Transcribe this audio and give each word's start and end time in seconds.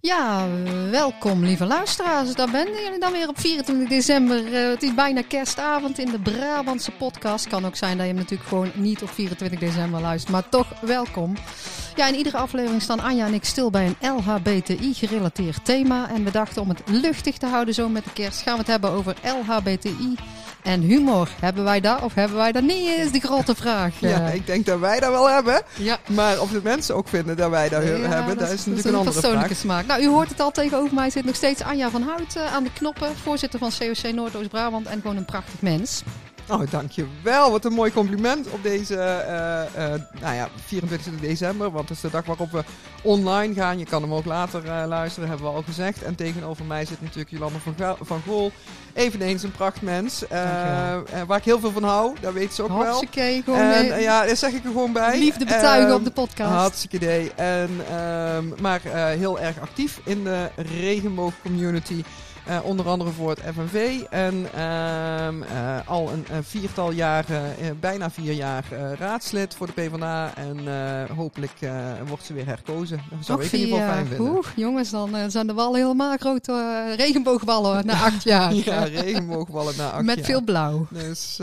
Ja, 0.00 0.46
welkom 0.90 1.44
lieve 1.44 1.66
luisteraars. 1.66 2.34
Daar 2.34 2.50
ben 2.50 2.66
jullie 2.82 2.98
dan 2.98 3.12
weer 3.12 3.28
op 3.28 3.40
24 3.40 3.88
december. 3.88 4.46
Uh, 4.46 4.68
het 4.68 4.82
is 4.82 4.94
bijna 4.94 5.22
kerstavond 5.22 5.98
in 5.98 6.10
de 6.10 6.18
Brabantse 6.18 6.90
podcast. 6.90 7.48
Kan 7.48 7.66
ook 7.66 7.76
zijn 7.76 7.96
dat 7.96 8.06
je 8.06 8.12
hem 8.12 8.20
natuurlijk 8.20 8.48
gewoon 8.48 8.70
niet 8.74 9.02
op 9.02 9.10
24 9.10 9.58
december 9.58 10.00
luistert, 10.00 10.32
maar 10.32 10.48
toch 10.48 10.66
welkom. 10.80 11.36
Ja, 11.96 12.08
in 12.08 12.14
iedere 12.14 12.36
aflevering 12.36 12.82
staan 12.82 13.00
Anja 13.00 13.26
en 13.26 13.34
ik 13.34 13.44
stil 13.44 13.70
bij 13.70 13.86
een 13.86 14.14
LHBTI-gerelateerd 14.16 15.64
thema. 15.64 16.08
En 16.10 16.24
we 16.24 16.30
dachten 16.30 16.62
om 16.62 16.68
het 16.68 16.82
luchtig 16.84 17.38
te 17.38 17.46
houden 17.46 17.74
zo 17.74 17.88
met 17.88 18.04
de 18.04 18.12
kerst 18.12 18.40
gaan 18.40 18.52
we 18.52 18.58
het 18.58 18.70
hebben 18.70 18.90
over 18.90 19.16
LHBTI 19.22 20.16
en 20.66 20.80
humor. 20.80 21.28
Hebben 21.40 21.64
wij 21.64 21.80
dat 21.80 22.02
of 22.02 22.14
hebben 22.14 22.36
wij 22.36 22.52
dat 22.52 22.62
niet, 22.62 22.88
is 22.88 23.10
die 23.10 23.20
grote 23.20 23.54
vraag. 23.54 24.00
Ja, 24.00 24.26
ik 24.26 24.46
denk 24.46 24.66
dat 24.66 24.78
wij 24.78 25.00
dat 25.00 25.10
wel 25.10 25.28
hebben. 25.28 25.62
Ja. 25.76 25.98
Maar 26.06 26.40
of 26.40 26.50
de 26.50 26.60
mensen 26.62 26.94
ook 26.94 27.08
vinden 27.08 27.36
dat 27.36 27.50
wij 27.50 27.68
dat 27.68 27.82
hebben, 27.82 28.38
dat, 28.38 28.50
is 28.50 28.66
natuurlijk 28.66 28.86
een, 28.86 28.94
andere 28.94 29.20
persoonlijke 29.20 29.54
smaak. 29.54 29.85
Nou, 29.86 30.02
u 30.02 30.06
hoort 30.06 30.28
het 30.28 30.40
al 30.40 30.50
tegenover 30.50 30.94
mij 30.94 31.10
zit 31.10 31.24
nog 31.24 31.34
steeds 31.34 31.62
Anja 31.62 31.90
van 31.90 32.02
Hout 32.02 32.36
uh, 32.36 32.54
aan 32.54 32.64
de 32.64 32.72
knoppen. 32.72 33.16
Voorzitter 33.16 33.58
van 33.58 33.70
COC 33.78 34.12
Noordoost-Brabant 34.12 34.86
en 34.86 35.00
gewoon 35.00 35.16
een 35.16 35.24
prachtig 35.24 35.60
mens. 35.60 36.02
Oh, 36.48 36.70
dankjewel. 36.70 37.50
Wat 37.50 37.64
een 37.64 37.72
mooi 37.72 37.92
compliment 37.92 38.50
op 38.50 38.62
deze 38.62 38.94
uh, 38.94 39.82
uh, 39.84 40.00
nou 40.20 40.34
ja, 40.34 40.48
24 40.64 41.20
december. 41.20 41.70
Want 41.70 41.88
het 41.88 41.96
is 41.96 42.02
de 42.02 42.10
dag 42.10 42.24
waarop 42.24 42.50
we 42.50 42.64
online 43.02 43.54
gaan. 43.54 43.78
Je 43.78 43.84
kan 43.84 44.02
hem 44.02 44.14
ook 44.14 44.24
later 44.24 44.64
uh, 44.64 44.82
luisteren, 44.86 45.28
hebben 45.28 45.46
we 45.46 45.52
al 45.52 45.62
gezegd. 45.62 46.02
En 46.02 46.14
tegenover 46.14 46.64
mij 46.64 46.84
zit 46.84 47.02
natuurlijk 47.02 47.30
Jolanda 47.30 47.58
van, 47.58 47.96
van 48.00 48.20
Gool. 48.26 48.52
Eveneens 48.92 49.42
een 49.42 49.50
prachtmens. 49.50 50.24
waar 51.26 51.38
ik 51.38 51.44
heel 51.44 51.60
veel 51.60 51.70
van 51.70 51.84
hou, 51.84 52.16
dat 52.20 52.32
weet 52.32 52.54
ze 52.54 52.62
ook 52.62 52.68
hartstikke 52.68 53.20
wel. 53.20 53.42
Gewoon 53.42 53.60
en, 53.60 54.00
ja, 54.00 54.26
daar 54.26 54.36
zeg 54.36 54.52
ik 54.52 54.64
er 54.64 54.70
gewoon 54.70 54.92
bij. 54.92 55.18
Liefde 55.18 55.44
betuigen 55.44 55.94
op 55.94 56.04
de 56.04 56.10
podcast. 56.10 56.52
Hartstikke 56.52 56.96
idee. 56.96 57.32
En, 57.34 57.70
um, 58.00 58.54
maar 58.60 58.80
heel 58.92 59.40
erg 59.40 59.60
actief 59.60 60.00
in 60.04 60.24
de 60.24 60.50
regenboogcommunity. 60.56 62.02
Uh, 62.48 62.58
onder 62.64 62.88
andere 62.88 63.10
voor 63.10 63.30
het 63.30 63.40
FNV. 63.40 64.00
En 64.10 64.34
uh, 64.54 65.28
uh, 65.28 65.88
al 65.88 66.10
een, 66.12 66.24
een, 66.30 66.44
viertal 66.44 66.90
jaren, 66.90 67.58
eh, 67.58 67.70
bijna 67.80 68.10
vier 68.10 68.32
jaar 68.32 68.64
raadslid 68.98 69.54
voor 69.54 69.66
de 69.66 69.72
PvdA. 69.72 70.34
En 70.34 70.58
hopelijk 71.14 71.52
wordt 72.06 72.24
ze 72.24 72.32
weer 72.34 72.46
herkozen. 72.46 73.00
Dat 73.10 73.24
zou 73.24 73.44
ik 73.44 73.52
in 73.52 73.58
ieder 73.58 73.78
geval 73.78 73.92
fijn 73.92 74.06
vinden. 74.06 74.34
Oeh, 74.34 74.46
jongens, 74.56 74.90
dan 74.90 75.30
zijn 75.30 75.46
de 75.46 75.52
wallen 75.52 75.80
helemaal 75.80 76.16
grote 76.16 76.94
regenboogballen 76.96 77.86
na 77.86 77.92
acht 78.10 78.22
jaar. 78.22 78.54
ja, 78.54 78.82
regenboogballen 78.84 79.76
na 79.76 79.90
acht 79.90 80.04
Met 80.04 80.16
jaar. 80.16 80.24
veel 80.24 80.42
blauw. 80.42 80.86
Dus, 80.90 81.40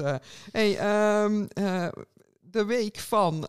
hey, 0.51 0.69
um, 1.23 1.47
de 2.51 2.65
week 2.65 2.99
van, 2.99 3.41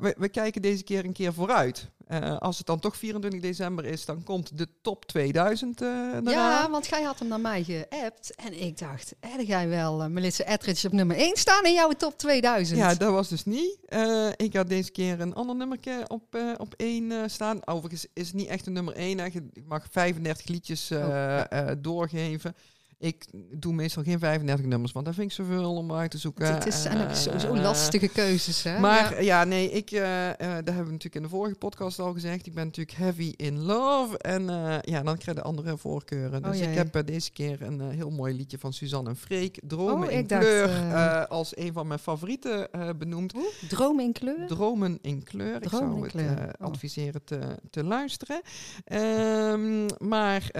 we, 0.00 0.14
we 0.18 0.28
kijken 0.28 0.62
deze 0.62 0.84
keer 0.84 1.04
een 1.04 1.12
keer 1.12 1.32
vooruit. 1.32 1.90
Uh, 2.12 2.36
als 2.36 2.58
het 2.58 2.66
dan 2.66 2.78
toch 2.78 2.96
24 2.96 3.40
december 3.40 3.84
is, 3.84 4.04
dan 4.04 4.22
komt 4.22 4.58
de 4.58 4.68
top 4.82 5.04
2000 5.04 5.82
uh, 5.82 5.88
eraan. 5.88 6.24
Ja, 6.24 6.70
want 6.70 6.86
jij 6.86 7.02
had 7.02 7.18
hem 7.18 7.28
naar 7.28 7.40
mij 7.40 7.64
geappt. 7.64 8.34
En 8.34 8.60
ik 8.62 8.78
dacht, 8.78 9.14
heb 9.20 9.40
jij 9.40 9.68
wel 9.68 10.02
uh, 10.02 10.08
Melissa 10.08 10.44
Etheridge 10.44 10.86
op 10.86 10.92
nummer 10.92 11.16
1 11.16 11.36
staan 11.36 11.64
in 11.64 11.72
jouw 11.72 11.90
top 11.90 12.18
2000? 12.18 12.78
Ja, 12.78 12.94
dat 12.94 13.12
was 13.12 13.28
dus 13.28 13.44
niet. 13.44 13.78
ik 14.36 14.54
had 14.54 14.68
deze 14.68 14.90
keer 14.90 15.20
een 15.20 15.34
ander 15.34 15.56
nummerke 15.56 16.04
op, 16.06 16.38
op 16.56 16.74
1 16.76 17.30
staan. 17.30 17.66
Overigens 17.66 18.06
is 18.12 18.26
het 18.26 18.36
niet 18.36 18.48
echt 18.48 18.66
een 18.66 18.72
nummer 18.72 18.94
1. 18.94 19.18
Ik 19.52 19.66
mag 19.66 19.86
35 19.90 20.48
liedjes 20.48 20.90
oh, 20.92 21.42
doorgeven. 21.78 22.54
Ik 23.00 23.26
doe 23.50 23.72
meestal 23.72 24.02
geen 24.02 24.18
35 24.18 24.66
nummers, 24.66 24.92
want 24.92 25.06
dat 25.06 25.14
vind 25.14 25.30
ik 25.30 25.36
zoveel 25.36 25.74
om 25.74 25.92
uit 25.92 26.10
te 26.10 26.18
zoeken. 26.18 26.54
Het 26.54 26.66
is 26.66 26.82
zijn 26.82 27.16
sowieso 27.16 27.56
lastige 27.56 28.08
keuzes, 28.08 28.62
hè? 28.62 28.78
Maar 28.78 29.22
ja, 29.24 29.44
nee, 29.44 29.70
ik, 29.70 29.90
uh, 29.90 30.00
uh, 30.00 30.32
dat 30.38 30.48
hebben 30.48 30.84
we 30.84 30.92
natuurlijk 30.92 31.14
in 31.14 31.22
de 31.22 31.28
vorige 31.28 31.54
podcast 31.54 31.98
al 31.98 32.12
gezegd. 32.12 32.46
Ik 32.46 32.54
ben 32.54 32.64
natuurlijk 32.64 32.98
heavy 32.98 33.32
in 33.36 33.58
love. 33.58 34.18
En 34.18 34.42
uh, 34.42 34.76
ja, 34.80 35.02
dan 35.02 35.18
krijg 35.18 35.36
je 35.36 35.42
andere 35.42 35.76
voorkeuren. 35.76 36.42
Dus 36.42 36.60
oh, 36.60 36.62
ik 36.62 36.74
heb 36.74 37.06
deze 37.06 37.32
keer 37.32 37.62
een 37.62 37.80
heel 37.80 38.10
mooi 38.10 38.36
liedje 38.36 38.58
van 38.58 38.72
Suzanne 38.72 39.08
en 39.08 39.16
Freek. 39.16 39.60
Dromen 39.62 40.08
oh, 40.08 40.14
in 40.14 40.26
kleur. 40.26 40.68
als 41.26 41.56
een 41.56 41.72
van 41.72 41.86
mijn 41.86 42.00
favorieten 42.00 42.68
benoemd. 42.98 43.34
Dromen 43.68 44.04
in 44.04 44.12
kleur? 44.12 44.46
Dromen 44.46 44.98
in 45.02 45.22
kleur. 45.24 45.60
Dromen 45.60 46.04
ik 46.04 46.10
zou 46.10 46.24
het 46.24 46.58
oh. 46.58 46.66
adviseren 46.66 47.24
te, 47.24 47.38
te 47.70 47.84
luisteren. 47.84 48.40
Um, 48.92 49.86
maar 49.98 50.50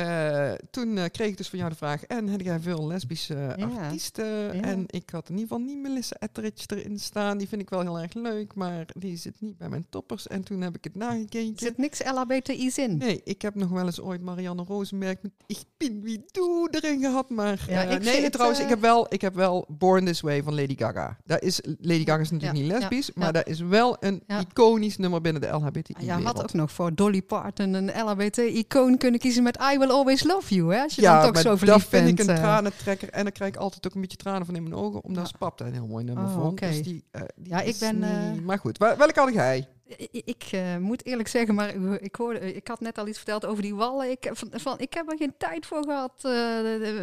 toen 0.71 1.11
kreeg 1.11 1.29
ik 1.29 1.37
dus 1.37 1.49
van 1.49 1.59
jou 1.59 1.71
de 1.71 1.77
vraag... 1.77 2.05
En 2.05 2.28
heb 2.31 2.41
jij 2.41 2.61
veel 2.61 2.87
lesbische 2.87 3.57
artiesten. 3.59 4.63
En 4.63 4.85
ik 4.87 5.11
had 5.11 5.29
in 5.29 5.35
ieder 5.39 5.49
geval 5.49 5.65
niet 5.65 5.83
Melissa 5.83 6.17
Etheridge 6.19 6.77
erin 6.77 6.99
staan. 6.99 7.39
Die 7.39 7.49
vind 7.49 7.63
ik 7.63 7.71
wel 7.71 7.81
heel 7.81 7.99
erg 7.99 8.15
leuk, 8.15 8.55
maar 8.55 8.87
die 8.99 9.17
zit 9.17 9.41
niet 9.41 9.59
bij 9.59 9.69
mijn 9.69 9.87
toppers. 9.91 10.27
En 10.27 10.43
toen 10.43 10.61
heb 10.61 10.77
ik 10.77 10.85
het 10.85 10.95
nagekeken. 10.95 11.53
Er 11.53 11.63
zit 11.63 11.79
niks 11.79 12.03
LHBTI's 12.05 12.79
in? 12.79 12.97
Nee, 12.97 13.21
ik 13.25 13.43
heb 13.43 13.55
nog 13.55 13.69
wel 13.69 13.87
eens 13.87 14.01
ooit 14.01 14.23
Marianne 14.23 14.63
Rosenberg 14.63 15.17
met 15.23 15.33
Ik 15.47 15.59
bin 15.77 16.03
wie 16.03 16.25
doe 16.31 16.69
erin 16.71 17.01
gehad. 17.01 17.31
Maar 17.31 17.65
ja, 17.69 17.85
uh, 17.85 18.05
nee, 18.05 18.31
trouwens, 18.31 18.59
ik, 18.59 18.65
eh, 18.65 18.71
heb 18.71 18.81
wel, 18.81 19.07
ik 19.09 19.21
heb 19.21 19.35
wel 19.35 19.67
Born 19.69 20.05
This 20.05 20.21
Way 20.21 20.43
van 20.43 20.55
Lady 20.55 20.77
Gaga. 20.77 21.17
Daar 21.25 21.43
is, 21.43 21.61
Lady 21.81 22.05
Gaga 22.05 22.21
is 22.21 22.31
natuurlijk 22.31 22.61
niet 22.61 22.71
lesbisch, 22.71 23.13
maar 23.15 23.33
dat 23.33 23.47
is 23.47 23.61
wel 23.61 23.97
een 24.01 24.23
iconisch 24.27 24.97
nummer 24.97 25.21
binnen 25.21 25.43
de 25.43 25.49
LHBTI 25.49 25.95
ah, 25.97 26.03
Ja, 26.03 26.21
had 26.21 26.43
ook 26.43 26.53
nog 26.53 26.73
voor 26.73 26.95
Dolly 26.95 27.23
Parton 27.23 27.73
een 27.73 27.91
LHBT-icoon 28.05 28.97
kunnen 28.97 29.21
kiezen 29.21 29.43
met 29.43 29.59
I 29.73 29.79
Will 29.79 29.91
Always 29.91 30.25
Love 30.25 30.55
You, 30.55 30.75
hè? 30.75 30.83
Als 30.83 30.95
je 30.95 31.03
dan 31.03 31.33
toch 31.33 31.43
zo 31.43 31.57
verliefd 31.57 31.91
bent 31.91 32.18
ik 32.19 32.29
een 32.29 32.35
uh, 32.35 32.41
tranentrekker. 32.41 33.11
En 33.11 33.23
dan 33.23 33.33
krijg 33.33 33.53
ik 33.53 33.59
altijd 33.59 33.87
ook 33.87 33.95
een 33.95 34.01
beetje 34.01 34.17
tranen 34.17 34.47
van 34.47 34.57
in 34.57 34.63
mijn 34.63 34.75
ogen. 34.75 35.03
Omdat 35.03 35.31
ja. 35.31 35.39
Pap 35.39 35.61
een 35.61 35.73
heel 35.73 35.87
mooi 35.87 36.05
nummer 36.05 36.25
oh, 36.25 36.35
vond. 36.35 36.53
Okay. 36.53 36.69
Dus 36.69 36.83
die, 36.83 37.05
uh, 37.13 37.23
die 37.37 37.49
ja, 37.49 37.61
ik 37.61 37.77
ben... 37.81 37.99
Niet... 38.33 38.45
Maar 38.45 38.59
goed, 38.59 38.79
welke 38.79 39.21
had 39.21 39.33
jij? 39.33 39.69
Ik 40.11 40.53
uh, 40.55 40.77
moet 40.77 41.07
eerlijk 41.07 41.29
zeggen, 41.29 41.55
maar 41.55 41.75
ik, 42.01 42.15
hoorde, 42.15 42.55
ik 42.55 42.69
had 42.69 42.81
net 42.81 42.99
al 42.99 43.09
iets 43.09 43.19
verteld 43.19 43.47
over 43.47 43.63
die 43.63 43.75
wallen. 43.75 44.11
Ik, 44.11 44.31
van, 44.33 44.49
van, 44.53 44.79
ik 44.79 44.95
heb 44.95 45.11
er 45.11 45.17
geen 45.17 45.35
tijd 45.39 45.67
voor 45.67 45.83
gehad. 45.83 46.13
Uh, 46.17 46.33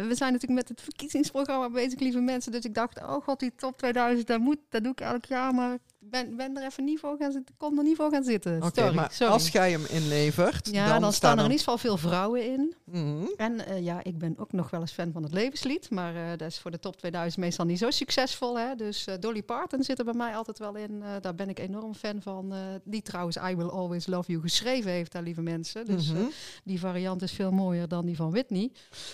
we 0.06 0.12
zijn 0.14 0.32
natuurlijk 0.32 0.60
met 0.60 0.68
het 0.68 0.80
verkiezingsprogramma 0.80 1.70
bezig, 1.70 2.00
lieve 2.00 2.20
mensen. 2.20 2.52
Dus 2.52 2.64
ik 2.64 2.74
dacht, 2.74 3.02
oh 3.02 3.24
god, 3.24 3.40
die 3.40 3.52
top 3.56 3.78
2000, 3.78 4.26
dat, 4.26 4.40
moet, 4.40 4.58
dat 4.68 4.82
doe 4.82 4.92
ik 4.92 5.00
elk 5.00 5.24
jaar. 5.24 5.54
Maar 5.54 5.78
ben, 6.10 6.36
ben 6.36 6.56
er 6.56 6.64
even 6.64 6.84
niet 6.84 7.00
voor 7.00 7.16
gaan 7.18 7.32
zitten. 7.32 7.54
Kon 7.56 7.78
er 7.78 7.84
niet 7.84 7.96
voor 7.96 8.10
gaan 8.10 8.24
zitten. 8.24 8.56
Oké, 8.56 8.66
okay, 8.66 8.92
maar 8.92 9.10
sorry. 9.12 9.32
als 9.32 9.48
jij 9.48 9.70
hem 9.70 9.84
inlevert... 9.88 10.68
Ja, 10.72 10.88
dan, 10.88 11.00
dan 11.00 11.12
staan 11.12 11.38
er 11.38 11.44
in 11.44 11.50
ieder 11.50 11.58
geval 11.58 11.78
veel 11.78 11.96
vrouwen 11.96 12.52
in. 12.52 12.74
Mm. 12.84 13.32
En 13.36 13.60
uh, 13.68 13.84
ja, 13.84 14.00
ik 14.02 14.18
ben 14.18 14.34
ook 14.38 14.52
nog 14.52 14.70
wel 14.70 14.80
eens 14.80 14.92
fan 14.92 15.12
van 15.12 15.22
het 15.22 15.32
levenslied. 15.32 15.90
Maar 15.90 16.14
uh, 16.14 16.20
dat 16.36 16.48
is 16.48 16.58
voor 16.58 16.70
de 16.70 16.78
top 16.78 16.96
2000 16.96 17.44
meestal 17.44 17.64
niet 17.64 17.78
zo 17.78 17.90
succesvol. 17.90 18.58
Hè? 18.58 18.74
Dus 18.74 19.06
uh, 19.08 19.14
Dolly 19.20 19.42
Parton 19.42 19.82
zit 19.82 19.98
er 19.98 20.04
bij 20.04 20.14
mij 20.14 20.36
altijd 20.36 20.58
wel 20.58 20.76
in. 20.76 21.02
daar 21.20 21.34
ben 21.34 21.48
ik 21.48 21.58
enorm 21.58 21.94
fan 21.94 22.22
van. 22.22 22.54
die 22.84 23.02
trouwens 23.02 23.36
I 23.36 23.56
Will 23.56 23.68
Always 23.68 24.06
Love 24.06 24.30
You 24.30 24.42
geschreven 24.42 24.90
heeft, 24.90 25.12
daar 25.12 25.22
lieve 25.22 25.42
mensen. 25.42 25.84
Dus 25.84 26.08
-hmm. 26.08 26.30
die 26.64 26.80
variant 26.80 27.22
is 27.22 27.32
veel 27.32 27.50
mooier 27.50 27.88
dan 27.88 28.06
die 28.06 28.16
van 28.16 28.30
Whitney. 28.30 28.70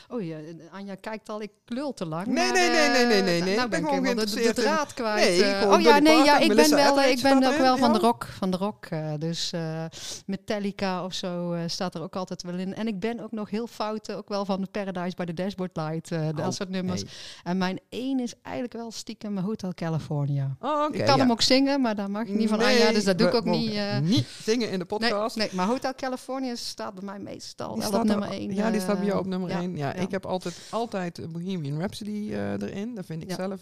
Oh 0.09 0.23
ja, 0.23 0.39
Anja 0.71 0.95
kijkt 0.95 1.29
al, 1.29 1.43
ik 1.43 1.51
klul 1.65 1.93
te 1.93 2.07
lang. 2.07 2.27
Nee, 2.27 2.35
maar, 2.35 2.53
nee, 2.53 2.71
nee, 2.71 2.89
nee, 2.89 3.07
nee, 3.07 3.23
nee. 3.23 3.43
nee. 3.43 3.57
Nou 3.57 3.69
ben 3.69 3.81
ik 3.81 3.87
gewoon 3.89 4.17
de, 4.17 4.31
de 4.31 4.53
draad 4.55 4.95
kwijt. 4.95 5.41
Nee, 5.41 5.67
oh 5.67 5.81
ja, 5.81 5.99
nee, 5.99 6.25
ja, 6.25 6.39
ik 6.39 6.55
ben 6.55 6.69
wel, 6.85 7.05
ik 7.05 7.23
ben 7.23 7.45
ook 7.45 7.57
wel 7.57 7.77
van 7.77 7.93
de 7.93 7.99
rock. 7.99 8.25
Van 8.25 8.51
de 8.51 8.57
rock. 8.57 8.87
Uh, 8.93 9.13
dus 9.19 9.53
uh, 9.55 9.85
Metallica 10.27 11.05
of 11.05 11.15
zo 11.15 11.53
uh, 11.53 11.61
staat 11.67 11.95
er 11.95 12.03
ook 12.03 12.17
altijd 12.17 12.43
wel 12.43 12.55
in. 12.55 12.75
En 12.75 12.87
ik 12.87 13.01
ben 13.01 13.21
ook 13.21 13.33
nog 13.33 13.51
heel 13.51 13.67
fout, 13.67 14.13
ook 14.13 14.29
wel 14.29 14.45
van 14.45 14.61
de 14.61 14.67
Paradise 14.71 15.17
by 15.17 15.25
the 15.25 15.35
Dashboard 15.35 15.77
Light. 15.77 16.09
dat 16.09 16.39
oh, 16.39 16.51
soort 16.51 16.69
nummers. 16.69 17.03
En 17.43 17.59
mijn 17.59 17.81
één 17.89 18.21
is 18.21 18.35
eigenlijk 18.43 18.75
wel 18.75 18.91
stiekem 18.91 19.39
Hotel 19.39 19.75
California. 19.75 20.57
Oh, 20.61 20.71
okay, 20.71 21.01
ik 21.01 21.05
kan 21.07 21.17
ja. 21.17 21.23
hem 21.23 21.31
ook 21.31 21.43
zingen, 21.43 21.81
maar 21.81 21.95
daar 21.95 22.11
mag 22.11 22.23
ik 22.23 22.35
niet 22.35 22.49
van 22.49 22.59
nee, 22.59 22.81
Anja. 22.81 22.93
Dus 22.93 23.05
dat 23.05 23.19
doe 23.19 23.29
ik 23.29 23.35
ook 23.35 23.45
niet. 23.45 23.81
niet 24.03 24.27
zingen 24.43 24.71
in 24.71 24.79
de 24.79 24.85
podcast. 24.85 25.37
Nee, 25.37 25.47
nee, 25.47 25.57
maar 25.57 25.67
Hotel 25.67 25.95
California 25.95 26.55
staat 26.55 26.95
bij 26.95 27.05
mij 27.05 27.19
meestal 27.19 27.79
wel 27.79 27.93
op 27.93 28.05
nummer 28.05 28.31
één. 28.31 28.55
Ja, 28.55 28.71
die 28.71 28.81
staat 28.81 28.99
bij 28.99 29.07
jou 29.07 29.19
op 29.19 29.27
nummer 29.27 29.51
één. 29.51 29.77
Ja, 29.77 29.93
ik 29.93 30.11
heb 30.11 30.27
altijd, 30.27 30.61
altijd 30.71 31.33
Bohemian 31.33 31.79
Rhapsody 31.79 32.35
erin. 32.35 32.95
Dat 32.95 33.07
vind 33.07 33.23
ik 33.23 33.33
zelf 33.33 33.61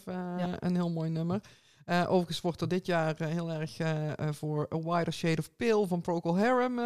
een 0.58 0.74
heel 0.74 0.90
mooi 0.90 1.10
nummer. 1.10 1.40
Uh, 1.86 2.04
overigens 2.08 2.40
wordt 2.40 2.60
er 2.60 2.68
dit 2.68 2.86
jaar 2.86 3.14
uh, 3.22 3.28
heel 3.28 3.50
erg 3.50 3.78
uh, 3.78 3.88
voor 4.30 4.68
A 4.74 4.78
Wider 4.78 5.12
Shade 5.12 5.38
of 5.38 5.50
Pale 5.56 5.86
van 5.86 6.00
Procol 6.00 6.38
Harum 6.38 6.78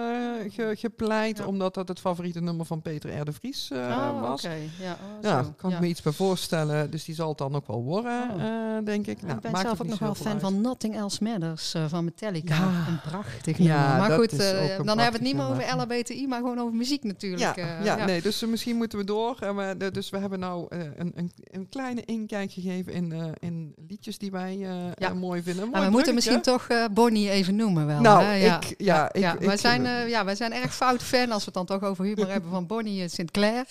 ge 0.50 0.74
gepleit. 0.78 1.38
Ja. 1.38 1.46
Omdat 1.46 1.74
dat 1.74 1.88
het 1.88 2.00
favoriete 2.00 2.40
nummer 2.40 2.66
van 2.66 2.82
Peter 2.82 3.20
R. 3.20 3.24
de 3.24 3.32
Vries 3.32 3.70
oh, 3.72 4.20
was. 4.20 4.44
Okay. 4.44 4.70
Ja, 4.80 4.92
oh, 4.92 5.22
ja 5.22 5.54
kan 5.56 5.72
ik 5.72 5.80
me 5.80 5.86
iets 5.86 6.02
bij 6.02 6.12
voorstellen. 6.12 6.90
Dus 6.90 7.04
die 7.04 7.14
zal 7.14 7.28
het 7.28 7.38
dan 7.38 7.54
ook 7.54 7.66
wel 7.66 7.82
worden, 7.82 8.30
oh. 8.30 8.84
denk 8.84 9.06
ik. 9.06 9.22
Nou, 9.22 9.34
ik 9.34 9.40
ben 9.40 9.56
zelf 9.56 9.80
ook 9.80 9.88
nog 9.88 9.98
wel 9.98 10.14
fan 10.14 10.32
uit. 10.32 10.40
van 10.40 10.60
Nothing 10.60 10.96
Else 10.96 11.24
Matters 11.24 11.74
van 11.86 12.04
Metallica. 12.04 12.86
Een 12.88 13.00
prachtig 13.00 13.58
nummer. 13.58 13.76
maar 13.76 14.10
goed, 14.10 14.38
dan 14.38 14.86
hebben 14.86 14.96
we 14.96 15.02
het 15.02 15.20
niet 15.20 15.36
meer 15.36 15.46
over 15.46 15.76
LHBTI, 15.76 16.26
maar 16.26 16.40
gewoon 16.40 16.58
over 16.58 16.74
muziek 16.74 17.04
natuurlijk. 17.04 17.56
Ja, 17.56 17.82
ja, 17.82 18.04
nee, 18.04 18.22
dus 18.22 18.44
misschien 18.44 18.76
moeten 18.76 18.98
we 18.98 19.04
door. 19.04 19.36
We, 19.38 19.90
dus 19.92 20.10
we 20.10 20.18
hebben 20.18 20.38
nou 20.38 20.66
een, 20.68 21.12
een, 21.14 21.32
een, 21.44 21.68
kleine 21.68 22.04
inkijk 22.04 22.52
gegeven 22.52 22.92
in, 22.92 23.34
in 23.38 23.74
liedjes 23.88 24.18
die 24.18 24.30
wij 24.30 24.66
Ja. 24.98 25.08
eh, 25.08 25.14
mooi 25.14 25.42
vinden. 25.42 25.70
Maar 25.70 25.84
we 25.84 25.90
moeten 25.90 26.14
misschien 26.14 26.40
toch 26.40 26.66
eh, 26.68 26.84
Bonnie 26.90 27.30
even 27.30 27.56
noemen 27.56 27.86
wel. 27.86 28.00
Nou, 28.00 28.22
hè? 28.22 28.32
Ja. 28.34 28.56
ik, 28.56 28.74
ja, 28.78 29.12
ik, 29.12 29.38
wij, 29.40 29.56
zijn, 29.56 29.86
eh, 29.86 30.08
ja, 30.08 30.24
wij 30.24 30.34
zijn 30.34 30.52
erg 30.52 30.74
fout 30.74 31.02
fan, 31.02 31.30
als 31.30 31.44
we 31.44 31.44
het 31.44 31.54
dan 31.54 31.66
toch 31.66 31.88
over 31.90 32.04
humor 32.04 32.28
hebben, 32.32 32.50
van 32.50 32.66
Bonnie 32.66 33.08
Sinclair. 33.08 33.64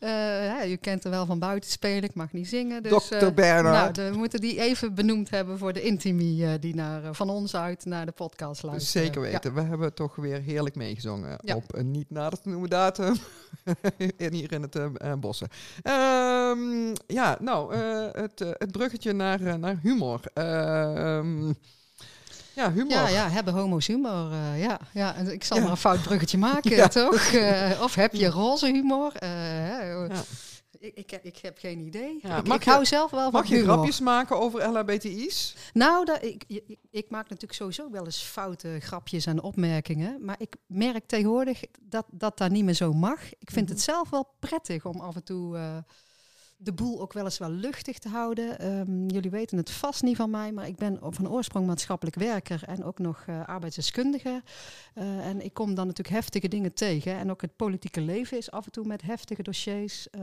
Eh, 0.00 0.10
hè, 0.10 0.66
u 0.66 0.76
kent 0.76 1.04
er 1.04 1.10
wel 1.10 1.26
van 1.26 1.38
buiten 1.38 1.70
spelen, 1.70 2.02
ik 2.02 2.14
mag 2.14 2.32
niet 2.32 2.48
zingen. 2.48 2.82
Dus, 2.82 3.08
Dr. 3.08 3.14
eh, 3.14 3.34
Bernhard. 3.34 3.96
nou, 3.96 4.10
we 4.10 4.16
moeten 4.16 4.40
die 4.40 4.60
even 4.60 4.94
benoemd 4.94 5.30
hebben 5.30 5.58
voor 5.58 5.72
de 5.72 5.82
intimie 5.82 6.46
eh, 6.46 6.52
die 6.60 6.74
naar, 6.74 7.14
van 7.14 7.30
ons 7.30 7.56
uit 7.56 7.84
naar 7.84 8.06
de 8.06 8.12
podcast 8.12 8.62
luisteren. 8.62 9.04
Zeker 9.06 9.20
weten. 9.20 9.54
We 9.54 9.60
hebben 9.60 9.94
toch 9.94 10.16
weer 10.16 10.40
heerlijk 10.40 10.74
meegezongen 10.74 11.38
Ja. 11.42 11.54
op 11.54 11.74
een 11.74 11.90
niet 11.90 12.10
nader 12.10 12.40
te 12.40 12.48
noemen 12.48 12.70
datum. 12.70 13.14
in, 14.16 14.32
hier 14.32 14.52
in 14.52 14.62
het 14.62 15.20
bossen. 15.20 15.48
Ehm, 15.82 16.94
ja, 17.06 17.36
nou, 17.40 17.74
het, 18.12 18.38
het 18.38 18.72
bruggetje 18.72 19.12
naar, 19.12 19.58
naar 19.58 19.78
humor. 19.82 20.20
Ehm, 20.34 21.52
ja, 22.54 22.72
humor. 22.72 22.90
Ja, 22.92 23.08
ja, 23.08 23.28
hebben 23.28 23.54
homo's 23.54 23.86
humor. 23.86 24.32
eh, 24.32 24.60
ja, 24.62 24.78
ja. 24.92 25.14
En 25.14 25.32
ik 25.32 25.44
zal 25.44 25.56
Ja. 25.56 25.62
maar 25.62 25.72
een 25.72 25.76
fout 25.78 26.02
bruggetje 26.02 26.38
maken, 26.48 26.70
Ja. 26.76 26.88
toch? 26.88 27.14
Eh, 27.32 27.80
of 27.82 27.94
heb 27.94 28.12
je 28.14 28.26
roze 28.28 28.66
humor? 28.66 29.12
Eh, 29.16 29.28
Ja. 29.28 30.22
ik, 30.78 30.94
ik, 30.94 31.10
heb- 31.10 31.24
ik 31.24 31.36
heb 31.38 31.58
geen 31.58 31.80
idee. 31.80 32.18
Ja, 32.22 32.36
ik 32.38 32.46
mag 32.46 32.56
ik 32.56 32.64
je- 32.64 32.70
hou 32.70 32.84
zelf 32.84 33.10
wel 33.10 33.30
van 33.30 33.32
Mag 33.40 33.46
je 33.48 33.54
humor. 33.56 33.72
grapjes 33.72 34.00
maken 34.00 34.38
over 34.40 34.68
LHBTI's? 34.68 35.56
Nou, 35.72 36.04
dat, 36.04 36.22
ik, 36.24 36.44
ik, 36.90 37.10
maak 37.10 37.22
natuurlijk 37.28 37.52
sowieso 37.52 37.90
wel 37.90 38.04
eens 38.04 38.22
foute 38.22 38.76
grapjes 38.80 39.26
en 39.26 39.42
opmerkingen. 39.42 40.24
Maar 40.24 40.36
ik 40.38 40.56
merk 40.66 41.06
tegenwoordig 41.06 41.60
dat 41.80 42.06
dat 42.10 42.38
daar 42.38 42.50
niet 42.50 42.64
meer 42.64 42.74
zo 42.74 42.92
mag. 42.92 43.20
Ik 43.38 43.50
vind 43.50 43.64
Mhm. 43.66 43.74
het 43.74 43.84
zelf 43.84 44.10
wel 44.10 44.34
prettig 44.38 44.84
om 44.84 45.00
af 45.00 45.14
en 45.14 45.24
toe 45.24 45.56
de 46.64 46.72
boel 46.72 47.00
ook 47.00 47.12
wel 47.12 47.24
eens 47.24 47.38
wel 47.38 47.50
luchtig 47.50 47.98
te 47.98 48.08
houden. 48.08 48.58
Ehm, 48.58 49.06
jullie 49.06 49.30
weten 49.30 49.56
het 49.56 49.70
vast 49.70 50.02
niet 50.02 50.16
van 50.16 50.30
mij, 50.30 50.52
maar 50.52 50.66
ik 50.66 50.76
ben 50.76 50.98
van 51.02 51.28
oorsprong 51.30 51.66
maatschappelijk 51.66 52.16
werker 52.16 52.62
en 52.66 52.84
ook 52.84 52.98
nog 52.98 53.24
eh, 53.26 53.44
arbeidsdeskundige. 53.46 54.42
Eh, 54.94 55.26
en 55.26 55.44
ik 55.44 55.54
kom 55.54 55.74
dan 55.74 55.86
natuurlijk 55.86 56.16
heftige 56.16 56.48
dingen 56.48 56.74
tegen. 56.74 57.16
En 57.16 57.30
ook 57.30 57.40
het 57.40 57.56
politieke 57.56 58.00
leven 58.00 58.36
is 58.38 58.50
af 58.50 58.64
en 58.66 58.72
toe 58.72 58.86
met 58.86 59.02
heftige 59.02 59.42
dossiers. 59.42 60.10
Eh, 60.10 60.22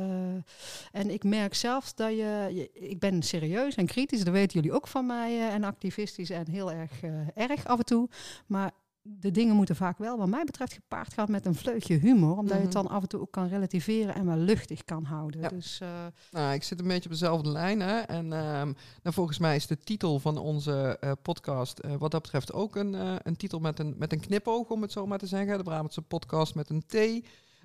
en 0.92 1.10
ik 1.10 1.24
merk 1.24 1.54
zelf 1.54 1.94
dat 1.94 2.10
je, 2.10 2.48
je- 2.54 2.72
Ik 2.74 3.00
ben 3.00 3.22
serieus 3.24 3.76
en 3.76 3.86
kritisch, 3.86 4.24
dat 4.24 4.34
weten 4.34 4.60
jullie 4.62 4.76
ook 4.76 4.88
van 4.88 5.06
mij. 5.06 5.50
en 5.50 5.64
activistisch 5.64 6.30
en 6.30 6.50
heel 6.50 6.72
erg 6.72 6.92
erg 7.36 7.66
af 7.66 7.78
en 7.80 7.86
toe. 7.86 8.10
Maar 8.48 8.72
de 9.04 9.32
dingen 9.32 9.56
moeten 9.56 9.76
vaak 9.76 9.98
wel, 9.98 10.18
wat 10.18 10.28
mij 10.28 10.44
betreft, 10.44 10.74
gepaard 10.74 11.14
gaan 11.14 11.32
met 11.32 11.46
een 11.46 11.56
vleugje 11.56 11.96
humor. 11.98 12.38
Omdat 12.38 12.58
je 12.58 12.64
het 12.64 12.74
Mhm. 12.74 12.84
dan 12.84 12.88
af 12.88 13.02
en 13.02 13.08
toe 13.08 13.20
ook 13.22 13.32
kan 13.32 13.48
relativeren 13.48 14.16
en 14.16 14.26
wel 14.26 14.38
luchtig 14.38 14.84
kan 14.84 15.04
houden. 15.04 15.42
Ja. 15.42 15.50
Dus 15.50 15.80
eh, 15.82 15.90
Nou, 16.32 16.54
ik 16.54 16.64
zit 16.64 16.80
een 16.80 16.88
beetje 16.88 17.04
op 17.06 17.12
dezelfde 17.12 17.50
lijn. 17.50 17.80
Hè? 17.80 18.00
En 18.00 18.34
ehm, 18.34 18.72
nou, 19.04 19.14
volgens 19.16 19.38
mij 19.38 19.56
is 19.56 19.68
de 19.68 19.78
titel 19.78 20.20
van 20.20 20.38
onze 20.38 20.98
eh, 21.00 21.12
podcast 21.22 21.80
eh, 21.80 21.96
wat 21.96 22.12
dat 22.12 22.22
betreft 22.22 22.54
ook 22.54 22.76
een, 22.76 22.96
eh, 22.96 23.16
een 23.24 23.36
titel 23.36 23.60
met 23.60 23.80
een, 23.80 23.96
met 23.98 24.12
een 24.12 24.20
knipoog, 24.20 24.70
om 24.70 24.82
het 24.82 24.92
zo 24.92 25.08
maar 25.08 25.20
te 25.20 25.28
zeggen. 25.28 25.58
De 25.58 25.64
Brabantse 25.64 26.02
podcast 26.02 26.56
met 26.56 26.70
een 26.70 26.84
T. 26.88 26.96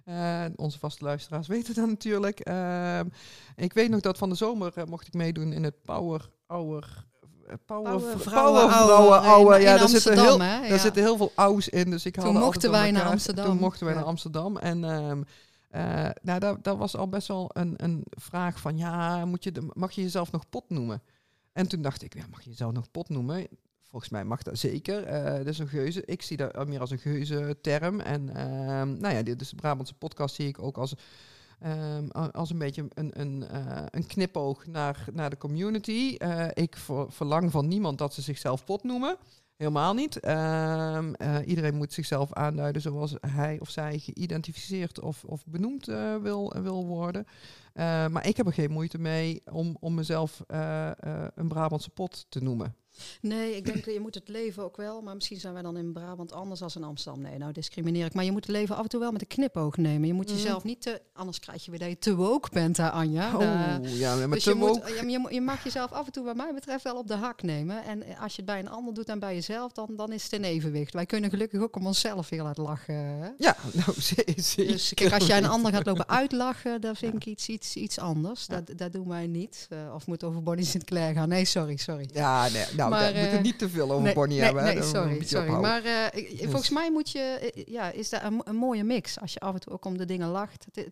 Eh, 0.04 0.44
onze 0.56 0.78
vaste 0.78 1.04
luisteraars 1.04 1.46
weten 1.56 1.74
dat 1.74 1.86
natuurlijk. 1.86 2.40
Ehm, 2.40 3.06
ik 3.56 3.72
weet 3.72 3.90
nog 3.90 4.00
dat 4.00 4.18
van 4.18 4.28
de 4.28 4.34
zomer 4.34 4.72
mocht 4.88 5.06
ik 5.06 5.14
meedoen 5.14 5.52
in 5.52 5.64
het 5.64 5.82
Power 5.82 6.30
Hour. 6.46 7.04
Power, 7.66 8.00
Vrouwen 8.18 8.64
in- 8.64 9.56
in 9.56 9.62
Ja, 9.62 9.76
daar 9.78 9.88
zitten, 9.88 10.12
heel, 10.12 10.22
Amsterdam, 10.22 10.40
hè? 10.40 10.60
daar 10.60 10.68
Ja. 10.68 10.78
zitten 10.78 11.02
heel 11.02 11.16
veel 11.16 11.32
ouds 11.34 11.68
in. 11.68 11.90
Dus 11.90 12.06
ik 12.06 12.14
Toen 12.20 12.36
mochten 12.38 12.70
wij 12.70 12.90
naar. 12.90 13.04
Amsterdam. 13.04 13.44
Toen 13.44 13.58
mochten 13.58 13.86
wij 13.86 13.94
naar 13.94 14.04
Amsterdam. 14.04 14.56
En 14.56 14.84
eh, 15.70 16.08
nou, 16.22 16.38
dat, 16.38 16.64
dat 16.64 16.76
was 16.76 16.96
al 16.96 17.08
best 17.08 17.28
wel 17.28 17.50
een, 17.52 17.74
een 17.76 18.04
vraag 18.10 18.60
van, 18.60 18.76
ja, 18.76 19.24
moet 19.24 19.44
je 19.44 19.52
de, 19.52 19.68
mag 19.72 19.92
je 19.92 20.02
jezelf 20.02 20.32
nog 20.32 20.48
pot 20.48 20.64
noemen? 20.70 21.02
En 21.52 21.68
toen 21.68 21.82
dacht 21.82 22.02
ik, 22.02 22.14
ja, 22.14 22.24
mag 22.30 22.42
je 22.42 22.50
jezelf 22.50 22.72
nog 22.72 22.90
pot 22.90 23.08
noemen? 23.08 23.46
Volgens 23.88 24.10
mij 24.10 24.24
mag 24.24 24.42
dat 24.42 24.58
zeker. 24.58 25.02
Eh 25.04 25.36
dat 25.36 25.46
is 25.46 25.58
een 25.58 25.68
geuze. 25.68 26.02
Ik 26.04 26.22
zie 26.22 26.36
dat 26.36 26.66
meer 26.68 26.80
als 26.80 26.90
een 26.90 26.98
geuze 26.98 27.58
term. 27.62 28.00
En 28.00 28.28
ehm, 28.36 28.98
nou 28.98 29.14
ja, 29.14 29.22
dit 29.22 29.40
is 29.40 29.50
de 29.50 29.56
Brabantse 29.56 29.94
podcast 29.94 30.34
zie 30.34 30.48
ik 30.48 30.62
ook 30.62 30.76
als, 30.78 30.94
ehm, 31.58 32.08
als 32.10 32.50
een 32.50 32.58
beetje 32.58 32.88
een, 32.94 33.20
een, 33.20 33.48
eh, 33.48 33.82
een 33.90 34.06
knipoog 34.06 34.66
naar, 34.66 35.04
naar 35.12 35.30
de 35.30 35.38
community. 35.38 36.14
Eh, 36.18 36.46
ik 36.52 36.76
ver- 36.76 37.12
verlang 37.12 37.50
van 37.50 37.68
niemand 37.68 37.98
dat 37.98 38.14
ze 38.14 38.22
zichzelf 38.22 38.64
pot 38.64 38.82
noemen. 38.82 39.16
Helemaal 39.56 39.94
niet. 39.94 40.20
Ehm, 40.20 41.12
eh, 41.14 41.36
iedereen 41.46 41.74
moet 41.76 41.92
zichzelf 41.92 42.32
aanduiden 42.32 42.82
zoals 42.82 43.14
hij 43.20 43.60
of 43.60 43.70
zij 43.70 43.98
geïdentificeerd 43.98 45.00
of, 45.00 45.24
of 45.24 45.44
benoemd 45.46 45.86
wil, 46.22 46.52
wil 46.62 46.86
worden. 46.86 47.26
Maar 48.10 48.26
ik 48.26 48.36
heb 48.36 48.46
er 48.46 48.52
geen 48.52 48.70
moeite 48.70 48.98
mee 48.98 49.42
om, 49.50 49.76
om 49.80 49.94
mezelf 49.94 50.42
een 51.34 51.48
Brabantse 51.48 51.90
pot 51.90 52.26
te 52.28 52.42
noemen. 52.42 52.74
Nee, 53.20 53.56
ik 53.56 53.64
denk 53.64 53.84
dat 53.84 53.94
je 53.94 54.00
moet 54.00 54.14
het 54.14 54.28
leven 54.28 54.62
ook 54.62 54.76
wel, 54.76 55.00
maar 55.02 55.14
misschien 55.14 55.40
zijn 55.40 55.52
wij 55.52 55.62
dan 55.62 55.76
in 55.76 55.92
Brabant 55.92 56.32
anders 56.32 56.60
dan 56.60 56.70
in 56.76 56.84
Amsterdam. 56.84 57.22
Nee, 57.22 57.38
nou 57.38 57.52
discrimineer 57.52 58.06
ik. 58.06 58.14
Maar 58.14 58.24
je 58.24 58.32
moet 58.32 58.46
het 58.46 58.54
leven 58.56 58.76
af 58.76 58.82
en 58.82 58.88
toe 58.88 59.00
wel 59.00 59.12
met 59.12 59.20
een 59.20 59.26
knipoog 59.26 59.76
nemen. 59.76 60.06
Je 60.06 60.14
moet 60.14 60.26
Mhm. 60.26 60.34
jezelf 60.36 60.64
niet 60.64 60.82
te, 60.82 61.00
anders 61.12 61.38
krijg 61.40 61.64
je 61.64 61.70
weer 61.70 61.80
dat 61.80 61.88
je 61.88 61.98
te 61.98 62.14
woke 62.14 62.48
bent, 62.52 62.76
hè, 62.76 62.90
Anja. 62.90 63.34
Oh, 63.36 63.40
ja, 63.82 64.14
maar 64.16 64.28
dus 64.30 64.42
te 64.42 64.50
je, 64.50 64.56
woke- 64.56 65.06
je, 65.10 65.26
je 65.30 65.40
mag 65.40 65.64
jezelf 65.64 65.92
af 65.92 66.06
en 66.06 66.12
toe, 66.12 66.24
wat 66.24 66.36
mij 66.36 66.54
betreft, 66.54 66.84
wel 66.84 66.96
op 66.96 67.06
de 67.08 67.14
hak 67.14 67.42
nemen. 67.42 67.84
En 67.84 68.02
als 68.18 68.30
je 68.36 68.42
het 68.42 68.44
bij 68.50 68.58
een 68.58 68.68
ander 68.68 68.94
doet 68.94 69.08
en 69.08 69.18
bij 69.18 69.34
jezelf, 69.34 69.72
dan, 69.72 69.88
dan 69.96 70.12
is 70.12 70.22
het 70.22 70.32
in 70.32 70.44
evenwicht. 70.44 70.92
Wij 70.92 71.06
kunnen 71.06 71.30
gelukkig 71.30 71.60
ook 71.60 71.76
om 71.76 71.86
onszelf 71.86 72.28
heel 72.28 72.44
hard 72.44 72.56
lachen. 72.58 72.94
Hè? 72.94 73.28
Ja, 73.38 73.56
nou, 73.86 74.00
ze- 74.00 74.32
zeker. 74.36 74.72
Dus 74.72 74.94
kijk, 74.94 75.12
als 75.12 75.26
jij 75.26 75.38
een 75.38 75.46
ander 75.48 75.72
gaat 75.72 75.86
lopen 75.86 76.08
uitlachen, 76.08 76.80
dan 76.80 76.96
vind 76.96 77.14
ik 77.14 77.26
iets, 77.26 77.48
iets, 77.48 77.74
iets 77.76 77.98
anders. 77.98 78.46
Ja. 78.48 78.60
Dat, 78.60 78.78
dat 78.78 78.92
doen 78.92 79.08
wij 79.08 79.26
niet. 79.26 79.66
Eh, 79.70 79.94
of 79.94 80.06
moet 80.06 80.24
over 80.24 80.42
Bonnie 80.42 80.64
Sinclair 80.64 81.14
gaan. 81.14 81.28
Nee, 81.28 81.44
sorry, 81.44 81.76
sorry. 81.76 82.08
Ja, 82.12 82.48
nee, 82.48 82.64
nou, 82.76 82.85
Maar, 82.90 83.00
daar 83.00 83.12
moeten 83.12 83.30
we 83.30 83.36
eh, 83.36 83.42
niet 83.42 83.58
te 83.58 83.68
veel 83.68 83.90
over 83.90 84.02
nee, 84.02 84.14
Bonnie 84.14 84.40
hebben. 84.40 84.64
Nee, 84.64 84.76
we 84.78 84.82
sorry, 84.82 85.24
sorry. 85.24 85.48
ophouden. 85.48 85.70
Maar 85.70 86.12
eh, 86.12 86.28
Dus- 86.30 86.40
volgens 86.40 86.70
mij 86.70 86.90
moet 86.90 87.10
je, 87.10 87.52
eh, 87.54 87.64
ja, 87.64 87.90
is 87.90 88.08
dat 88.08 88.22
een, 88.22 88.40
een 88.44 88.56
mooie 88.56 88.84
mix. 88.84 89.20
Als 89.20 89.32
je 89.32 89.40
af 89.40 89.54
en 89.54 89.60
toe 89.60 89.72
ook 89.72 89.84
om 89.84 89.98
de 89.98 90.04
dingen 90.04 90.28
lacht. 90.28 90.66
Het 90.72 90.88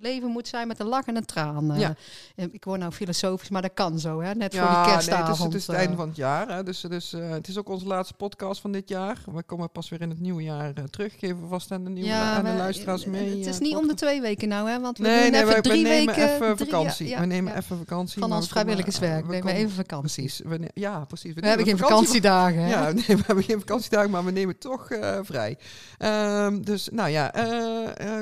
leven 0.00 0.28
moet 0.30 0.48
zijn 0.48 0.68
met 0.68 0.80
een 0.80 0.86
lach 0.86 1.06
en 1.06 1.16
een 1.16 1.24
traan. 1.24 1.72
eh. 1.72 1.80
Ja. 1.80 1.94
Eh, 2.36 2.46
Ik 2.52 2.64
word 2.64 2.80
nou 2.80 2.92
filosofisch, 2.92 3.48
maar 3.50 3.62
dat 3.62 3.70
kan 3.74 3.98
zo, 3.98 4.20
hè? 4.20 4.34
Net 4.34 4.52
Ja, 4.52 4.60
voor 4.60 4.68
die 4.68 4.78
nee, 4.84 4.92
kerstavond. 4.94 5.28
het 5.28 5.36
is, 5.38 5.44
het 5.44 5.54
is 5.54 5.66
het 5.66 5.74
eh. 5.76 5.80
einde 5.82 5.96
van 5.96 6.08
het 6.08 6.16
jaar. 6.16 6.48
Hè. 6.48 6.62
Dus, 6.62 6.80
dus 6.80 7.10
het 7.18 7.48
is 7.48 7.58
ook 7.58 7.68
onze 7.68 7.86
laatste 7.86 8.14
podcast 8.14 8.60
van 8.60 8.72
dit 8.72 8.88
jaar. 8.88 9.18
We 9.34 9.42
komen 9.42 9.70
pas 9.70 9.88
weer 9.88 10.00
in 10.00 10.08
het 10.08 10.20
nieuwe 10.20 10.42
jaar 10.42 10.72
eh, 10.74 10.84
terug. 10.84 11.14
Geven 11.18 11.40
we 11.40 11.46
vast 11.46 11.70
aan 11.72 11.84
de, 11.84 11.90
nieuwe, 11.90 12.12
aan 12.12 12.44
de 12.44 12.50
we- 12.50 12.56
luisteraars 12.56 13.04
mee. 13.04 13.36
Het 13.38 13.46
is 13.46 13.58
niet 13.58 13.76
om 13.76 13.86
de 13.88 13.94
twee 13.94 14.20
weken 14.20 14.48
nou, 14.48 14.68
hè? 14.70 14.80
Want 14.80 14.98
we 14.98 15.04
Nee, 15.04 15.22
doen 15.22 15.30
nee, 15.30 15.40
even 15.40 15.48
we, 15.54 15.60
we 15.62 15.68
drie 15.68 15.82
nemen 15.82 16.14
weken. 16.14 16.34
even 16.34 16.56
drie- 16.56 16.70
vakantie. 16.70 17.16
we 17.18 17.26
nemen 17.26 17.56
even 17.56 17.76
vakantie. 17.78 18.20
Van 18.20 18.32
ons 18.32 18.44
we 18.44 18.50
vrijwilligerswerk. 18.50 19.14
nemen 19.20 19.30
we 19.30 19.38
komen- 19.40 19.54
even 19.56 19.70
vakantie. 19.70 20.22
Precies. 20.24 20.40
We 20.44 20.70
ja, 20.74 21.04
precies. 21.04 21.34
We 21.34 21.46
hebben 21.46 21.66
geen 21.66 21.74
nemen 21.74 21.88
vakantie, 21.90 22.20
vakantiedagen, 22.22 22.62
hè? 22.62 22.70
Ja, 22.70 22.92
nee, 23.06 23.16
we 23.16 23.22
hebben 23.26 23.44
geen 23.44 23.58
vakantiedagen, 23.58 24.10
maar 24.10 24.24
we 24.24 24.30
nemen 24.30 24.58
toch 24.58 24.88
vrij. 25.22 25.58
Ehm, 25.98 26.60
dus, 26.62 26.88
nou 26.92 27.08
ja, 27.10 27.32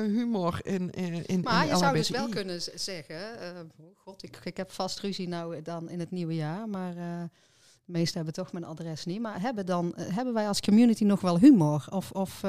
humor 0.03 0.59
in, 0.63 0.91
in, 0.91 1.25
in 1.25 1.39
Maar 1.43 1.64
je 1.67 1.77
zou 1.77 1.95
dus 1.95 2.09
wel 2.09 2.29
kunnen 2.29 2.61
zeggen, 2.75 3.39
eh, 3.39 3.59
oh 3.79 3.85
god, 3.95 4.23
ik, 4.23 4.39
ik 4.43 4.57
heb 4.57 4.71
vast 4.71 4.99
ruzie 4.99 5.27
nou 5.27 5.61
dan 5.61 5.89
in 5.89 5.99
het 5.99 6.11
nieuwe 6.11 6.35
jaar, 6.35 6.69
maar 6.69 6.89
eh, 6.89 7.23
de 7.85 7.91
meesten 7.91 8.15
hebben 8.15 8.33
toch 8.33 8.51
mijn 8.51 8.65
adres 8.65 9.05
niet. 9.05 9.21
Maar 9.21 9.41
hebben, 9.41 9.65
dan, 9.65 9.95
eh, 9.95 10.15
hebben 10.15 10.33
wij 10.33 10.47
als 10.47 10.59
community 10.59 11.03
nog 11.03 11.21
wel 11.21 11.39
humor? 11.39 11.85
Of, 11.89 12.11
of 12.11 12.41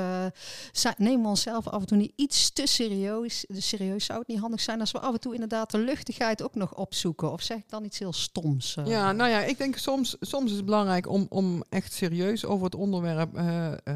nemen 0.97 1.23
we 1.23 1.29
onszelf 1.29 1.69
af 1.69 1.81
en 1.81 1.87
toe 1.87 1.97
niet 1.97 2.13
iets 2.17 2.51
te 2.51 2.67
serieus? 2.67 3.45
Dus 3.49 3.69
serieus 3.69 4.05
zou 4.05 4.19
het 4.19 4.29
niet 4.29 4.38
handig 4.38 4.61
zijn 4.61 4.81
als 4.81 4.93
we 4.93 4.99
af 4.99 5.12
en 5.12 5.21
toe 5.21 5.33
inderdaad 5.33 5.71
de 5.71 5.79
luchtigheid 5.79 6.43
ook 6.43 6.55
nog 6.55 6.75
opzoeken? 6.75 7.33
Of 7.33 7.43
zeg 7.43 7.59
ik 7.59 7.69
dan 7.69 7.85
iets 7.85 7.99
heel 7.99 8.12
stoms? 8.12 8.76
Ja, 8.85 9.12
nou 9.12 9.31
ja, 9.31 9.40
ik 9.40 9.59
denk 9.59 9.76
soms, 9.76 10.17
soms 10.21 10.50
is 10.50 10.57
het 10.57 10.64
belangrijk 10.64 11.09
om, 11.09 11.26
om 11.29 11.64
echt 11.69 11.93
serieus 11.93 12.45
over 12.45 12.64
het 12.64 12.75
onderwerp 12.75 13.35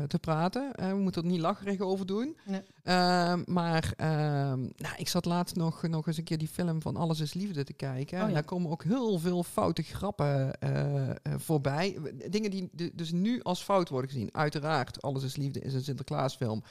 te 0.09 0.19
praten. 0.21 0.73
We 0.77 0.95
moeten 0.95 1.23
er 1.23 1.29
niet 1.29 1.41
lacherig 1.41 1.81
over 1.81 2.07
doen. 2.07 2.37
Nee. 2.45 2.63
Ehm, 2.83 3.43
maar 3.47 3.93
ehm, 3.97 4.61
nou, 4.77 4.95
ik 4.97 5.09
zat 5.09 5.25
laatst 5.25 5.57
nog, 5.57 5.83
nog 5.83 6.07
eens 6.07 6.17
een 6.17 6.25
keer 6.25 6.39
die 6.39 6.49
film 6.49 6.83
van 6.83 6.97
Alles 6.97 7.21
is 7.21 7.35
Liefde 7.35 7.65
te 7.65 7.73
kijken. 7.73 8.17
Oh 8.19 8.23
En 8.23 8.29
ja. 8.29 8.35
daar 8.35 8.45
komen 8.45 8.71
ook 8.71 8.85
heel 8.85 9.19
veel 9.19 9.43
foute 9.43 9.83
grappen 9.83 10.53
eh, 10.61 11.09
eh, 11.11 11.15
voorbij. 11.37 11.99
Dingen 12.31 12.51
die 12.51 12.69
du- 12.73 12.91
dus 12.95 13.11
nu 13.13 13.43
als 13.43 13.63
fout 13.63 13.89
worden 13.89 14.11
gezien. 14.11 14.35
Uiteraard, 14.35 15.03
Alles 15.03 15.23
is 15.23 15.37
Liefde 15.37 15.61
is 15.61 15.75
een 15.75 15.83
Sinterklaasfilm. 15.85 16.63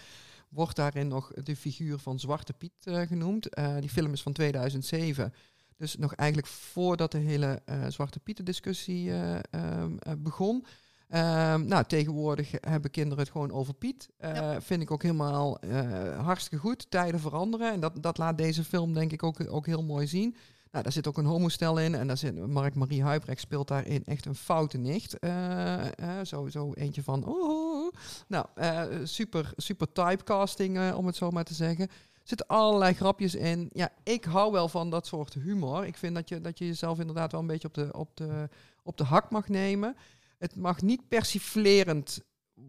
Wordt 0.49 0.75
daarin 0.75 1.07
nog 1.07 1.31
de 1.33 1.55
figuur 1.55 1.99
van 1.99 2.19
Zwarte 2.19 2.53
Piet 2.53 2.71
eh, 2.83 3.01
genoemd. 3.01 3.47
Die 3.79 3.89
film 3.89 4.13
is 4.13 4.21
van 4.21 4.33
2007. 4.33 5.33
Dus 5.77 5.95
nog 5.95 6.13
eigenlijk 6.13 6.49
voordat 6.49 7.11
de 7.11 7.17
hele 7.17 7.61
Zwarte 7.89 8.19
Pieten 8.19 8.45
discussie 8.45 9.11
eh, 9.11 9.35
ehm, 9.51 9.97
eh, 9.99 10.13
begon. 10.17 10.65
Ehm, 11.09 11.65
nou, 11.65 11.83
tegenwoordig 11.83 12.51
hebben 12.61 12.91
kinderen 12.91 13.23
het 13.23 13.31
gewoon 13.31 13.51
over 13.51 13.73
Piet. 13.73 14.09
Eh, 14.17 14.35
Ja. 14.35 14.61
Vind 14.61 14.81
ik 14.81 14.91
ook 14.91 15.01
helemaal 15.01 15.59
eh, 15.59 16.25
hartstikke 16.25 16.57
goed. 16.67 16.91
Tijden 16.91 17.19
veranderen. 17.19 17.71
En 17.71 17.79
dat, 17.79 18.03
dat 18.03 18.17
laat 18.17 18.37
deze 18.37 18.63
film 18.63 18.93
denk 18.93 19.11
ik 19.11 19.23
ook, 19.23 19.37
ook 19.49 19.65
heel 19.65 19.83
mooi 19.83 20.07
zien. 20.07 20.35
Nou, 20.71 20.83
daar 20.83 20.93
zit 20.93 21.07
ook 21.07 21.17
een 21.17 21.25
homostel 21.25 21.79
in. 21.79 21.95
En 21.95 22.07
daar 22.07 22.17
zit 22.17 22.47
Mark-Marie 22.47 23.03
Huibrecht 23.03 23.41
speelt 23.41 23.67
daarin 23.67 24.05
echt 24.05 24.25
een 24.25 24.35
foute 24.35 24.77
nicht. 24.77 25.19
Eh, 25.19 25.85
eh, 25.85 26.25
zo, 26.25 26.47
zo 26.47 26.73
eentje 26.73 27.03
van... 27.03 27.25
Oh. 27.25 27.93
Nou, 28.27 28.45
super, 29.03 29.53
super 29.55 29.91
typecasting, 29.91 30.93
om 30.93 31.05
het 31.05 31.15
zo 31.15 31.29
maar 31.29 31.43
te 31.43 31.53
zeggen. 31.53 31.87
zitten 32.23 32.47
allerlei 32.47 32.93
grapjes 32.93 33.35
in. 33.35 33.69
Ja, 33.73 33.89
ik 34.03 34.23
hou 34.23 34.51
wel 34.51 34.67
van 34.67 34.89
dat 34.89 35.07
soort 35.07 35.33
humor. 35.33 35.85
Ik 35.85 35.97
vind 35.97 36.15
dat 36.15 36.29
je, 36.29 36.41
dat 36.41 36.57
je 36.57 36.65
jezelf 36.65 36.99
inderdaad 36.99 37.31
wel 37.31 37.41
een 37.41 37.47
beetje 37.47 37.67
op 37.67 37.73
de, 37.73 37.89
op 37.93 38.17
de, 38.17 38.49
op 38.83 38.97
de 38.97 39.03
hak 39.03 39.29
mag 39.31 39.47
nemen. 39.47 39.95
Het 40.39 40.55
mag 40.55 40.81
niet 40.81 41.07
persiflerend 41.07 42.19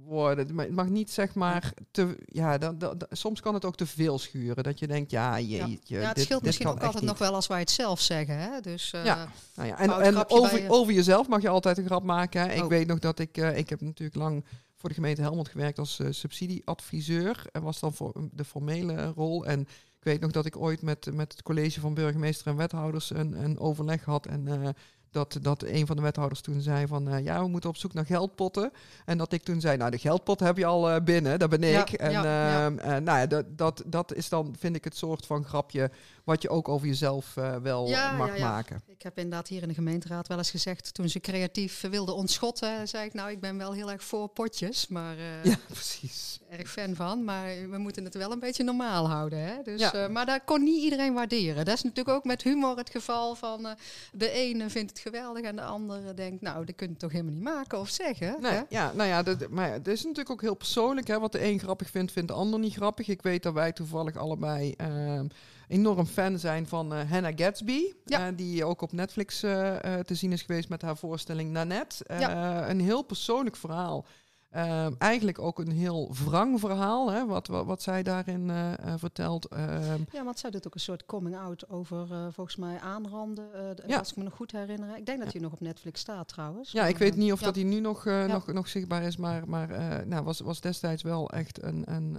worden. 0.05 0.59
Het 0.59 0.71
mag 0.71 0.89
niet 0.89 1.11
zeg 1.11 1.35
maar 1.35 1.73
te. 1.91 2.17
Ja, 2.25 2.59
dan, 2.59 2.79
dan, 2.79 3.03
soms 3.11 3.41
kan 3.41 3.55
het 3.55 3.65
ook 3.65 3.77
te 3.77 3.87
veel 3.87 4.19
schuren. 4.19 4.65
Dat 4.65 4.79
je 4.79 4.87
denkt, 4.87 5.11
ja, 5.11 5.41
jeetje. 5.41 5.99
Ja, 5.99 6.09
het 6.09 6.21
scheelt 6.21 6.43
misschien 6.43 6.67
ook 6.67 6.83
altijd 6.83 7.05
nog 7.05 7.19
wel 7.19 7.35
als 7.35 7.47
wij 7.47 7.59
het 7.59 7.71
zelf 7.71 8.01
zeggen. 8.01 8.39
Hè? 8.39 8.61
Dus, 8.61 8.93
uh, 8.95 9.05
ja, 9.05 9.29
nou 9.55 9.69
ja. 9.69 9.79
En, 9.79 9.91
en 9.91 10.31
over, 10.31 10.65
over 10.69 10.93
jezelf 10.93 11.29
mag 11.29 11.43
je 11.43 11.49
altijd 11.49 11.79
een 11.79 11.85
grap 11.85 12.03
maken. 12.03 12.41
Hè? 12.41 12.55
Ik 12.55 12.63
oh. 12.63 12.69
weet 12.69 12.87
nog 12.87 12.99
dat 12.99 13.19
ik. 13.19 13.37
Uh, 13.37 13.57
ik 13.57 13.69
heb 13.69 13.81
natuurlijk 13.81 14.19
lang 14.19 14.45
voor 14.77 14.89
de 14.89 14.95
gemeente 14.95 15.23
Helmond 15.23 15.49
gewerkt 15.49 15.79
als 15.79 15.99
uh, 15.99 16.07
subsidieadviseur. 16.11 17.45
En 17.53 17.63
was 17.63 17.81
dan 17.81 17.95
voor 17.95 18.29
de 18.33 18.45
formele 18.45 19.07
rol. 19.07 19.47
En 19.47 19.61
ik 19.61 20.07
weet 20.07 20.21
nog 20.21 20.31
dat 20.31 20.47
ik 20.47 20.57
ooit 20.57 20.83
met, 20.83 21.15
met 21.15 21.33
het 21.33 21.43
college 21.43 21.81
van 21.81 21.95
burgemeester 21.95 22.47
en 22.47 22.57
wethouders 22.57 23.11
een, 23.11 23.45
een 23.45 23.59
overleg 23.59 24.05
had. 24.05 24.27
En 24.27 24.75
dat, 25.11 25.39
dat 25.43 25.63
een 25.63 25.87
van 25.87 25.97
de 25.97 26.03
wethouders 26.03 26.41
toen 26.41 26.61
zei 26.61 26.87
van 26.87 27.09
uh, 27.09 27.25
ja, 27.25 27.43
we 27.43 27.49
moeten 27.49 27.71
op 27.71 27.77
zoek 27.77 27.93
naar 27.93 28.07
geldpotten. 28.07 28.73
En 29.05 29.19
dat 29.19 29.33
ik 29.33 29.43
toen 29.43 29.61
zei, 29.61 29.77
nou 29.77 29.91
de 29.91 29.99
geldpot 29.99 30.41
heb 30.41 30.57
je 30.57 30.67
al 30.67 30.91
uh, 30.91 30.97
binnen, 31.05 31.39
dat 31.39 31.51
ben 31.51 31.63
ik. 31.63 31.93
en 31.93 32.11
ja, 32.11 32.71
uh, 32.71 32.77
nou 32.85 33.19
ja, 33.19 33.27
dat, 33.27 33.45
dat, 33.59 33.83
dat 33.87 34.15
is 34.15 34.29
dan, 34.29 34.55
vind 34.59 34.77
ik, 34.77 34.85
het 34.85 34.97
soort 34.97 35.27
van 35.27 35.45
grapje 35.45 35.91
wat 36.25 36.43
je 36.43 36.49
ook 36.49 36.69
over 36.69 36.87
jezelf 36.87 37.35
wel 37.63 37.89
mag 38.17 38.39
maken. 38.39 38.83
Ik 38.87 39.03
heb 39.03 39.19
inderdaad 39.19 39.49
hier 39.49 39.63
in 39.63 39.69
de 39.69 39.75
gemeenteraad 39.75 40.29
wel 40.29 40.39
eens 40.39 40.51
gezegd, 40.51 40.95
toen 40.95 41.09
ze 41.09 41.21
creatief 41.21 41.81
wilden 41.81 42.15
ontschotten, 42.15 42.89
zei 42.89 43.07
ik 43.07 43.15
nou, 43.15 43.31
ik 43.31 43.41
ben 43.41 43.59
wel 43.59 43.73
heel 43.73 43.91
erg 43.91 44.05
voor 44.05 44.29
potjes, 44.29 44.89
maar 44.89 45.17
ja, 45.43 45.57
precies. 45.73 46.41
erg 46.49 46.71
fan 46.71 46.95
van. 46.95 47.25
Maar 47.25 47.71
we 47.71 47.79
moeten 47.79 48.05
het 48.05 48.15
wel 48.15 48.33
een 48.33 48.39
beetje 48.39 48.65
normaal 48.65 49.09
houden. 49.09 49.39
Hè? 49.39 49.63
Dus, 49.63 49.93
maar 50.11 50.27
daar 50.27 50.45
kon 50.45 50.63
niet 50.63 50.83
iedereen 50.83 51.15
waarderen. 51.15 51.65
Dat 51.65 51.75
is 51.75 51.83
natuurlijk 51.83 52.17
ook 52.17 52.25
met 52.25 52.43
humor 52.43 52.77
het 52.77 52.91
geval 52.91 53.35
van 53.35 53.69
de 54.13 54.31
ene 54.31 54.71
vindt 54.71 54.91
het 54.91 55.00
geweldig 55.01 55.45
en 55.45 55.57
de 55.57 55.63
andere 55.63 56.15
denkt, 56.15 56.43
nou, 56.43 56.65
dat 56.65 56.75
kun 56.75 56.89
je 56.89 56.97
toch 56.97 57.13
helemaal 57.13 57.33
niet 57.33 57.43
maken 57.43 57.79
of 57.79 57.89
zeggen. 57.89 58.37
Nee, 58.41 58.53
hè? 58.53 58.63
ja, 58.69 58.93
nou 58.93 59.09
ja, 59.09 59.23
dat, 59.23 59.49
maar 59.49 59.73
het 59.73 59.89
is 59.89 60.03
natuurlijk 60.03 60.31
ook 60.31 60.41
heel 60.41 60.55
persoonlijk. 60.55 61.07
Hè? 61.07 61.19
Wat 61.19 61.33
de 61.33 61.45
een 61.45 61.59
grappig 61.59 61.91
vindt, 61.91 62.13
vindt 62.13 62.29
de 62.29 62.35
ander 62.35 62.59
niet 62.59 62.75
grappig. 62.75 63.09
Ik 63.09 63.23
weet 63.23 63.43
dat 63.43 63.55
wij 63.55 63.73
toevallig 63.73 64.17
allebei 64.17 64.75
uh, 64.81 65.21
enorm 65.69 66.07
fan 66.07 66.39
zijn 66.39 66.67
van 66.67 66.93
uh, 66.93 67.11
Hannah 67.11 67.33
Gatsby. 67.37 67.93
Ja. 68.05 68.29
Uh, 68.29 68.37
die 68.37 68.65
ook 68.65 68.83
op 68.83 68.93
Netflix 68.93 69.43
eh, 69.43 69.77
te 69.99 70.15
zien 70.15 70.33
is 70.33 70.43
geweest 70.43 70.69
met 70.69 70.83
haar 70.83 70.97
voorstelling 70.97 71.51
Nanette. 71.51 72.05
Ja. 72.19 72.69
Een 72.71 72.81
heel 72.81 73.03
persoonlijk 73.03 73.57
verhaal. 73.57 74.07
Ehm, 74.51 74.93
eigenlijk 74.99 75.39
ook 75.39 75.59
een 75.59 75.71
heel 75.71 76.15
wrang 76.25 76.61
verhaal, 76.61 77.13
hè, 77.13 77.27
wat, 77.27 77.47
wat, 77.47 77.67
wat 77.67 77.83
zij 77.83 78.03
daarin 78.03 78.49
uh, 78.49 78.73
vertelt. 78.97 79.45
Ehm. 79.45 80.03
ja, 80.13 80.25
want 80.25 80.39
zij 80.39 80.51
doet 80.51 80.67
ook 80.67 80.75
een 80.75 80.81
soort 80.81 81.07
coming-out 81.07 81.69
over, 81.69 82.07
uh, 82.13 82.27
volgens 82.31 82.57
mij, 82.57 82.81
aanranden. 82.81 83.49
ja. 83.87 83.99
Als 83.99 84.11
ik 84.11 84.17
me 84.17 84.23
nog 84.23 84.35
goed 84.35 84.53
herinner. 84.53 84.97
Ik 84.97 85.07
denk 85.07 85.23
dat 85.23 85.33
hij 85.33 85.41
nog 85.41 85.53
op 85.53 85.61
Netflix 85.61 86.01
staat 86.01 86.29
trouwens. 86.29 86.73
Ja, 86.73 86.87
ik 86.87 86.99
weet 86.99 87.17
niet 87.17 87.33
of 87.33 87.41
dat 87.41 87.55
hij 87.55 87.65
nu 87.65 87.81
nog, 87.81 88.05
nog, 88.05 88.53
nog 88.53 88.69
zichtbaar 88.69 89.03
is, 89.03 89.17
maar, 89.17 89.49
maar 89.49 89.69
nou, 90.07 90.25
was, 90.25 90.41
was 90.41 90.61
destijds 90.61 91.03
wel 91.03 91.31
echt 91.31 91.63
een, 91.63 91.83
een, 91.95 92.13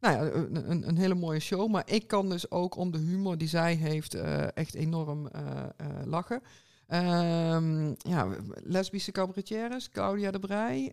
nou 0.00 0.16
ja, 0.16 0.20
een, 0.20 0.70
een, 0.70 0.88
een, 0.88 0.96
hele 0.96 1.14
mooie 1.14 1.40
show. 1.40 1.70
Maar 1.70 1.82
ik 1.86 2.06
kan 2.06 2.28
dus 2.28 2.50
ook 2.50 2.76
om 2.76 2.90
de 2.90 2.98
humor 2.98 3.38
die 3.38 3.48
zij 3.48 3.74
heeft 3.74 4.14
echt 4.54 4.74
enorm 4.74 5.28
lachen. 6.04 6.42
Um, 6.92 7.94
ja, 7.98 8.36
lesbische 8.62 9.12
cabaretières, 9.12 9.90
Claudia 9.90 10.30
de 10.30 10.38
Brij. 10.38 10.92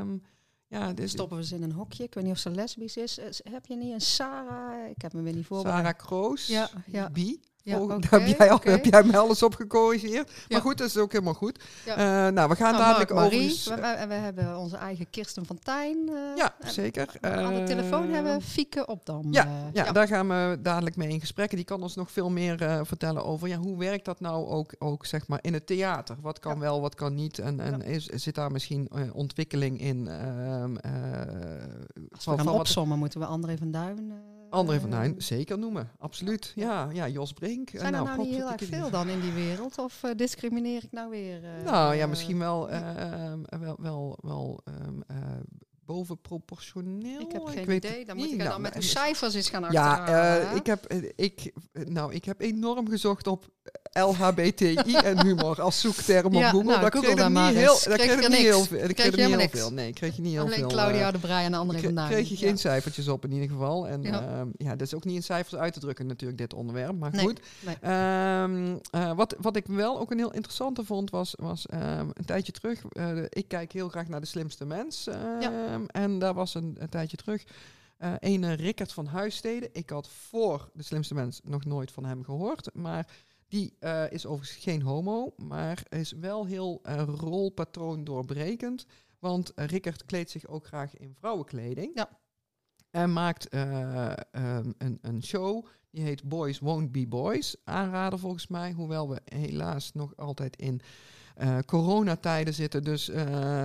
Um, 0.00 0.22
ja, 0.66 0.92
dus 0.92 1.10
Stoppen 1.10 1.36
we 1.36 1.44
ze 1.44 1.54
in 1.54 1.62
een 1.62 1.72
hokje. 1.72 2.02
Ik 2.02 2.14
weet 2.14 2.24
niet 2.24 2.32
of 2.32 2.38
ze 2.38 2.50
lesbisch 2.50 2.96
is. 2.96 3.18
Heb 3.50 3.66
je 3.66 3.76
niet 3.76 3.92
een 3.92 4.00
Sarah? 4.00 4.90
Ik 4.90 5.02
heb 5.02 5.12
me 5.12 5.22
weer 5.22 5.34
niet 5.34 5.46
voor. 5.46 5.60
Sarah 5.60 5.96
Kroos, 5.96 6.46
ja, 6.46 6.68
ja. 6.86 7.10
Bi. 7.10 7.40
Ja, 7.66 7.80
oh, 7.80 7.88
daar 7.88 8.20
heb 8.20 8.38
jij, 8.38 8.50
al, 8.50 8.60
heb 8.62 8.84
jij 8.84 9.02
me 9.02 9.16
alles 9.16 9.42
op 9.42 9.54
gecorrigeerd. 9.54 10.32
Maar 10.48 10.60
goed, 10.60 10.78
dat 10.78 10.88
is 10.88 10.96
ook 10.96 11.12
helemaal 11.12 11.34
goed. 11.34 11.64
Uh, 11.86 11.96
nou, 11.96 12.48
we 12.48 12.56
gaan 12.56 12.72
nou, 12.72 12.84
dadelijk 12.84 13.10
over... 13.10 13.22
Marie, 13.22 13.60
we, 13.64 14.06
we, 14.08 14.14
hebben 14.14 14.58
onze 14.58 14.76
eigen 14.76 15.10
Kirsten 15.10 15.46
van 15.46 15.58
Tijn. 15.58 15.96
Uh, 16.08 16.36
ja, 16.36 16.54
zeker. 16.64 17.08
aan 17.20 17.54
de 17.54 17.62
telefoon 17.62 18.10
hebben 18.10 18.42
Fieke 18.42 18.86
Opdam. 18.86 19.32
Ja, 19.32 19.48
ja, 19.72 19.92
daar 19.92 20.06
gaan 20.06 20.28
we 20.28 20.58
dadelijk 20.62 20.96
mee 20.96 21.08
in 21.08 21.20
gesprek. 21.20 21.50
Die 21.50 21.64
kan 21.64 21.82
ons 21.82 21.94
nog 21.94 22.10
veel 22.10 22.30
meer 22.30 22.86
vertellen 22.86 23.24
over 23.24 23.48
ja, 23.48 23.56
hoe 23.56 23.78
werkt 23.78 24.04
dat 24.04 24.20
nou 24.20 24.46
ook, 24.46 24.74
ook 24.78 25.06
zeg 25.06 25.28
maar 25.28 25.38
in 25.42 25.52
het 25.52 25.66
theater. 25.66 26.16
Wat 26.20 26.38
kan 26.38 26.58
wel, 26.58 26.80
wat 26.80 26.94
kan 26.94 27.14
niet. 27.14 27.38
En, 27.38 27.60
en 27.60 27.82
is, 27.82 28.06
zit 28.06 28.34
daar 28.34 28.52
misschien 28.52 28.90
ontwikkeling 29.12 29.80
in? 29.80 30.08
Ehm, 30.08 30.76
Als 32.14 32.24
we 32.24 32.36
gaan 32.36 32.48
opzommen, 32.48 32.98
moeten 32.98 33.20
we 33.20 33.26
André 33.26 33.56
van 33.56 33.70
Duin... 33.70 34.34
André 34.56 34.80
van 34.80 34.90
Duin, 34.90 35.14
zeker 35.18 35.58
noemen. 35.58 35.90
Absoluut. 35.98 36.52
Ja, 36.54 36.88
ja 36.92 37.08
Jos 37.08 37.32
Brink. 37.32 37.70
Zijn 37.70 37.84
er 37.84 37.90
nou, 37.90 38.04
nou 38.04 38.18
niet 38.18 38.34
heel 38.34 38.50
erg 38.50 38.64
veel 38.64 38.90
dan 38.90 39.08
in 39.08 39.20
die 39.20 39.32
wereld? 39.32 39.78
Of 39.78 40.02
uh, 40.04 40.10
discrimineer 40.16 40.84
ik 40.84 40.92
nou 40.92 41.10
weer? 41.10 41.42
Uh, 41.42 41.64
nou 41.64 41.94
ja, 41.94 42.06
misschien 42.06 42.38
wel, 42.38 42.70
uh, 42.70 43.32
wel, 43.60 43.76
wel, 43.78 44.18
wel 44.22 44.60
um, 44.86 45.04
bovenproportioneel. 45.84 47.20
Ik 47.20 47.32
heb 47.32 47.44
geen 47.44 47.58
ik 47.58 47.66
weet 47.66 47.84
idee. 47.84 48.04
Dan 48.04 48.16
moet 48.16 48.30
ik 48.30 48.36
nou, 48.36 48.50
dan 48.50 48.60
met 48.60 48.72
de 48.72 48.82
cijfers 48.82 49.34
eens 49.34 49.50
gaan 49.50 49.64
achterhalen. 49.64 50.42
Ja, 50.42 50.50
ik, 50.50 50.66
heb, 50.66 50.92
ik, 51.16 51.52
nou, 51.72 52.14
ik 52.14 52.24
heb 52.24 52.40
enorm 52.40 52.88
gezocht 52.88 53.26
op 53.26 53.48
LHBTI 53.92 54.94
en 54.94 55.24
humor 55.26 55.62
als 55.62 55.80
zoekterm 55.80 56.36
op 56.36 56.42
Google. 56.42 56.62
Nou, 56.62 56.80
dat 56.80 56.90
kreeg 56.90 57.18
ik 57.18 57.28
niet 57.28 57.54
heel, 57.54 57.76
kreeg 57.76 58.12
ik 58.12 58.28
niet 58.28 58.38
heel 58.38 58.64
veel. 58.64 58.80
Dat 58.80 58.92
kreeg 58.92 59.16
niet 59.16 59.36
heel 59.36 59.48
veel. 59.48 59.72
Nee, 59.72 59.92
kreeg 59.92 60.16
je 60.16 60.22
niet 60.22 60.32
heel 60.32 60.42
Alleen 60.42 60.58
veel. 60.58 60.68
Claudia 60.68 61.10
de 61.10 61.18
Breij 61.18 61.44
en 61.44 61.50
de 61.50 61.56
andere 61.56 61.80
vandaan. 61.80 62.08
kreeg 62.08 62.28
je 62.28 62.36
geen 62.36 62.58
cijfertjes 62.58 63.08
op 63.08 63.24
in 63.24 63.32
ieder 63.32 63.48
geval. 63.48 63.88
En 63.88 64.02
ja. 64.02 64.22
Uh, 64.22 64.40
ja, 64.56 64.70
dat 64.70 64.86
is 64.86 64.94
ook 64.94 65.04
niet 65.04 65.16
in 65.16 65.22
cijfers 65.22 65.60
uit 65.60 65.72
te 65.72 65.80
drukken 65.80 66.06
natuurlijk, 66.06 66.38
dit 66.38 66.54
onderwerp. 66.54 66.98
Maar 66.98 67.14
goed. 67.14 67.40
Nee. 67.60 68.42
Um, 68.42 68.80
uh, 68.94 69.12
wat, 69.12 69.36
wat 69.40 69.56
ik 69.56 69.66
wel 69.66 69.98
ook 69.98 70.10
een 70.10 70.18
heel 70.18 70.32
interessante 70.32 70.84
vond, 70.84 71.10
was, 71.10 71.34
was 71.38 71.66
um, 71.74 72.10
een 72.12 72.24
tijdje 72.24 72.52
terug. 72.52 72.82
Uh, 72.92 73.22
ik 73.28 73.48
kijk 73.48 73.72
heel 73.72 73.88
graag 73.88 74.08
naar 74.08 74.20
de 74.20 74.26
slimste 74.26 74.64
mens. 74.64 75.06
Ehm, 75.06 75.84
en 75.86 76.18
daar 76.18 76.34
was 76.34 76.54
een, 76.54 76.76
een 76.78 76.88
tijdje 76.88 77.16
terug 77.16 77.44
uh, 77.98 78.12
ene 78.18 78.52
Rickert 78.52 78.92
van 78.92 79.06
Huissteden. 79.06 79.68
Ik 79.72 79.90
had 79.90 80.08
voor 80.08 80.70
de 80.72 80.82
slimste 80.82 81.14
mens 81.14 81.40
nog 81.44 81.64
nooit 81.64 81.92
van 81.92 82.04
hem 82.04 82.24
gehoord. 82.24 82.70
Maar 82.74 83.06
die 83.48 83.76
uh, 83.80 84.10
is 84.10 84.26
overigens 84.26 84.62
geen 84.62 84.82
homo, 84.82 85.34
maar 85.36 85.82
is 85.88 86.12
wel 86.12 86.46
heel 86.46 86.80
uh, 86.86 87.02
rolpatroon 87.06 88.04
doorbrekend. 88.04 88.86
Want 89.18 89.52
uh, 89.56 89.64
Rickert 89.64 90.04
kleedt 90.04 90.30
zich 90.30 90.46
ook 90.46 90.66
graag 90.66 90.96
in 90.96 91.14
vrouwenkleding. 91.14 91.90
Ja. 91.94 92.18
En 92.90 93.12
maakt 93.12 93.54
um, 93.54 94.74
een, 94.78 94.98
een 95.00 95.22
show 95.22 95.66
die 95.90 96.04
heet 96.04 96.28
Boys 96.28 96.58
Won't 96.58 96.92
Be 96.92 97.06
Boys. 97.06 97.56
Aanraden 97.64 98.18
volgens 98.18 98.46
mij, 98.46 98.72
hoewel 98.72 99.08
we 99.08 99.20
helaas 99.24 99.92
nog 99.92 100.16
altijd 100.16 100.56
in 100.56 100.80
uh, 101.42 101.58
coronatijden 101.66 102.54
zitten. 102.54 102.84
Dus 102.84 103.08
uh, 103.08 103.16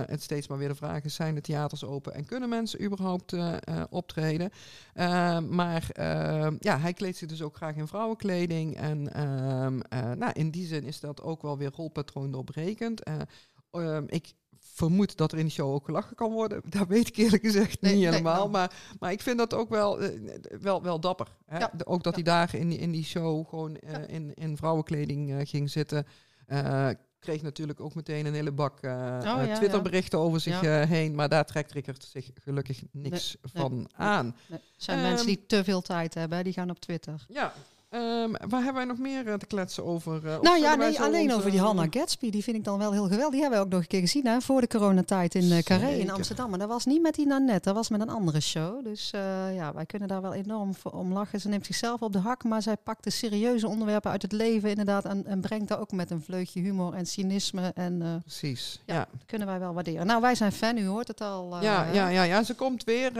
het 0.06 0.22
steeds 0.22 0.48
maar 0.48 0.58
weer 0.58 0.68
de 0.68 0.74
vraag 0.74 1.04
is, 1.04 1.14
zijn 1.14 1.34
de 1.34 1.40
theaters 1.40 1.84
open 1.84 2.14
en 2.14 2.24
kunnen 2.24 2.48
mensen 2.48 2.84
überhaupt 2.84 3.32
uh, 3.32 3.54
optreden? 3.90 4.50
maar 5.48 5.86
ja, 6.58 6.78
hij 6.78 6.92
kleedt 6.92 7.16
zich 7.16 7.28
dus 7.28 7.42
ook 7.42 7.56
graag 7.56 7.76
in 7.76 7.86
vrouwenkleding. 7.86 8.76
En 8.76 9.12
ehm, 9.14 9.80
nou, 10.18 10.32
in 10.32 10.50
die 10.50 10.66
zin 10.66 10.84
is 10.84 11.00
dat 11.00 11.22
ook 11.22 11.42
wel 11.42 11.58
weer 11.58 11.70
rolpatroon 11.74 12.30
doorbrekend. 12.30 13.02
Ehm, 13.70 14.04
ik 14.06 14.32
vermoed 14.58 15.16
dat 15.16 15.32
er 15.32 15.38
in 15.38 15.44
de 15.44 15.50
show 15.50 15.74
ook 15.74 15.84
gelachen 15.84 16.16
kan 16.16 16.32
worden. 16.32 16.62
Dat 16.78 16.88
weet 16.88 17.08
ik 17.08 17.16
eerlijk 17.16 17.42
gezegd 17.42 17.80
niet 17.80 17.92
helemaal. 17.92 18.36
Nou. 18.36 18.50
maar, 18.50 18.72
maar 18.98 19.12
ik 19.12 19.20
vind 19.22 19.38
dat 19.38 19.54
ook 19.54 19.68
wel, 19.68 19.98
wel, 20.60 20.82
wel 20.82 21.00
dapper. 21.00 21.36
Hè? 21.46 21.58
Ja. 21.58 21.72
ook 21.84 22.02
dat 22.02 22.14
hij 22.14 22.22
daar 22.22 22.54
in, 22.54 22.78
in 22.78 22.90
die 22.90 23.04
show 23.04 23.48
gewoon 23.48 23.76
in, 24.06 24.34
in 24.34 24.56
vrouwenkleding 24.56 25.48
ging 25.48 25.70
zitten 25.70 26.06
kreeg 27.22 27.42
natuurlijk 27.42 27.80
ook 27.80 27.94
meteen 27.94 28.26
een 28.26 28.34
hele 28.34 28.52
bak 28.52 28.82
uh, 28.82 28.92
oh, 29.22 29.54
Twitterberichten 29.54 30.18
over 30.18 30.40
zich 30.40 30.62
uh, 30.62 30.82
heen. 30.82 31.14
Maar 31.14 31.28
daar 31.28 31.46
trekt 31.46 31.72
Rickert 31.72 32.04
zich 32.04 32.30
gelukkig 32.42 32.82
niks 32.90 33.36
van 33.42 33.88
aan. 33.96 34.36
Er 34.50 34.60
zijn 34.76 34.98
um, 34.98 35.04
mensen 35.04 35.26
die 35.26 35.46
te 35.46 35.64
veel 35.64 35.82
tijd 35.82 36.14
hebben, 36.14 36.44
die 36.44 36.52
gaan 36.52 36.70
op 36.70 36.80
Twitter. 36.80 37.24
Ja, 37.28 37.52
Um, 37.94 38.32
waar 38.48 38.62
hebben 38.62 38.74
wij 38.74 38.84
nog 38.84 38.98
meer 38.98 39.26
uh, 39.26 39.34
te 39.34 39.46
kletsen 39.46 39.84
over? 39.84 40.20
Uh, 40.24 40.40
nou 40.40 40.58
ja, 40.58 40.74
nee, 40.74 41.00
alleen 41.00 41.24
onze, 41.24 41.36
over 41.36 41.50
die 41.50 41.60
Hannah 41.60 41.86
Gatsby. 41.90 42.30
Die 42.30 42.42
vind 42.42 42.56
ik 42.56 42.64
dan 42.64 42.78
wel 42.78 42.92
heel 42.92 43.02
geweldig. 43.02 43.30
Die 43.30 43.40
hebben 43.40 43.58
we 43.58 43.64
ook 43.64 43.70
nog 43.70 43.80
een 43.80 43.86
keer 43.86 44.00
gezien 44.00 44.26
hè, 44.26 44.40
voor 44.40 44.60
de 44.60 44.66
coronatijd 44.66 45.34
in 45.34 45.44
uh, 45.44 45.58
Carré 45.58 45.90
in 45.90 46.10
Amsterdam. 46.10 46.50
Maar 46.50 46.58
dat 46.58 46.68
was 46.68 46.84
niet 46.84 47.02
met 47.02 47.14
die 47.14 47.26
Nanette, 47.26 47.68
dat 47.68 47.74
was 47.74 47.88
met 47.88 48.00
een 48.00 48.08
andere 48.08 48.40
show. 48.40 48.84
Dus 48.84 49.10
ja, 49.54 49.72
wij 49.74 49.86
kunnen 49.86 50.08
daar 50.08 50.22
wel 50.22 50.34
enorm 50.34 50.74
om 50.90 51.12
lachen. 51.12 51.40
Ze 51.40 51.48
neemt 51.48 51.66
zichzelf 51.66 52.02
op 52.02 52.12
de 52.12 52.18
hak, 52.18 52.44
maar 52.44 52.62
zij 52.62 52.76
pakt 52.76 53.04
de 53.04 53.10
serieuze 53.10 53.68
onderwerpen 53.68 54.10
uit 54.10 54.22
het 54.22 54.32
leven 54.32 54.68
inderdaad. 54.68 55.04
En, 55.04 55.26
en 55.26 55.40
brengt 55.40 55.68
daar 55.68 55.80
ook 55.80 55.92
met 55.92 56.10
een 56.10 56.22
vleugje 56.22 56.60
humor 56.60 56.94
en 56.94 57.06
cynisme. 57.06 57.72
En, 57.74 58.22
Precies, 58.22 58.82
ja, 58.86 58.94
ja. 58.94 59.08
kunnen 59.26 59.48
wij 59.48 59.58
wel 59.58 59.74
waarderen. 59.74 60.06
Nou, 60.06 60.20
wij 60.20 60.34
zijn 60.34 60.52
fan, 60.52 60.76
u 60.76 60.86
hoort 60.86 61.08
het 61.08 61.20
al. 61.20 61.62
ja, 61.62 61.86
ja, 61.92 62.08
ja, 62.08 62.22
ja, 62.22 62.42
ze 62.42 62.54
komt 62.54 62.84
weer 62.84 63.12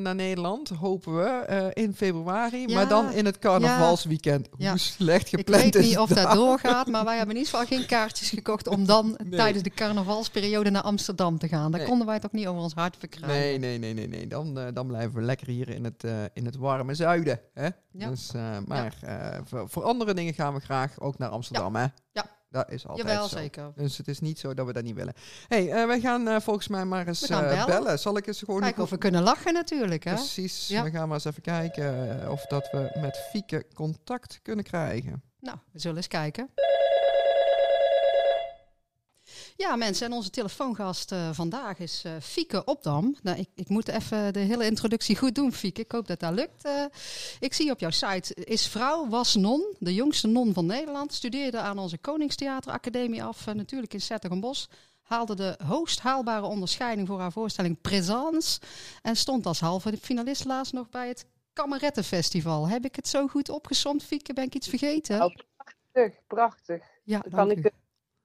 naar 0.00 0.14
Nederland, 0.14 0.68
hopen 0.68 1.16
we, 1.16 1.70
in 1.72 1.94
februari. 1.94 2.74
Maar 2.74 2.88
dan 2.88 3.12
in 3.12 3.24
het 3.24 3.38
carnavalsweekend. 3.60 4.48
Ja. 4.58 4.70
Hoe 4.70 4.78
slecht 4.78 5.32
Ik 5.32 5.38
gepland 5.38 5.62
weet 5.62 5.74
is 5.74 5.86
niet 5.86 5.98
of 5.98 6.08
dat? 6.08 6.22
dat 6.24 6.32
doorgaat, 6.32 6.86
maar 6.86 7.04
wij 7.04 7.16
hebben 7.16 7.34
in 7.36 7.40
ieder 7.42 7.58
geval 7.58 7.78
geen 7.78 7.86
kaartjes 7.86 8.28
gekocht 8.30 8.68
om 8.68 8.86
dan 8.86 9.16
Nee. 9.24 9.30
tijdens 9.38 9.62
de 9.62 9.70
carnavalsperiode 9.70 10.70
naar 10.70 10.82
Amsterdam 10.82 11.38
te 11.38 11.48
gaan. 11.48 11.70
Daar 11.70 11.80
Nee. 11.80 11.88
konden 11.88 12.06
wij 12.06 12.18
toch 12.18 12.32
niet 12.32 12.46
over 12.46 12.62
ons 12.62 12.74
hart 12.74 12.96
verkrijgen. 12.98 13.38
Nee, 13.38 13.58
nee, 13.58 13.78
nee, 13.78 13.94
nee, 13.94 14.08
nee. 14.08 14.26
Dan, 14.26 14.58
eh, 14.58 14.66
dan 14.74 14.86
blijven 14.86 15.14
we 15.14 15.22
lekker 15.22 15.46
hier 15.46 15.68
in 15.68 15.84
het, 15.84 16.04
eh, 16.04 16.12
in 16.34 16.44
het 16.44 16.56
warme 16.56 16.94
zuiden. 16.94 17.40
Hè? 17.54 17.68
Ja. 17.92 18.08
Dus, 18.08 18.30
eh, 18.34 18.56
maar 18.66 18.94
voor, 19.44 19.68
voor 19.68 19.82
andere 19.82 20.14
dingen 20.14 20.34
gaan 20.34 20.54
we 20.54 20.60
graag 20.60 21.00
ook 21.00 21.18
naar 21.18 21.28
Amsterdam. 21.28 21.76
Hè? 21.76 21.86
Ja. 22.12 22.26
Dat 22.56 22.70
is 22.70 22.86
altijd 22.86 23.08
Jawel, 23.08 23.28
zo. 23.28 23.36
zeker. 23.36 23.72
Dus 23.74 23.96
het 23.96 24.08
is 24.08 24.20
niet 24.20 24.38
zo 24.38 24.54
dat 24.54 24.66
we 24.66 24.72
dat 24.72 24.82
niet 24.82 24.94
willen. 24.94 25.14
hey, 25.48 25.70
eh, 25.70 25.86
wij 25.86 26.00
gaan 26.00 26.28
eh, 26.28 26.40
volgens 26.40 26.68
mij 26.68 26.84
maar 26.84 27.06
eens 27.06 27.28
eh, 27.28 27.66
bellen. 27.66 27.98
Zal 27.98 28.16
ik 28.16 28.26
eens 28.26 28.38
gewoon... 28.38 28.60
Kijken 28.60 28.82
of 28.82 28.90
we 28.90 28.98
kunnen 28.98 29.22
lachen 29.22 29.52
natuurlijk. 29.52 30.04
Hè? 30.04 30.14
Precies. 30.14 30.68
Ja. 30.68 30.82
We 30.82 30.90
gaan 30.90 31.06
maar 31.06 31.16
eens 31.16 31.24
even 31.24 31.42
kijken 31.42 32.30
of 32.30 32.46
dat 32.46 32.68
we 32.70 32.90
met 33.00 33.18
Fieke 33.30 33.64
contact 33.74 34.40
kunnen 34.42 34.64
krijgen. 34.64 35.22
Nou, 35.40 35.56
we 35.72 35.78
zullen 35.78 35.96
eens 35.96 36.08
kijken. 36.08 36.50
Ja, 39.56 39.76
mensen, 39.76 40.06
en 40.06 40.12
onze 40.12 40.30
telefoongast 40.30 41.12
eh, 41.12 41.30
vandaag 41.32 41.78
is 41.78 42.02
eh 42.04 42.12
Fieke 42.20 42.64
Opdam. 42.64 43.16
Nou, 43.22 43.38
ik, 43.38 43.48
ik 43.54 43.68
moet 43.68 43.88
even 43.88 44.32
de 44.32 44.38
hele 44.38 44.64
introductie 44.66 45.16
goed 45.16 45.34
doen, 45.34 45.52
Fieke. 45.52 45.80
Ik 45.80 45.92
hoop 45.92 46.06
dat 46.06 46.20
dat 46.20 46.32
lukt. 46.32 46.64
Eh, 46.64 46.84
ik 47.38 47.54
zie 47.54 47.70
op 47.70 47.78
jouw 47.78 47.90
site, 47.90 48.34
is 48.34 48.66
vrouw, 48.66 49.08
was 49.08 49.34
non, 49.34 49.74
de 49.78 49.94
jongste 49.94 50.26
non 50.26 50.52
van 50.52 50.66
Nederland. 50.66 51.12
Studeerde 51.12 51.58
aan 51.58 51.78
onze 51.78 51.98
Koningstheateracademie 51.98 53.22
af, 53.24 53.46
natuurlijk 53.54 53.94
in 53.94 54.00
Zettergenbos. 54.00 54.68
Haalde 55.02 55.34
de 55.34 55.58
hoogst 55.64 56.00
haalbare 56.00 56.46
onderscheiding 56.46 57.06
voor 57.06 57.20
haar 57.20 57.32
voorstelling 57.32 57.80
Présence. 57.80 58.60
En 59.02 59.16
stond 59.16 59.46
als 59.46 59.60
halve 59.60 59.96
finalist 60.00 60.44
laatst 60.44 60.72
nog 60.72 60.88
bij 60.88 61.08
het 61.08 61.26
Kamerettenfestival. 61.52 62.68
Heb 62.68 62.84
ik 62.84 62.96
het 62.96 63.08
zo 63.08 63.26
goed 63.26 63.48
opgesomd, 63.48 64.04
Fieke? 64.04 64.32
Ben 64.32 64.44
ik 64.44 64.54
iets 64.54 64.68
vergeten? 64.68 65.16
Prachtig, 65.56 66.20
prachtig. 66.26 66.82
ja, 67.04 67.18
dank 67.28 67.34
kan 67.34 67.58
u. 67.58 67.70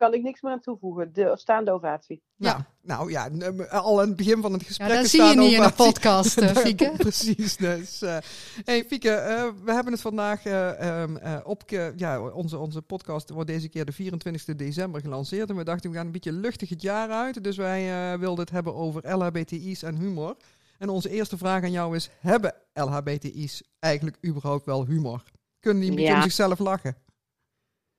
ik, 0.02 0.08
kan 0.10 0.20
ik 0.20 0.24
niks 0.24 0.42
meer 0.42 0.52
aan 0.52 0.60
toevoegen. 0.60 1.14
De 1.14 1.32
staande 1.36 1.72
ovatie. 1.72 2.22
Ja. 2.36 2.68
Nou, 2.84 3.12
nou 3.12 3.12
ja, 3.12 3.68
al 3.70 4.02
aan 4.02 4.08
het 4.08 4.16
begin 4.16 4.42
van 4.42 4.52
het 4.54 4.62
Ja, 4.62 4.68
gesprek. 4.68 4.90
dat 4.90 5.04
is 5.04 5.12
zie 5.12 5.24
je 5.24 5.36
niet 5.36 5.52
in 5.54 5.62
de 5.62 5.72
podcast, 5.72 6.38
eh, 6.38 6.56
Fieke. 6.66 6.92
Precies. 6.98 7.58
Dus, 7.58 8.02
eh 8.02 8.18
hey, 8.64 8.86
Fieke, 8.86 9.12
eh, 9.12 9.50
we 9.64 9.74
hebben 9.74 9.94
het 9.94 10.02
vandaag 10.02 10.46
eh, 10.46 11.02
ehm, 11.02 11.16
eh, 11.16 11.38
op. 11.44 11.62
Ja, 11.96 12.22
onze, 12.22 12.58
onze 12.58 12.82
podcast 12.82 13.30
wordt 13.30 13.50
deze 13.50 13.70
keer 13.70 13.86
de 13.86 13.92
24 13.92 14.56
december 14.56 15.02
gelanceerd. 15.02 15.50
En 15.50 15.56
we 15.56 15.64
dachten, 15.64 15.90
we 15.90 15.96
gaan 15.96 16.06
een 16.06 16.12
beetje 16.12 16.32
luchtig 16.32 16.70
het 16.70 16.82
jaar 16.82 17.10
uit. 17.10 17.44
Dus 17.44 17.58
wij 17.58 18.12
eh, 18.14 18.20
wilden 18.20 18.44
het 18.44 18.54
hebben 18.54 18.76
over 18.76 19.16
LHBTI's 19.18 19.84
en 19.84 19.96
humor. 19.98 20.36
En 20.78 20.90
onze 20.90 21.10
eerste 21.10 21.38
vraag 21.38 21.64
aan 21.64 21.72
jou 21.72 21.96
is: 21.96 22.10
hebben 22.20 22.54
LHBTI's 22.74 23.64
eigenlijk 23.80 24.18
überhaupt 24.26 24.66
wel 24.66 24.86
humor? 24.86 25.24
Kunnen 25.60 25.82
die 25.82 25.90
een 25.90 25.96
beetje 25.96 26.12
Ja. 26.12 26.18
om 26.18 26.24
zichzelf 26.24 26.60
lachen? 26.60 26.96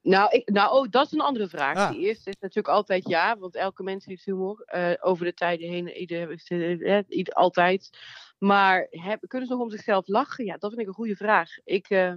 Nou, 0.03 0.31
ik, 0.31 0.49
nou 0.51 0.75
oh, 0.75 0.91
dat 0.91 1.07
is 1.07 1.13
een 1.13 1.21
andere 1.21 1.49
vraag. 1.49 1.77
Ah. 1.77 1.91
De 1.91 1.99
eerste 1.99 2.31
is 2.31 2.39
natuurlijk 2.41 2.75
altijd 2.75 3.09
ja, 3.09 3.39
want 3.39 3.55
elke 3.55 3.83
mens 3.83 4.05
heeft 4.05 4.25
humor. 4.25 4.63
eh, 4.65 4.93
over 5.01 5.25
de 5.25 5.35
tijden 5.35 5.69
heen, 5.69 5.89
ieder, 5.89 6.43
eh, 6.49 7.03
ieder, 7.09 7.35
altijd. 7.35 7.99
Maar 8.39 8.87
heb, 8.91 9.21
kunnen 9.29 9.49
ze 9.49 9.55
nog 9.55 9.63
om 9.63 9.71
zichzelf 9.71 10.09
lachen? 10.09 10.45
Ja, 10.45 10.57
dat 10.57 10.71
vind 10.71 10.83
ik 10.83 10.89
een 10.89 10.95
goede 10.95 11.17
vraag. 11.17 11.51
Ik, 11.65 11.91
eh, 11.91 12.15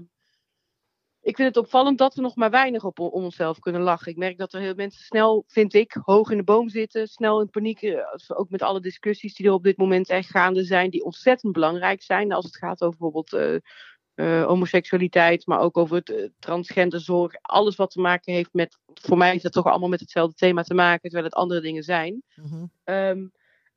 ik 1.26 1.36
vind 1.36 1.48
het 1.48 1.58
opvallend 1.58 1.98
dat 1.98 2.16
we 2.16 2.22
nog 2.22 2.36
maar 2.36 2.50
weinig 2.50 2.84
op 2.84 3.00
om 3.00 3.24
onszelf 3.24 3.60
kunnen 3.60 3.82
lachen. 3.82 4.12
Ik 4.12 4.18
merk 4.18 4.38
dat 4.38 4.54
er 4.54 4.60
heel 4.60 4.76
mensen 4.76 5.04
snel, 5.04 5.44
vind 5.48 5.74
ik, 5.74 5.98
hoog 6.02 6.30
in 6.30 6.38
de 6.38 6.44
boom 6.44 6.70
zitten. 6.70 7.08
Snel 7.08 7.42
in 7.42 7.50
paniek, 7.50 7.82
eh, 7.82 7.98
ook 8.28 8.50
met 8.50 8.62
alle 8.62 8.80
discussies 8.80 9.36
die 9.36 9.46
er 9.46 9.52
op 9.52 9.64
dit 9.64 9.78
moment 9.78 10.10
echt 10.10 10.30
gaande 10.30 10.64
zijn. 10.64 10.90
Die 10.90 11.04
ontzettend 11.04 11.54
belangrijk 11.54 12.02
zijn. 12.02 12.32
Als 12.32 12.46
het 12.46 12.58
gaat 12.58 12.82
over 12.82 13.00
bijvoorbeeld 13.00 13.34
eh, 13.34 13.72
eh, 14.16 14.46
homoseksualiteit, 14.46 15.46
maar 15.46 15.60
ook 15.60 15.78
over 15.78 15.96
het 15.96 16.10
eh, 16.10 16.26
transgenderzorg. 16.40 17.34
Alles 17.42 17.76
wat 17.76 17.92
te 17.92 18.00
maken 18.02 18.34
heeft 18.34 18.54
met, 18.54 18.78
voor 18.94 19.18
mij 19.18 19.36
is 19.36 19.42
dat 19.42 19.52
toch 19.52 19.66
allemaal 19.66 19.90
met 19.90 20.00
hetzelfde 20.00 20.36
thema 20.36 20.64
te 20.64 20.74
maken, 20.74 21.02
terwijl 21.02 21.24
het 21.24 21.34
andere 21.34 21.62
dingen 21.62 21.84
zijn. 21.84 22.24
Mhm. 22.36 22.66
Ehm, 22.84 23.26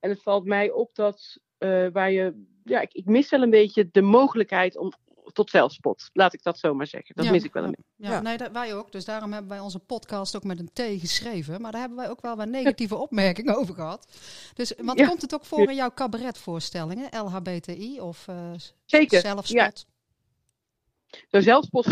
en 0.01 0.11
het 0.11 0.23
valt 0.23 0.45
mij 0.45 0.71
op 0.71 0.95
dat 0.95 1.39
eh, 1.59 1.87
waar 1.93 2.11
je, 2.11 2.45
ja, 2.65 2.81
ik, 2.81 2.93
ik 2.93 3.05
mis 3.05 3.31
wel 3.31 3.43
een 3.43 3.51
beetje 3.51 3.89
de 3.93 4.03
mogelijkheid 4.03 4.77
om 4.77 4.93
tot 5.33 5.51
zelfspot. 5.51 6.11
Laat 6.13 6.33
ik 6.33 6.43
dat 6.43 6.59
zo 6.59 6.75
maar 6.75 6.87
zeggen. 6.87 7.15
Dat 7.15 7.25
Ja, 7.25 7.31
mis 7.31 7.45
ik 7.45 7.53
wel 7.53 7.65
een 7.65 7.71
beetje. 7.71 7.85
Ja, 7.97 8.11
Ja. 8.11 8.21
nee, 8.21 8.37
dat, 8.37 8.51
wij 8.53 8.75
ook. 8.75 8.93
Dus 8.93 9.05
daarom 9.05 9.33
hebben 9.33 9.51
wij 9.51 9.61
onze 9.61 9.79
podcast 9.79 10.37
ook 10.37 10.45
met 10.45 10.59
een 10.59 10.71
T 10.73 11.01
geschreven. 11.01 11.61
Maar 11.61 11.73
daar 11.73 11.81
hebben 11.81 11.99
wij 11.99 12.11
ook 12.11 12.21
wel 12.21 12.37
wat 12.37 12.49
negatieve 12.49 12.97
opmerkingen 13.07 13.57
over 13.57 13.75
gehad. 13.75 14.09
Dus, 14.55 14.73
want 14.83 14.99
Ja. 14.99 15.07
komt 15.07 15.23
het 15.23 15.35
ook 15.35 15.45
voor 15.45 15.69
in 15.69 15.75
jouw 15.77 15.91
cabaretvoorstellingen? 15.95 17.09
LHBTI 17.25 18.01
of 18.01 18.29
eh 18.29 18.53
Zeker. 18.85 19.37
Zo'n 21.29 21.43
zelfspot. 21.43 21.85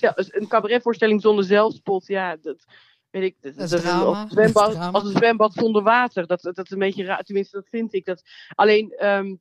Zel- 0.00 0.12
Een 0.14 0.48
cabaretvoorstelling 0.48 1.20
zonder 1.20 1.44
zelfspot, 1.44 2.06
ja, 2.06 2.36
dat 2.36 2.64
weet 3.10 3.22
ik. 3.22 3.36
Dat, 3.40 3.54
Dat 3.54 3.64
is 3.64 3.70
dat 3.70 3.80
drama. 3.80 4.04
Als, 4.04 4.18
een 4.22 4.30
zwembad, 4.30 4.76
als 4.94 5.04
een 5.04 5.16
zwembad 5.16 5.52
zonder 5.52 5.82
water. 5.82 6.26
Dat, 6.26 6.42
dat, 6.42 6.58
is 6.58 6.70
een 6.70 6.78
beetje 6.78 7.04
raar. 7.04 7.22
Tenminste, 7.22 7.56
dat 7.56 7.68
vind 7.68 7.92
ik. 7.92 8.04
Dat, 8.04 8.22
alleen, 8.54 8.90
ehm, 8.92 9.34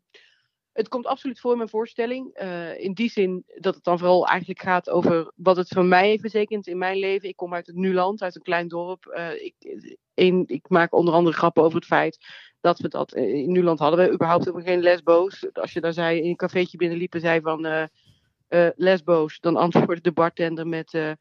het 0.73 0.87
komt 0.87 1.05
absoluut 1.05 1.39
voor 1.39 1.51
in 1.51 1.57
mijn 1.57 1.69
voorstelling. 1.69 2.33
eh, 2.33 2.79
in 2.83 2.93
die 2.93 3.09
zin 3.09 3.43
dat 3.59 3.75
het 3.75 3.83
dan 3.83 3.97
vooral 3.99 4.27
eigenlijk 4.27 4.61
gaat 4.61 4.89
over 4.89 5.31
wat 5.35 5.57
het 5.57 5.67
voor 5.67 5.85
mij 5.85 6.07
heeft 6.07 6.21
betekend 6.21 6.67
in 6.67 6.77
mijn 6.77 6.97
leven. 6.97 7.29
Ik 7.29 7.35
kom 7.35 7.53
uit 7.53 7.67
het 7.67 7.75
Nuland, 7.75 8.21
uit 8.21 8.35
een 8.35 8.41
klein 8.41 8.67
dorp. 8.67 9.05
Eh, 9.05 9.43
ik, 9.43 9.55
ik 10.45 10.69
maak 10.69 10.93
onder 10.93 11.13
andere 11.13 11.35
grappen 11.35 11.63
over 11.63 11.75
het 11.75 11.85
feit 11.87 12.17
dat 12.61 12.79
we 12.79 12.87
dat 12.87 13.13
eh, 13.13 13.33
in 13.33 13.51
Nuland 13.51 13.79
hadden 13.79 14.05
we 14.07 14.13
überhaupt 14.13 14.45
helemaal 14.45 14.65
geen 14.67 14.81
lesbo's. 14.81 15.47
Als 15.53 15.73
je 15.73 15.81
daar 15.81 15.93
zei 15.93 16.19
in 16.21 16.29
een 16.29 16.35
cafeetje 16.35 16.77
binnenliep 16.77 17.13
en 17.13 17.19
zei 17.21 17.41
van 17.41 17.89
eh, 18.49 18.67
lesbo's, 18.75 19.39
dan 19.39 19.55
antwoordde 19.55 20.01
de 20.01 20.11
bartender 20.11 20.67
met 20.67 20.93
eh, 20.93 21.11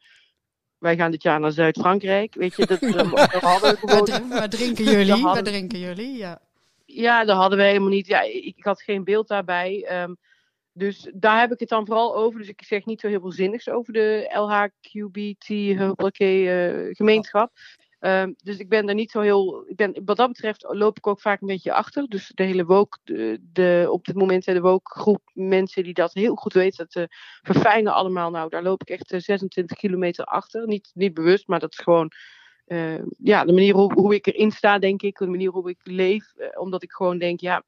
wij 0.78 0.96
gaan 0.96 1.10
dit 1.10 1.22
jaar 1.22 1.40
naar 1.40 1.52
Zuid-Frankrijk. 1.52 2.34
Weet 2.34 2.56
je, 2.56 2.66
dat, 2.66 2.80
dat 2.80 3.30
hadden 3.32 3.70
we 3.70 3.76
gewoon. 3.88 4.28
waar 4.28 4.48
drinken 4.58 4.84
jullie? 4.84 5.06
Waar 5.08 5.18
hadden- 5.18 5.44
drinken 5.44 5.78
jullie? 5.78 6.16
Ja. 6.16 6.40
Ja, 6.84 7.24
dat 7.24 7.36
hadden 7.36 7.58
we 7.58 7.64
helemaal 7.64 7.88
niet. 7.88 8.06
Ja, 8.06 8.20
ik, 8.20 8.56
ik 8.56 8.64
had 8.64 8.82
geen 8.82 9.04
beeld 9.04 9.28
daarbij. 9.28 9.84
ehm, 9.88 10.14
dus 10.72 11.10
daar 11.14 11.40
heb 11.40 11.52
ik 11.52 11.60
het 11.60 11.68
dan 11.68 11.86
vooral 11.86 12.16
over. 12.16 12.38
Dus 12.38 12.48
ik 12.48 12.62
zeg 12.62 12.84
niet 12.84 13.00
zo 13.00 13.08
heel 13.08 13.20
veel 13.20 13.32
zinnigs 13.32 13.68
over 13.68 13.92
de 13.92 14.30
LHQBT 14.34 15.48
eh. 17.98 18.20
Ehm, 18.22 18.32
dus 18.42 18.58
ik 18.58 18.68
ben 18.68 18.86
daar 18.86 18.94
niet 18.94 19.10
zo 19.10 19.20
heel. 19.20 19.64
Ik 19.68 19.76
ben, 19.76 20.02
wat 20.04 20.16
dat 20.16 20.28
betreft 20.28 20.64
loop 20.68 20.96
ik 20.96 21.06
ook 21.06 21.20
vaak 21.20 21.40
een 21.40 21.46
beetje 21.46 21.72
achter. 21.72 22.06
Dus 22.08 22.30
de 22.34 22.42
hele 22.44 22.64
woke, 22.64 22.98
de, 23.04 23.38
de, 23.52 23.86
op 23.90 24.04
dit 24.04 24.14
moment 24.14 24.44
de 24.44 24.60
woke 24.60 24.90
groep 25.00 25.22
mensen 25.32 25.82
die 25.84 25.94
dat 25.94 26.12
heel 26.14 26.34
goed 26.34 26.52
weten. 26.52 26.88
Dat 26.90 27.02
eh, 27.10 27.16
verfijnen 27.42 27.94
allemaal. 27.94 28.30
Nou, 28.30 28.48
daar 28.48 28.62
loop 28.62 28.80
ik 28.80 28.88
echt 28.90 29.12
eh, 29.12 29.20
26 29.20 29.76
kilometer 29.76 30.24
achter. 30.24 30.66
Niet, 30.66 30.90
niet 30.94 31.14
bewust, 31.14 31.48
maar 31.48 31.60
dat 31.60 31.72
is 31.72 31.78
gewoon. 31.78 32.10
eh, 32.66 33.02
ja, 33.18 33.44
de 33.44 33.52
manier 33.52 33.74
hoe, 33.74 33.92
hoe 33.92 34.14
ik 34.14 34.26
erin 34.26 34.50
sta, 34.50 34.78
denk 34.78 35.02
ik. 35.02 35.18
De 35.18 35.26
manier 35.26 35.50
hoe 35.50 35.70
ik 35.70 35.78
leef. 35.82 36.34
eh, 36.36 36.60
omdat 36.60 36.82
ik 36.82 36.92
gewoon 36.92 37.18
denk, 37.18 37.40
ja, 37.40 37.64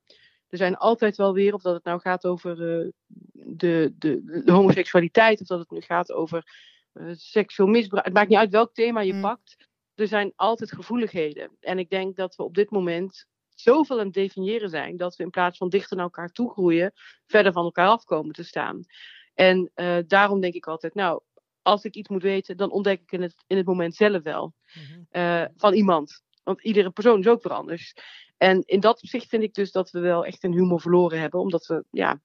er 0.48 0.58
zijn 0.58 0.76
altijd 0.76 1.16
wel 1.16 1.32
weer, 1.34 1.54
of 1.54 1.62
dat 1.62 1.74
het 1.74 1.84
nou 1.84 2.00
gaat 2.00 2.26
over 2.26 2.50
eh, 2.52 2.88
de, 3.32 3.94
de, 3.98 4.42
de 4.44 4.52
homoseksualiteit, 4.52 5.40
of 5.40 5.46
dat 5.46 5.58
het 5.58 5.70
nu 5.70 5.80
gaat 5.80 6.12
over 6.12 6.44
eh, 6.92 7.06
seksueel 7.12 7.68
misbruik. 7.68 8.04
Het 8.04 8.14
maakt 8.14 8.28
niet 8.28 8.38
uit 8.38 8.50
welk 8.50 8.74
thema 8.74 9.00
je 9.00 9.12
Mm. 9.12 9.20
pakt. 9.20 9.68
Er 10.00 10.06
zijn 10.08 10.32
altijd 10.36 10.72
gevoeligheden. 10.72 11.50
En 11.60 11.78
ik 11.78 11.90
denk 11.90 12.16
dat 12.16 12.36
we 12.36 12.42
op 12.42 12.54
dit 12.54 12.70
moment 12.70 13.26
zoveel 13.54 13.98
aan 13.98 14.04
het 14.04 14.14
definiëren 14.14 14.68
zijn, 14.70 14.96
dat 14.96 15.16
we 15.16 15.22
in 15.24 15.30
plaats 15.30 15.58
van 15.58 15.68
dichter 15.68 15.96
naar 15.96 16.04
elkaar 16.04 16.28
toe 16.32 16.50
groeien, 16.50 16.92
verder 17.26 17.52
van 17.52 17.64
elkaar 17.64 17.88
af 17.88 18.04
komen 18.04 18.34
te 18.34 18.44
staan. 18.44 18.84
En 19.34 19.70
eh, 19.74 19.98
daarom 20.06 20.40
denk 20.40 20.54
ik 20.54 20.66
altijd, 20.66 20.94
nou, 20.94 21.22
als 21.62 21.84
ik 21.84 21.94
iets 21.94 22.08
moet 22.08 22.22
weten, 22.22 22.56
dan 22.56 22.70
ontdek 22.70 23.00
ik 23.00 23.12
in 23.12 23.22
het, 23.22 23.34
in 23.46 23.56
het 23.56 23.66
moment 23.66 23.94
zelf 23.94 24.22
wel 24.22 24.54
Mhm. 24.74 25.00
eh, 25.10 25.44
van 25.56 25.74
iemand. 25.74 26.22
Want 26.42 26.62
iedere 26.62 26.90
persoon 26.90 27.18
is 27.20 27.26
ook 27.26 27.42
weer 27.42 27.52
anders. 27.52 27.94
En 28.36 28.62
in 28.66 28.80
dat 28.80 29.02
opzicht 29.02 29.28
vind 29.28 29.42
ik 29.42 29.54
dus 29.54 29.72
dat 29.72 29.90
we 29.90 30.00
wel 30.00 30.24
echt 30.24 30.44
een 30.44 30.52
humor 30.52 30.80
verloren 30.80 31.20
hebben. 31.20 31.40
Omdat 31.40 31.66
we 31.66 31.84
ja, 31.90 32.20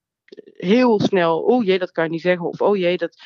heel 0.54 1.00
snel, 1.00 1.42
oh 1.42 1.64
jee, 1.64 1.80
dat 1.80 1.92
kan 1.92 2.04
je 2.04 2.10
niet 2.10 2.22
zeggen. 2.22 2.48
Of 2.48 2.62
oh 2.62 2.78
jee, 2.78 2.98
dat, 2.98 3.18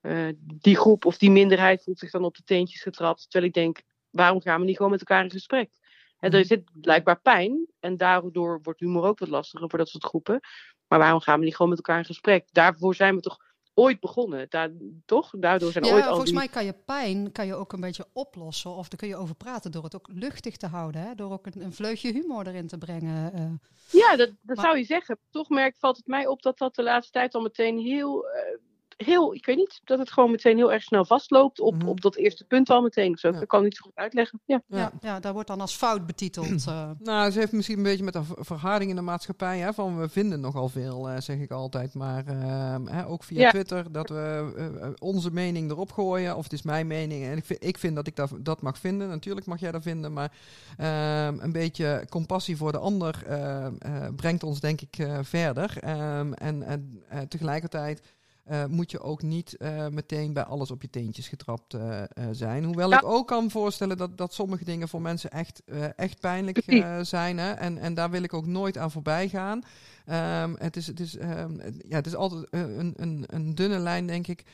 eh, 0.00 0.28
die 0.38 0.76
groep 0.76 1.04
of 1.04 1.18
die 1.18 1.30
minderheid 1.30 1.82
voelt 1.82 1.98
zich 1.98 2.10
dan 2.10 2.24
op 2.24 2.36
de 2.36 2.42
teentjes 2.44 2.82
getrapt. 2.82 3.22
Terwijl 3.30 3.44
ik 3.44 3.54
denk, 3.54 3.82
waarom 4.10 4.40
gaan 4.40 4.60
we 4.60 4.66
niet 4.66 4.76
gewoon 4.76 4.90
met 4.90 5.00
elkaar 5.00 5.24
in 5.24 5.30
gesprek? 5.30 5.70
En 6.18 6.32
er 6.32 6.44
zit 6.44 6.62
blijkbaar 6.72 7.20
pijn. 7.20 7.66
En 7.80 7.96
daardoor 7.96 8.60
wordt 8.62 8.80
humor 8.80 9.04
ook 9.04 9.18
wat 9.18 9.28
lastiger 9.28 9.68
voor 9.70 9.78
dat 9.78 9.88
soort 9.88 10.04
groepen. 10.04 10.40
Maar 10.88 10.98
waarom 10.98 11.20
gaan 11.20 11.38
we 11.38 11.44
niet 11.44 11.54
gewoon 11.56 11.68
met 11.70 11.78
elkaar 11.78 11.98
in 11.98 12.04
gesprek? 12.04 12.48
Daarvoor 12.52 12.94
zijn 12.94 13.14
we 13.14 13.20
toch 13.20 13.36
ooit 13.74 14.00
begonnen. 14.00 14.46
Daar, 14.48 14.70
toch? 15.04 15.30
Daardoor 15.38 15.72
zijn 15.72 15.84
Ja, 15.84 15.92
ooit 15.92 16.02
al 16.02 16.08
volgens 16.08 16.30
die... 16.30 16.38
mij 16.38 16.48
kan 16.48 16.64
je 16.64 16.72
pijn 16.72 17.32
kan 17.32 17.46
je 17.46 17.54
ook 17.54 17.72
een 17.72 17.80
beetje 17.80 18.06
oplossen. 18.12 18.70
Of 18.70 18.88
daar 18.88 18.98
kun 18.98 19.08
je 19.08 19.16
over 19.16 19.34
praten 19.34 19.70
door 19.72 19.84
het 19.84 19.94
ook 19.94 20.08
luchtig 20.12 20.56
te 20.56 20.66
houden. 20.66 21.00
Hè? 21.00 21.14
Door 21.14 21.32
ook 21.32 21.46
een, 21.46 21.62
een 21.62 21.72
vleugje 21.72 22.12
humor 22.12 22.46
erin 22.46 22.66
te 22.66 22.78
brengen. 22.78 23.32
eh. 23.32 23.50
Ja, 23.90 24.16
dat, 24.16 24.28
dat 24.42 24.56
Maar- 24.56 24.64
zou 24.64 24.78
je 24.78 24.84
zeggen. 24.84 25.18
Toch 25.30 25.48
merk, 25.48 25.76
valt 25.76 25.96
het 25.96 26.06
mij 26.06 26.26
op 26.26 26.42
dat 26.42 26.58
dat 26.58 26.74
de 26.74 26.82
laatste 26.82 27.12
tijd 27.12 27.34
al 27.34 27.40
meteen 27.42 27.78
heel. 27.78 28.28
eh, 28.28 28.58
heel, 29.04 29.34
ik 29.34 29.46
weet 29.46 29.56
niet, 29.56 29.80
dat 29.84 29.98
het 29.98 30.12
gewoon 30.12 30.30
meteen 30.30 30.56
heel 30.56 30.72
erg 30.72 30.82
snel 30.82 31.04
vastloopt 31.04 31.60
op, 31.60 31.74
Mhm. 31.74 31.86
op 31.88 32.00
dat 32.00 32.16
eerste 32.16 32.44
punt 32.44 32.70
al 32.70 32.82
meteen. 32.82 33.16
Zo, 33.18 33.28
Ja. 33.28 33.38
dat 33.38 33.48
kan 33.48 33.58
ik 33.58 33.64
niet 33.64 33.76
zo 33.76 33.82
goed 33.82 33.96
uitleggen. 33.96 34.40
Ja. 34.44 34.62
Ja. 34.66 34.92
Ja, 35.00 35.20
daar 35.20 35.32
wordt 35.32 35.48
dan 35.48 35.60
als 35.60 35.74
fout 35.76 36.06
betiteld. 36.06 36.46
eh. 36.66 36.90
Nou, 36.98 37.30
ze 37.30 37.38
heeft 37.38 37.52
misschien 37.52 37.76
een 37.76 37.82
beetje 37.82 38.04
met 38.04 38.14
een 38.14 38.24
ver- 38.24 38.44
verharding 38.44 38.90
in 38.90 38.96
de 38.96 39.02
maatschappij. 39.02 39.58
Hè, 39.58 39.72
van 39.72 39.98
we 40.00 40.08
vinden 40.08 40.40
nogal 40.40 40.68
veel, 40.68 41.08
eh, 41.08 41.20
zeg 41.20 41.38
ik 41.38 41.50
altijd. 41.50 41.94
Maar 41.94 42.26
ehm, 42.26 42.86
hè, 42.86 43.06
ook 43.06 43.24
via 43.24 43.40
Ja. 43.40 43.50
Twitter, 43.50 43.92
dat 43.92 44.08
we 44.08 44.52
eh, 44.80 44.88
onze 44.98 45.30
mening 45.32 45.70
erop 45.70 45.92
gooien. 45.92 46.36
Of 46.36 46.42
het 46.42 46.52
is 46.52 46.62
mijn 46.62 46.86
mening. 46.86 47.24
En 47.24 47.36
ik 47.36 47.44
vind, 47.44 47.64
ik 47.64 47.78
vind 47.78 47.96
dat 47.96 48.06
ik 48.06 48.16
dat, 48.16 48.30
dat 48.40 48.62
mag 48.62 48.78
vinden. 48.78 49.08
Natuurlijk 49.08 49.46
mag 49.46 49.60
jij 49.60 49.72
dat 49.72 49.82
vinden. 49.82 50.12
Maar 50.12 50.32
ehm, 50.76 51.38
een 51.40 51.52
beetje 51.52 52.06
compassie 52.10 52.56
voor 52.56 52.72
de 52.72 52.78
ander 52.78 53.22
ehm, 53.26 53.74
eh, 53.78 54.06
brengt 54.16 54.42
ons 54.42 54.60
denk 54.60 54.80
ik 54.80 54.98
eh, 54.98 55.18
verder. 55.22 55.76
Ehm, 55.80 56.32
en 56.32 56.62
en 56.62 57.02
eh, 57.08 57.20
tegelijkertijd... 57.20 58.02
eh, 58.48 58.64
moet 58.64 58.90
je 58.90 59.00
ook 59.00 59.22
niet 59.22 59.56
eh, 59.56 59.88
meteen 59.88 60.32
bij 60.32 60.44
alles 60.44 60.70
op 60.70 60.82
je 60.82 60.90
teentjes 60.90 61.28
getrapt 61.28 61.74
eh, 61.74 62.02
zijn. 62.30 62.64
Hoewel 62.64 62.90
Ja. 62.90 62.96
ik 62.96 63.04
ook 63.04 63.26
kan 63.26 63.50
voorstellen 63.50 63.96
dat, 63.96 64.18
dat 64.18 64.34
sommige 64.34 64.64
dingen 64.64 64.88
voor 64.88 65.02
mensen 65.02 65.30
echt, 65.30 65.62
echt 65.96 66.20
pijnlijk 66.20 66.62
zijn. 67.02 67.38
Hè? 67.38 67.50
En, 67.52 67.78
en 67.78 67.94
daar 67.94 68.10
wil 68.10 68.22
ik 68.22 68.34
ook 68.34 68.46
nooit 68.46 68.78
aan 68.78 68.90
voorbij 68.90 69.28
gaan. 69.28 69.62
Ehm, 70.06 70.54
het, 70.58 70.76
is, 70.76 70.86
het, 70.86 71.00
is, 71.00 71.16
ehm, 71.16 71.52
ja, 71.88 71.96
het 71.96 72.06
is 72.06 72.14
altijd 72.14 72.46
een, 72.50 72.94
een, 72.96 73.24
een 73.26 73.54
dunne 73.54 73.78
lijn, 73.78 74.06
denk 74.06 74.26
ik. 74.26 74.44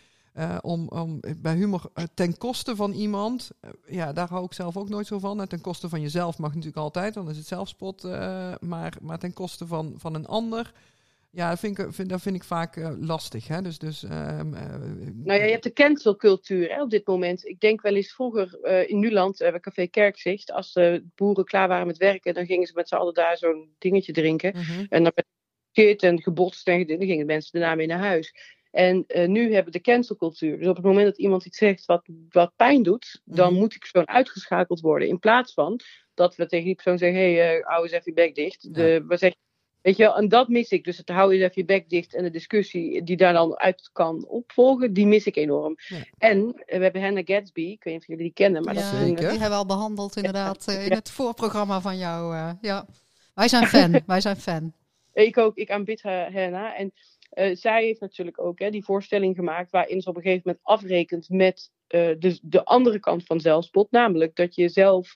om, 0.61 0.88
om 0.88 1.20
bij 1.37 1.54
humor 1.54 1.90
ten 2.14 2.38
koste 2.38 2.76
van 2.76 2.92
iemand, 2.92 3.50
ja, 3.87 4.12
daar 4.12 4.28
hou 4.28 4.44
ik 4.44 4.52
zelf 4.52 4.76
ook 4.76 4.88
nooit 4.88 5.07
zo 5.07 5.18
van. 5.18 5.40
En 5.40 5.48
ten 5.48 5.61
koste 5.61 5.88
van 5.88 6.00
jezelf 6.00 6.38
mag 6.38 6.50
natuurlijk 6.50 6.76
altijd, 6.76 7.14
dan 7.14 7.30
is 7.30 7.37
het 7.37 7.46
zelfspot. 7.46 8.02
maar, 8.61 8.96
maar 9.02 9.18
ten 9.18 9.33
koste 9.33 9.66
van, 9.66 9.94
van 9.96 10.14
een 10.14 10.26
ander, 10.26 10.72
ja, 11.35 11.49
dat 11.51 11.59
vind 11.59 11.79
ik, 11.79 11.92
vind, 11.92 12.09
dat 12.09 12.23
vind 12.23 12.37
ik 12.37 12.44
vaak 12.44 12.77
eh, 12.77 12.90
lastig. 13.01 13.49
Hè? 13.49 13.62
Dus, 13.62 13.79
dus, 13.79 14.03
ehm, 14.05 14.55
eh, 14.55 14.75
Nou 15.14 15.38
ja, 15.38 15.44
je 15.44 15.51
hebt 15.51 15.62
de 15.62 15.73
cancelcultuur 15.73 16.68
hè, 16.75 16.83
op 16.83 16.90
dit 16.90 17.07
moment. 17.07 17.44
Ik 17.44 17.61
denk 17.61 17.81
wel 17.81 17.94
eens 17.94 18.12
vroeger 18.14 18.59
eh, 18.62 18.88
in 18.88 18.99
Nuland, 18.99 19.38
bij 19.38 19.61
Café 19.61 19.87
Kerkzicht, 19.87 20.53
als 20.53 20.73
de 20.73 21.05
boeren 21.14 21.44
klaar 21.44 21.68
waren 21.68 21.87
met 21.87 21.97
werken, 21.97 22.35
dan 22.35 22.47
gingen 22.47 22.66
ze 22.66 22.73
met 22.75 22.88
z'n 22.88 22.94
allen 22.94 23.14
daar 23.14 23.37
zo'n 23.37 23.75
dingetje 23.79 24.12
drinken. 24.12 24.53
mhm. 24.57 24.85
En 24.88 25.03
dan 25.03 25.12
werd 25.73 26.03
en 26.03 26.23
gebotst 26.23 26.68
en 26.68 26.87
dan 26.87 27.07
gingen 27.07 27.27
mensen 27.27 27.61
daarna 27.61 27.75
mee 27.75 27.87
naar 27.87 27.99
huis. 27.99 28.35
En 28.70 29.05
nu 29.27 29.42
hebben 29.44 29.73
we 29.73 29.79
de 29.79 29.85
cancelcultuur. 29.90 30.59
Dus 30.59 30.66
op 30.68 30.77
het 30.77 30.85
moment 30.85 31.07
dat 31.07 31.18
iemand 31.18 31.44
iets 31.44 31.59
zegt 31.59 31.85
wat, 31.85 32.09
wat 32.29 32.53
pijn 32.57 32.83
doet, 32.83 33.20
dan 33.25 33.51
Mhm. 33.51 33.61
moet 33.61 33.70
die 33.70 33.79
persoon 33.79 34.09
uitgeschakeld 34.09 34.81
worden. 34.81 35.09
In 35.09 35.18
plaats 35.18 35.53
van 35.53 35.81
dat 36.14 36.37
we 36.37 36.47
tegen 36.47 36.64
die 36.64 36.75
persoon 36.75 36.99
zeggen: 36.99 37.20
hé, 37.20 37.35
hey, 37.35 37.61
hou 37.64 37.83
eens 37.83 37.92
even 37.92 38.03
je 38.05 38.12
bek 38.12 38.35
dicht. 38.35 38.75
De, 38.75 39.05
we 39.09 39.16
zeggen, 39.16 39.38
weet 39.85 39.97
je 39.97 40.03
wel, 40.03 40.16
en 40.16 40.29
dat 40.29 40.49
mis 40.49 40.70
ik. 40.70 40.85
Dus 40.85 40.97
het 40.97 41.09
hou 41.09 41.33
eens 41.33 41.42
even 41.42 41.53
je 41.55 41.64
bek 41.64 41.88
dicht 41.88 42.14
en 42.14 42.23
de 42.23 42.31
discussie 42.31 43.03
die 43.03 43.16
daar 43.16 43.33
dan 43.33 43.59
uit 43.59 43.90
kan 43.92 44.27
opvolgen, 44.29 44.92
die 44.92 45.07
mis 45.07 45.27
ik 45.27 45.37
enorm. 45.37 45.75
Ja. 45.88 45.97
En 46.18 46.62
eh, 46.66 46.77
we 46.79 46.83
hebben 46.83 47.03
Hannah 47.03 47.27
Gatsby, 47.27 47.61
ik 47.61 47.85
weet 47.85 47.92
niet 47.92 48.03
of 48.03 48.09
jullie 48.09 48.23
die 48.23 48.33
kennen, 48.33 48.62
maar 48.62 48.75
dat 48.75 48.83
ja, 48.83 48.88
is 48.92 48.94
een, 48.99 49.07
Zeker. 49.07 49.20
die 49.20 49.29
hebben 49.29 49.49
we 49.49 49.55
al 49.55 49.66
behandeld 49.66 50.16
inderdaad 50.16 50.66
eh, 50.68 50.87
in 50.87 50.92
het 50.92 51.11
voorprogramma 51.11 51.81
van 51.81 51.99
jou. 51.99 52.35
eh, 52.35 52.51
ja. 52.61 52.87
Wij 53.35 53.49
zijn 53.49 53.66
fan, 53.66 54.01
wij 54.07 54.20
zijn 54.20 54.37
fan. 54.37 54.73
Ik 55.12 55.38
ook, 55.38 55.57
ik 55.57 55.70
aanbid 55.70 56.03
haar- 56.03 56.33
Henna. 56.33 56.77
En 56.77 56.92
eh, 57.31 57.57
zij 57.57 57.85
heeft 57.85 58.01
natuurlijk 58.01 58.40
ook 58.40 58.59
hè, 58.59 58.70
die 58.70 58.85
voorstelling 58.85 59.35
gemaakt 59.37 59.70
waarin 59.70 60.01
ze 60.01 60.09
op 60.09 60.16
een 60.16 60.23
gegeven 60.23 60.42
moment 60.44 60.64
afrekent 60.64 61.29
met 61.29 61.70
eh, 61.87 62.01
de, 62.18 62.38
de 62.42 62.64
andere 62.64 63.01
kant 63.01 63.25
van 63.27 63.40
zelfspot. 63.40 63.90
Namelijk 63.90 64.37
dat 64.37 64.55
je 64.55 64.62
jezelf 64.62 65.14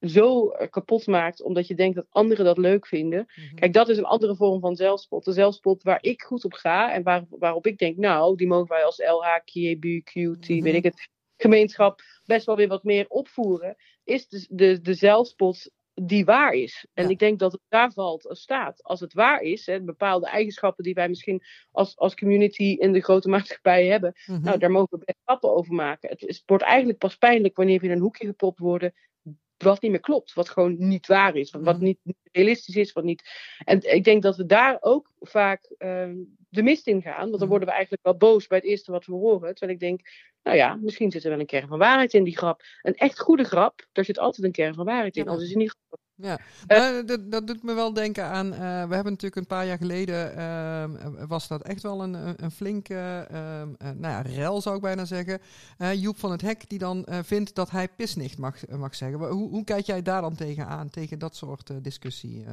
zo 0.00 0.48
eh, 0.48 0.68
kapot 0.70 1.06
maakt 1.06 1.42
omdat 1.42 1.66
je 1.66 1.74
denkt 1.74 1.96
dat 1.96 2.06
anderen 2.10 2.44
dat 2.44 2.58
leuk 2.58 2.86
vinden. 2.86 3.26
Mhm. 3.36 3.54
Kijk, 3.54 3.72
dat 3.72 3.88
is 3.88 3.96
een 3.96 4.04
andere 4.04 4.36
vorm 4.36 4.60
van 4.60 4.76
zelfspot. 4.76 5.24
De 5.24 5.32
zelfspot 5.32 5.82
waar 5.82 5.98
ik 6.02 6.22
goed 6.22 6.44
op 6.44 6.52
ga 6.52 6.92
en 6.92 7.02
waar, 7.02 7.24
waarop 7.28 7.66
ik 7.66 7.78
denk, 7.78 7.96
nou, 7.96 8.36
die 8.36 8.46
mogen 8.46 8.68
wij 8.68 8.84
als 8.84 8.98
LHKBQT, 8.98 10.48
Mhm. 10.48 10.62
weet 10.62 10.74
ik 10.74 10.84
het, 10.84 11.08
gemeenschap 11.36 12.00
best 12.24 12.46
wel 12.46 12.56
weer 12.56 12.68
wat 12.68 12.84
meer 12.84 13.08
opvoeren, 13.08 13.76
is 14.04 14.28
de, 14.28 14.46
de, 14.50 14.80
de 14.80 14.94
zelfspot 14.94 15.70
die 16.02 16.24
waar 16.24 16.52
is. 16.52 16.86
En 16.94 17.04
Ja. 17.04 17.10
ik 17.10 17.18
denk 17.18 17.38
dat 17.38 17.52
het 17.52 17.60
daar 17.68 17.92
valt 17.92 18.26
als 18.28 18.40
staat. 18.40 18.82
Als 18.82 19.00
het 19.00 19.12
waar 19.12 19.40
is, 19.40 19.66
hè, 19.66 19.80
bepaalde 19.82 20.26
eigenschappen 20.26 20.84
die 20.84 20.94
wij 20.94 21.08
misschien 21.08 21.42
als, 21.70 21.96
als 21.96 22.14
community 22.14 22.76
in 22.78 22.92
de 22.92 23.00
grote 23.00 23.28
maatschappij 23.58 23.86
hebben, 23.86 24.12
Mhm. 24.26 24.42
nou, 24.42 24.58
daar 24.58 24.70
mogen 24.70 24.98
we 24.98 25.04
best 25.04 25.18
stappen 25.22 25.54
over 25.54 25.74
maken. 25.74 26.08
Het, 26.08 26.22
is, 26.22 26.42
wordt 26.46 26.64
eigenlijk 26.64 26.98
pas 26.98 27.16
pijnlijk 27.16 27.56
wanneer 27.56 27.80
we 27.80 27.86
in 27.86 27.92
een 27.92 28.00
hoekje 28.00 28.26
gepropt 28.26 28.58
worden. 28.58 28.92
Wat 29.58 29.80
niet 29.82 29.90
meer 29.90 30.00
klopt, 30.00 30.32
wat 30.32 30.48
gewoon 30.48 30.76
niet 30.78 31.06
waar 31.06 31.36
is, 31.36 31.50
wat, 31.50 31.62
Mhm. 31.62 31.84
niet, 31.84 31.98
realistisch 32.32 32.76
is, 32.76 32.92
wat 32.92 33.04
niet. 33.04 33.30
En 33.64 33.94
ik 33.94 34.04
denk 34.04 34.22
dat 34.22 34.36
we 34.36 34.46
daar 34.46 34.76
ook 34.80 35.10
vaak 35.20 35.74
ehm, 35.78 36.16
de 36.48 36.62
mist 36.62 36.86
in 36.86 37.02
gaan, 37.02 37.16
want 37.18 37.30
dan 37.30 37.38
Mhm. 37.40 37.48
worden 37.48 37.68
we 37.68 37.74
eigenlijk 37.74 38.04
wel 38.04 38.16
boos 38.16 38.46
bij 38.46 38.58
het 38.58 38.66
eerste 38.66 38.90
wat 38.92 39.06
we 39.06 39.12
horen. 39.12 39.54
Terwijl 39.54 39.72
ik 39.72 39.80
denk, 39.80 40.00
nou 40.42 40.56
ja, 40.56 40.74
misschien 40.74 41.10
zit 41.10 41.24
er 41.24 41.30
wel 41.30 41.40
een 41.40 41.46
kern 41.46 41.68
van 41.68 41.78
waarheid 41.78 42.14
in 42.14 42.24
die 42.24 42.36
grap. 42.36 42.62
Een 42.82 42.94
echt 42.94 43.20
goede 43.20 43.44
grap, 43.44 43.86
daar 43.92 44.04
zit 44.04 44.18
altijd 44.18 44.46
een 44.46 44.52
kern 44.52 44.74
van 44.74 44.84
waarheid 44.84 45.16
in, 45.16 45.22
anders 45.28 45.42
is 45.42 45.48
het 45.48 45.58
niet 45.58 45.74
goed. 45.88 45.98
Ja, 46.22 46.38
Eh, 46.66 46.96
dat, 47.06 47.30
dat 47.30 47.46
doet 47.46 47.62
me 47.62 47.74
wel 47.74 47.92
denken 47.92 48.24
aan. 48.24 48.52
eh, 48.52 48.58
we 48.60 48.94
hebben 48.94 49.12
natuurlijk 49.12 49.36
een 49.36 49.46
paar 49.46 49.66
jaar 49.66 49.76
geleden. 49.78 50.36
ehm, 50.36 51.26
was 51.26 51.48
dat 51.48 51.62
echt 51.62 51.82
wel 51.82 52.02
een, 52.02 52.42
een, 52.44 52.50
flinke. 52.50 53.26
ehm, 53.30 53.68
eh, 53.78 53.90
nou 53.96 54.12
ja, 54.14 54.20
rel 54.20 54.60
zou 54.60 54.76
ik 54.76 54.82
bijna 54.82 55.04
zeggen. 55.04 55.40
Joep 55.94 56.18
van 56.18 56.30
het 56.30 56.40
Hek, 56.42 56.68
die 56.68 56.78
dan 56.78 57.06
vindt 57.22 57.54
dat 57.54 57.70
hij 57.70 57.88
pisnicht 57.88 58.38
mag, 58.38 58.66
mag 58.68 58.94
zeggen. 58.94 59.18
Hoe, 59.18 59.48
hoe 59.50 59.64
kijk 59.64 59.86
jij 59.86 60.02
daar 60.02 60.20
dan 60.20 60.34
tegenaan? 60.34 60.90
Tegen 60.90 61.18
dat 61.18 61.36
soort 61.36 61.70
discussie? 61.84 62.44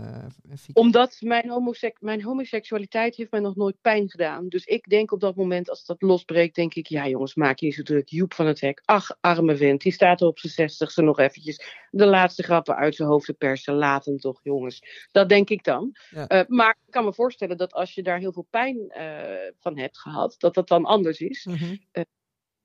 Omdat 0.74 1.18
mijn, 1.20 1.50
homosek 1.50 1.98
mijn 2.02 2.24
homoseksualiteit 2.24 3.16
heeft 3.16 3.32
mij 3.32 3.40
nog 3.40 3.56
nooit 3.56 3.82
pijn 3.82 4.10
gedaan. 4.10 4.48
Dus 4.50 4.66
ik 4.66 4.90
denk 4.90 5.12
op 5.12 5.20
dat 5.20 5.36
moment, 5.36 5.70
als 5.70 5.86
dat 5.86 6.02
losbreekt, 6.02 6.56
denk 6.56 6.74
ik... 6.74 6.88
Ja 6.88 7.08
jongens, 7.08 7.36
maak 7.36 7.60
je 7.60 7.66
niet 7.66 7.76
zo 7.76 7.82
druk. 7.84 8.10
Joep 8.10 8.34
van 8.34 8.46
het 8.48 8.62
Hek. 8.62 8.82
Ach, 8.86 9.18
arme 9.22 9.56
vent. 9.56 9.82
Die 9.82 9.92
staat 9.92 10.22
er 10.22 10.28
op 10.28 10.40
zijn 10.40 10.54
zestigste 10.54 11.02
nog 11.02 11.20
eventjes 11.20 11.85
de 11.98 12.06
laatste 12.06 12.44
grappen 12.44 12.76
uit 12.76 12.96
zijn 12.96 13.08
hoofd 13.10 13.26
te 13.26 13.34
persen. 13.34 13.74
Laat 13.74 14.06
hem 14.06 14.18
toch, 14.18 14.40
jongens. 14.44 15.08
Dat 15.12 15.30
denk 15.30 15.50
ik 15.50 15.64
dan. 15.64 15.96
Ja. 16.10 16.28
Eh, 16.28 16.48
maar 16.48 16.78
ik 16.86 16.92
kan 16.92 17.04
me 17.06 17.14
voorstellen 17.14 17.58
dat 17.58 17.74
als 17.74 17.94
je 17.94 18.04
daar 18.04 18.20
heel 18.20 18.34
veel 18.34 18.48
pijn 18.50 18.90
eh, 18.90 19.52
van 19.60 19.78
hebt 19.78 19.98
gehad... 20.00 20.36
dat 20.38 20.54
dat 20.54 20.68
dan 20.68 20.86
anders 20.86 21.20
is. 21.20 21.46
Mhm. 21.46 21.76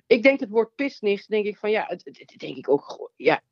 Ik 0.06 0.22
denk 0.22 0.40
het 0.40 0.48
woord 0.48 0.74
pisnicht, 0.74 1.28
denk 1.28 1.46
ik 1.46 1.56
van 1.56 1.70
ja, 1.70 1.84
het, 1.88 2.04
het- 2.04 2.18
het 2.18 2.34
denk 2.36 2.56
ik 2.56 2.68
ook 2.68 3.12
ja, 3.16 3.42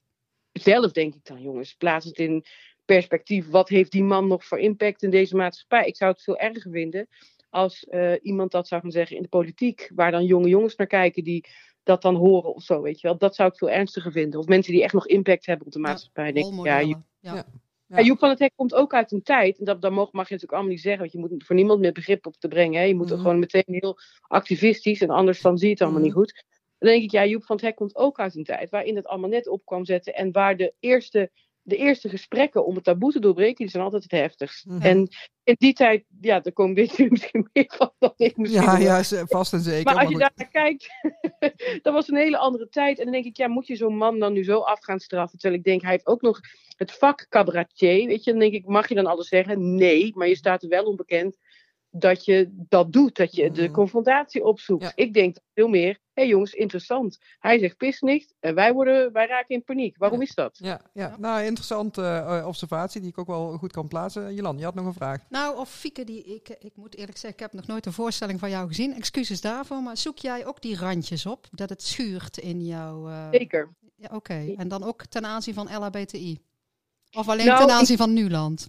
zelf 0.53 0.93
denk 0.93 1.15
ik 1.15 1.25
dan 1.25 1.43
jongens, 1.43 1.75
plaats 1.75 2.05
het 2.05 2.19
in 2.19 2.45
perspectief. 2.85 3.49
Wat 3.49 3.69
heeft 3.69 3.93
die 3.93 4.03
man 4.03 4.27
nog 4.29 4.45
voor 4.45 4.59
impact 4.59 5.03
in 5.03 5.11
deze 5.11 5.37
maatschappij? 5.37 5.87
Ik 5.87 5.97
zou 5.97 6.11
het 6.13 6.23
veel 6.23 6.39
erger 6.39 6.71
vinden 6.71 7.09
als 7.51 7.85
eh, 7.85 8.13
iemand 8.23 8.51
dat 8.51 8.69
zou 8.69 8.81
gaan 8.81 8.91
zeggen 8.91 9.17
in 9.17 9.23
de 9.23 9.29
politiek, 9.29 9.91
waar 9.95 10.11
dan 10.11 10.25
jonge 10.25 10.49
jongens 10.49 10.77
naar 10.77 10.87
kijken 10.87 11.25
die 11.25 11.45
dat 11.89 12.03
dan 12.03 12.15
horen 12.15 12.55
of 12.55 12.63
zo, 12.63 12.83
weet 12.83 13.01
je 13.01 13.07
wel. 13.09 13.19
Dat 13.19 13.35
zou 13.35 13.51
ik 13.51 13.57
veel 13.59 13.71
ernstiger 13.71 14.13
vinden. 14.13 14.41
Of 14.41 14.47
mensen 14.47 14.73
die 14.73 14.83
echt 14.83 14.93
nog 14.93 15.07
impact 15.07 15.47
hebben 15.47 15.67
op 15.67 15.73
de 15.73 15.79
maatschappij. 15.79 16.33
Denk 16.33 16.55
ik, 16.55 16.65
ja, 16.65 16.83
Joep. 16.83 17.03
Ja. 17.21 17.35
Ja. 17.35 17.45
ja, 17.87 18.03
Joep 18.03 18.19
van 18.19 18.29
het 18.29 18.39
Hek 18.39 18.53
komt 18.57 18.75
ook 18.75 18.95
uit 18.95 19.13
een 19.13 19.23
tijd, 19.23 19.59
en 19.59 19.65
dat, 19.65 19.83
dat 19.83 19.91
mag, 19.93 20.13
mag 20.13 20.29
je 20.29 20.35
natuurlijk 20.35 20.53
allemaal 20.53 20.71
niet 20.71 20.81
zeggen, 20.81 21.01
want 21.01 21.13
je 21.13 21.19
moet 21.19 21.45
voor 21.45 21.57
niemand 21.57 21.81
meer 21.81 21.93
begrip 21.93 22.27
op 22.27 22.35
te 22.37 22.49
brengen. 22.49 22.81
Hè. 22.81 22.87
Je 22.87 22.95
moet 22.95 23.09
er 23.11 23.13
Mhm. 23.15 23.23
gewoon 23.23 23.39
meteen 23.39 23.63
heel 23.67 23.99
activistisch 24.29 25.01
en 25.01 25.11
anders 25.11 25.41
dan 25.41 25.59
zie 25.59 25.67
je 25.67 25.73
het 25.73 25.83
allemaal 25.83 26.01
Mhm. 26.01 26.09
niet 26.09 26.19
goed. 26.19 26.45
Dan 26.79 26.89
denk 26.91 27.03
ik, 27.03 27.11
ja, 27.11 27.27
Joep 27.27 27.45
van 27.45 27.57
het 27.57 27.65
Hek 27.65 27.77
komt 27.77 27.97
ook 27.97 28.19
uit 28.19 28.35
een 28.37 28.45
tijd 28.45 28.71
waarin 28.71 28.97
het 28.97 29.07
allemaal 29.07 29.31
net 29.31 29.49
op 29.49 29.65
kwam 29.65 29.85
zetten. 29.85 30.15
En 30.15 30.33
waar 30.33 30.57
de 30.57 30.73
eerste, 30.81 31.31
de 31.69 31.77
eerste 31.77 32.09
gesprekken 32.09 32.67
om 32.67 32.75
het 32.75 32.85
taboe 32.85 33.13
te 33.13 33.21
doorbreken, 33.21 33.57
die 33.57 33.69
zijn 33.69 33.83
altijd 33.83 34.03
het 34.03 34.13
heftigst. 34.13 34.67
Mhm. 34.67 34.83
En 34.83 35.09
in 35.43 35.55
die 35.59 35.73
tijd, 35.73 36.05
ja, 36.21 36.41
daar 36.41 36.53
komen 36.53 36.75
dit 36.75 36.99
misschien 37.11 37.49
meer 37.53 37.75
van 37.77 37.93
dan 37.99 38.13
ik 38.17 38.37
misschien. 38.37 38.63
Ja, 38.63 38.79
ja, 38.79 39.27
vast 39.27 39.53
en 39.53 39.61
zeker. 39.61 39.85
Maar 39.85 40.03
als 40.03 40.13
je 40.13 40.19
daar 40.19 40.33
naar 40.35 40.51
kijkt, 40.51 40.89
dat 41.85 41.93
was 41.93 42.09
een 42.09 42.17
hele 42.17 42.39
andere 42.39 42.69
tijd. 42.69 42.99
En 42.99 43.05
dan 43.05 43.13
denk 43.13 43.25
ik, 43.25 43.37
ja, 43.37 43.49
moet 43.49 43.67
je 43.67 43.77
zo'n 43.77 43.97
man 43.97 44.19
dan 44.19 44.33
nu 44.33 44.45
zo 44.45 44.59
af 44.59 44.85
gaan 44.85 45.01
straffen? 45.01 45.39
Terwijl 45.39 45.61
ik 45.61 45.67
denk, 45.67 45.83
hij 45.83 45.91
heeft 45.91 46.07
ook 46.07 46.23
nog 46.23 46.41
het 46.77 46.93
vak 46.93 47.27
cabaretier. 47.29 48.07
Weet 48.07 48.25
je, 48.25 48.31
dan 48.31 48.41
denk 48.41 48.53
ik, 48.53 48.67
mag 48.67 48.89
je 48.89 48.95
dan 48.95 49.07
alles 49.07 49.29
zeggen? 49.29 49.75
Nee, 49.75 50.13
maar 50.15 50.29
je 50.29 50.37
staat 50.37 50.63
er 50.63 50.69
wel 50.69 50.85
onbekend 50.85 51.37
dat 51.91 52.25
je 52.25 52.49
dat 52.69 52.93
doet. 52.93 53.17
Dat 53.17 53.35
je 53.35 53.51
de 53.51 53.63
Mhm. 53.63 53.73
confrontatie 53.73 54.45
opzoekt. 54.45 54.83
Ja. 54.83 54.93
Ik 54.95 55.15
denk 55.15 55.37
veel 55.55 55.69
meer, 55.69 55.93
hé 55.93 55.99
hey 56.13 56.27
jongens, 56.27 56.53
interessant. 56.53 57.19
Hij 57.39 57.59
zegt 57.59 57.77
pis 57.77 58.01
niet 58.01 58.35
en 58.41 58.55
wij, 58.55 58.73
worden, 58.73 59.13
wij 59.13 59.27
raken 59.27 59.55
in 59.55 59.65
paniek. 59.65 59.97
Waarom 59.99 60.19
Ja. 60.19 60.25
is 60.25 60.35
dat? 60.35 60.59
Ja, 60.63 60.69
ja. 60.69 61.09
Ja. 61.09 61.17
nou, 61.19 61.43
interessante 61.45 62.03
eh, 62.03 62.47
observatie 62.47 63.01
die 63.01 63.11
ik 63.11 63.19
ook 63.19 63.27
wel 63.27 63.57
goed 63.59 63.73
kan 63.73 63.89
plaatsen. 63.89 64.35
Jolan, 64.35 64.59
je 64.59 64.65
had 64.65 64.75
nog 64.75 64.87
een 64.87 64.93
vraag. 64.93 65.21
Nou, 65.29 65.59
of 65.59 65.71
Fieke, 65.71 66.05
die, 66.05 66.25
ik, 66.25 66.49
ik 66.49 66.73
moet 66.77 66.97
eerlijk 66.97 67.19
zeggen, 67.19 67.41
ik 67.41 67.41
heb 67.51 67.53
nog 67.61 67.67
nooit 67.67 67.87
een 67.87 67.93
voorstelling 67.93 68.39
van 68.39 68.51
jou 68.51 68.69
gezien. 68.69 68.95
Excuses 68.95 69.41
daarvoor, 69.41 69.83
maar 69.83 69.97
zoek 69.97 70.19
jij 70.19 70.47
ook 70.47 70.63
die 70.63 70.77
randjes 70.77 71.27
op? 71.27 71.47
Dat 71.51 71.69
het 71.69 71.83
schuurt 71.83 72.39
in 72.39 72.65
jouw... 72.67 73.09
eh, 73.09 73.29
Zeker. 73.31 73.69
Ja, 73.97 74.09
Oké, 74.15 74.55
en 74.57 74.69
dan 74.69 74.83
ook 74.85 75.07
ten 75.07 75.27
aanzien 75.27 75.55
van 75.55 75.69
LHBTI? 75.79 76.39
Of 77.13 77.29
alleen 77.29 77.47
Nou, 77.47 77.59
ten 77.59 77.69
ik- 77.69 77.75
aanzien 77.75 77.97
van 77.97 78.13
Nuland? 78.13 78.69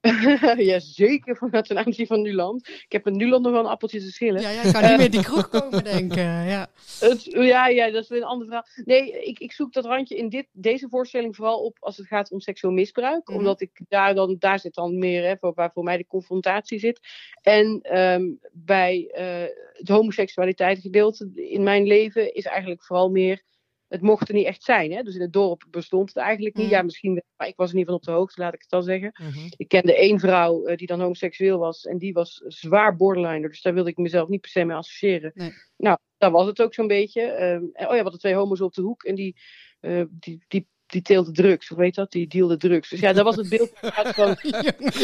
ja, 0.70 0.78
zeker 0.78 1.36
van, 1.36 1.50
ten 1.50 1.78
aanzien 1.78 2.06
van 2.06 2.22
Nuland. 2.22 2.68
Ik 2.68 2.92
heb 2.92 3.04
met 3.04 3.14
Nuland 3.14 3.42
nog 3.42 3.52
wel 3.52 3.60
een 3.60 3.70
appeltje 3.70 4.00
te 4.00 4.10
schillen. 4.10 4.40
Ja, 4.40 4.50
ja 4.50 4.62
ik 4.62 4.72
kan 4.72 4.88
niet 4.88 4.96
meer 4.96 5.10
die 5.10 5.22
kroeg 5.22 5.48
komen 5.60 5.84
denken. 5.84 6.22
Ja. 6.22 6.66
Het, 7.00 7.24
ja, 7.24 7.68
ja, 7.68 7.90
dat 7.90 8.02
is 8.02 8.08
weer 8.08 8.20
een 8.20 8.26
ander 8.26 8.46
verhaal. 8.46 8.66
Nee, 8.84 9.26
ik, 9.26 9.38
ik 9.38 9.52
zoek 9.52 9.72
dat 9.72 9.84
randje 9.84 10.16
in 10.16 10.28
dit, 10.28 10.46
deze 10.52 10.88
voorstelling 10.88 11.36
vooral 11.36 11.64
op 11.64 11.76
als 11.80 11.96
het 11.96 12.06
gaat 12.06 12.30
om 12.30 12.40
seksueel 12.40 12.72
misbruik. 12.72 13.28
Mhm. 13.28 13.38
Omdat 13.38 13.60
ik 13.60 13.80
daar 13.88 14.14
dan, 14.14 14.36
daar 14.38 14.58
zit 14.58 14.74
dan 14.74 14.98
meer, 14.98 15.24
hè, 15.24 15.36
voor, 15.36 15.52
waar 15.54 15.72
voor 15.72 15.84
mij 15.84 15.96
de 15.96 16.06
confrontatie 16.06 16.78
zit. 16.78 17.00
En 17.42 17.80
ehm, 17.82 18.26
bij 18.52 19.10
eh, 19.12 19.54
het 19.72 19.88
homoseksualiteit 19.88 20.78
gedeelte 20.78 21.30
in 21.34 21.62
mijn 21.62 21.86
leven 21.86 22.34
is 22.34 22.44
eigenlijk 22.44 22.84
vooral 22.84 23.10
meer 23.10 23.42
het 23.88 24.00
mocht 24.00 24.28
er 24.28 24.34
niet 24.34 24.46
echt 24.46 24.62
zijn. 24.62 24.92
Hè? 24.92 25.02
Dus 25.02 25.14
in 25.14 25.20
het 25.20 25.32
dorp 25.32 25.64
bestond 25.70 26.08
het 26.08 26.16
eigenlijk 26.16 26.56
niet. 26.56 26.66
Mhm. 26.66 26.74
Ja, 26.74 26.82
misschien, 26.82 27.22
maar 27.36 27.48
ik 27.48 27.56
was 27.56 27.72
in 27.72 27.78
ieder 27.78 27.94
geval 27.94 27.94
op 27.96 28.04
de 28.04 28.20
hoogte, 28.20 28.40
laat 28.40 28.54
ik 28.54 28.60
het 28.60 28.70
dan 28.70 28.82
zeggen. 28.82 29.10
Mhm. 29.12 29.48
Ik 29.56 29.68
kende 29.68 29.96
één 29.96 30.18
vrouw 30.18 30.64
eh, 30.64 30.76
die 30.76 30.86
dan 30.86 31.00
homoseksueel 31.00 31.58
was. 31.58 31.86
En 31.86 31.98
die 31.98 32.12
was 32.12 32.42
zwaar 32.46 32.96
borderliner. 32.96 33.48
Dus 33.48 33.62
daar 33.62 33.74
wilde 33.74 33.90
ik 33.90 33.96
mezelf 33.96 34.28
niet 34.28 34.40
per 34.40 34.50
se 34.50 34.64
mee 34.64 34.76
associëren. 34.76 35.30
Nee. 35.34 35.52
Nou, 35.76 35.98
daar 36.18 36.30
was 36.30 36.46
het 36.46 36.62
ook 36.62 36.74
zo'n 36.74 36.86
beetje. 36.86 37.22
Ehm, 37.22 37.62
en, 37.72 37.86
oh 37.86 37.92
ja, 37.92 37.96
we 37.96 38.02
hadden 38.02 38.20
twee 38.20 38.34
homo's 38.34 38.60
op 38.60 38.74
de 38.74 38.82
hoek. 38.82 39.02
En 39.02 39.14
die, 39.14 39.36
eh 39.80 40.02
die, 40.10 40.44
die, 40.48 40.66
die 40.90 41.02
teelde 41.02 41.32
drugs. 41.32 41.68
Hoe 41.68 41.78
weet 41.78 41.94
dat? 41.94 42.12
Die 42.12 42.26
dealde 42.26 42.56
drugs. 42.56 42.88
Dus 42.88 43.00
ja, 43.00 43.12
dat 43.12 43.24
was 43.24 43.36
het 43.36 43.48
beeld 43.48 43.70
uit 43.96 44.14
van... 44.14 44.26